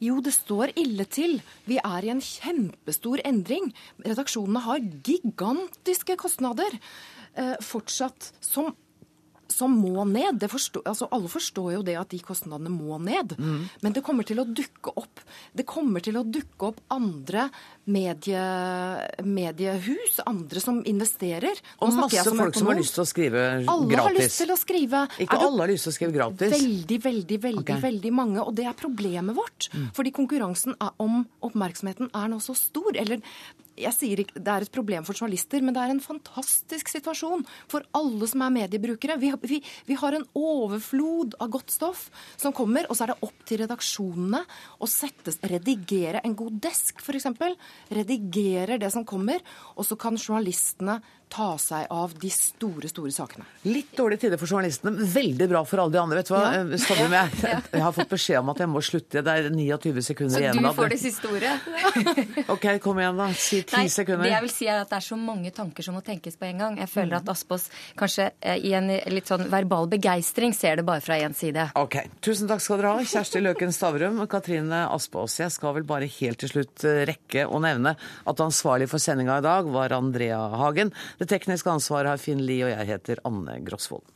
Jo, 0.00 0.20
det 0.24 0.32
står 0.34 0.72
ille 0.78 1.04
til. 1.10 1.40
Vi 1.68 1.78
er 1.82 2.06
i 2.06 2.12
en 2.12 2.22
kjempestor 2.24 3.22
endring. 3.26 3.70
Redaksjonene 4.04 4.62
har 4.64 4.84
gigantiske 5.06 6.16
kostnader 6.20 6.76
eh, 6.78 7.56
fortsatt, 7.64 8.30
som, 8.44 8.72
som 9.60 9.76
må 9.76 10.04
ned. 10.08 10.40
Det 10.40 10.50
forstå, 10.50 10.82
altså, 10.88 11.08
alle 11.14 11.30
forstår 11.30 11.74
jo 11.76 11.82
det 11.86 11.96
at 12.00 12.10
de 12.12 12.20
kostnadene 12.24 12.72
må 12.72 12.98
ned. 13.02 13.36
Mm. 13.38 13.62
Men 13.84 13.96
det 13.96 14.04
kommer 14.06 14.26
til 14.26 14.42
å 14.42 14.46
dukke 14.48 14.94
opp 14.96 15.22
Det 15.56 15.66
kommer 15.68 16.02
til 16.04 16.16
å 16.18 16.24
dukke 16.24 16.70
opp 16.70 16.80
andre 16.92 17.48
medie, 17.90 18.42
mediehus, 19.26 20.20
andre 20.26 20.62
som 20.62 20.80
investerer. 20.86 21.60
Nå 21.80 21.88
Og 21.88 21.96
masse 21.98 22.24
som 22.26 22.38
folk 22.38 22.58
som 22.58 22.70
har 22.70 22.78
lyst 22.78 22.96
til 22.96 23.04
å 23.04 23.08
skrive 23.08 23.46
Alle 23.60 23.88
gratis. 23.90 24.04
har 24.06 24.16
lyst 24.16 24.42
til 24.42 24.54
å 24.54 24.58
skrive. 24.60 25.04
Ikke 25.26 25.40
alle 25.40 25.64
har 25.64 25.72
lyst 25.72 25.88
til 25.88 25.92
å 25.92 25.96
skrive 25.98 26.16
gratis. 26.16 26.54
Veldig, 26.54 27.00
veldig, 27.06 27.40
veldig 27.46 27.64
okay. 27.64 27.82
veldig 27.82 28.12
mange. 28.14 28.44
Og 28.44 28.54
det 28.56 28.68
er 28.70 28.76
problemet 28.78 29.36
vårt. 29.36 29.70
Mm. 29.74 29.88
Fordi 29.96 30.14
konkurransen 30.16 30.78
om 31.02 31.24
oppmerksomheten 31.46 32.12
er 32.14 32.30
nå 32.32 32.40
så 32.44 32.56
stor. 32.58 32.94
Eller 33.00 33.24
jeg 33.78 33.94
sier 33.96 34.22
ikke 34.22 34.40
det 34.40 34.52
er 34.52 34.66
et 34.66 34.72
problem 34.72 35.06
for 35.06 35.16
journalister, 35.16 35.62
men 35.64 35.76
det 35.76 35.82
er 35.82 35.92
en 35.94 36.02
fantastisk 36.02 36.90
situasjon 36.92 37.44
for 37.70 37.86
alle 37.96 38.28
som 38.30 38.44
er 38.44 38.54
mediebrukere. 38.54 39.18
Vi, 39.20 39.32
vi, 39.46 39.60
vi 39.88 39.98
har 40.00 40.16
en 40.16 40.26
overflod 40.36 41.36
av 41.40 41.52
godt 41.54 41.74
stoff 41.74 42.08
som 42.40 42.54
kommer, 42.56 42.88
og 42.88 42.96
så 42.96 43.06
er 43.06 43.14
det 43.14 43.28
opp 43.28 43.46
til 43.48 43.62
redaksjonene 43.62 44.42
å 44.80 44.90
sette, 44.90 45.34
redigere 45.50 46.24
en 46.26 46.36
god 46.38 46.60
desk, 46.66 47.00
f.eks. 47.02 47.30
Redigerer 47.90 48.80
det 48.80 48.92
som 48.92 49.06
kommer, 49.08 49.42
og 49.76 49.86
så 49.86 49.98
kan 50.00 50.18
journalistene 50.20 51.00
ta 51.30 51.52
seg 51.62 51.86
av 51.94 52.12
de 52.20 52.30
store, 52.34 52.88
store 52.90 53.12
sakene. 53.14 53.44
Litt 53.70 53.92
dårlige 53.96 54.24
tider 54.26 54.40
for 54.40 54.50
journalistene, 54.50 54.92
men 54.96 55.06
veldig 55.12 55.46
bra 55.52 55.62
for 55.68 55.82
alle 55.84 55.94
de 55.94 56.00
andre. 56.02 56.18
Vet 56.20 56.30
du 56.30 56.34
hva, 56.34 56.40
Ja. 56.50 56.60
Eh, 56.60 57.40
jeg, 57.40 57.62
jeg 57.72 57.82
har 57.84 57.94
fått 57.96 58.10
beskjed 58.10 58.40
om 58.42 58.50
at 58.52 58.62
jeg 58.64 58.70
må 58.72 58.82
slutte. 58.84 59.22
Det 59.24 59.34
er 59.38 59.48
29 59.54 60.02
sekunder 60.10 60.34
Så 60.36 60.42
igjen. 60.42 60.58
du 60.60 60.68
av 60.68 60.74
får 60.78 60.90
det 60.94 60.98
siste 61.02 61.30
ordet. 61.30 61.54
OK, 62.54 62.66
kom 62.82 62.98
igjen, 63.02 63.16
da. 63.20 63.28
Si 63.36 63.62
ti 63.62 63.76
Nei, 63.78 63.86
sekunder. 63.92 64.26
Det 64.26 64.32
jeg 64.34 64.44
vil 64.46 64.52
si 64.54 64.68
er 64.70 64.82
at 64.82 64.90
det 64.90 64.98
er 65.00 65.06
så 65.06 65.18
mange 65.20 65.52
tanker 65.54 65.86
som 65.86 65.96
må 65.98 66.02
tenkes 66.06 66.36
på 66.40 66.48
en 66.50 66.62
gang. 66.64 66.78
Jeg 66.82 66.90
føler 66.90 67.18
at 67.20 67.28
Aspås 67.32 67.68
kanskje 67.98 68.30
eh, 68.40 68.58
i 68.66 68.74
en 68.78 68.90
litt 69.14 69.30
sånn 69.30 69.46
verbal 69.52 69.88
begeistring 69.92 70.54
ser 70.56 70.80
det 70.80 70.86
bare 70.88 71.02
fra 71.04 71.18
én 71.22 71.34
side. 71.36 71.68
Ok, 71.80 71.98
Tusen 72.24 72.50
takk 72.50 72.62
skal 72.64 72.80
dere 72.82 72.94
ha, 72.98 73.04
Kjersti 73.06 73.42
Løken 73.44 73.72
Stavrum 73.74 74.20
og 74.24 74.28
Katrine 74.32 74.84
Aspås. 74.90 75.38
Jeg 75.42 75.54
skal 75.54 75.74
vel 75.78 75.86
bare 75.88 76.08
helt 76.18 76.40
til 76.42 76.52
slutt 76.52 76.84
eh, 76.88 77.02
rekke 77.10 77.46
å 77.46 77.60
nevne 77.62 77.94
at 77.94 78.44
ansvarlig 78.44 78.88
for 78.90 79.02
sendinga 79.02 79.38
i 79.40 79.44
dag 79.46 79.68
var 79.70 79.94
Andrea 79.96 80.40
Hagen. 80.60 80.92
Det 81.20 81.26
tekniske 81.28 81.68
ansvaret 81.68 82.08
har 82.08 82.20
Finn 82.20 82.40
Lie, 82.40 82.64
og 82.64 82.70
jeg 82.72 82.88
heter 82.94 83.20
Anne 83.28 83.58
Grosvold. 83.66 84.06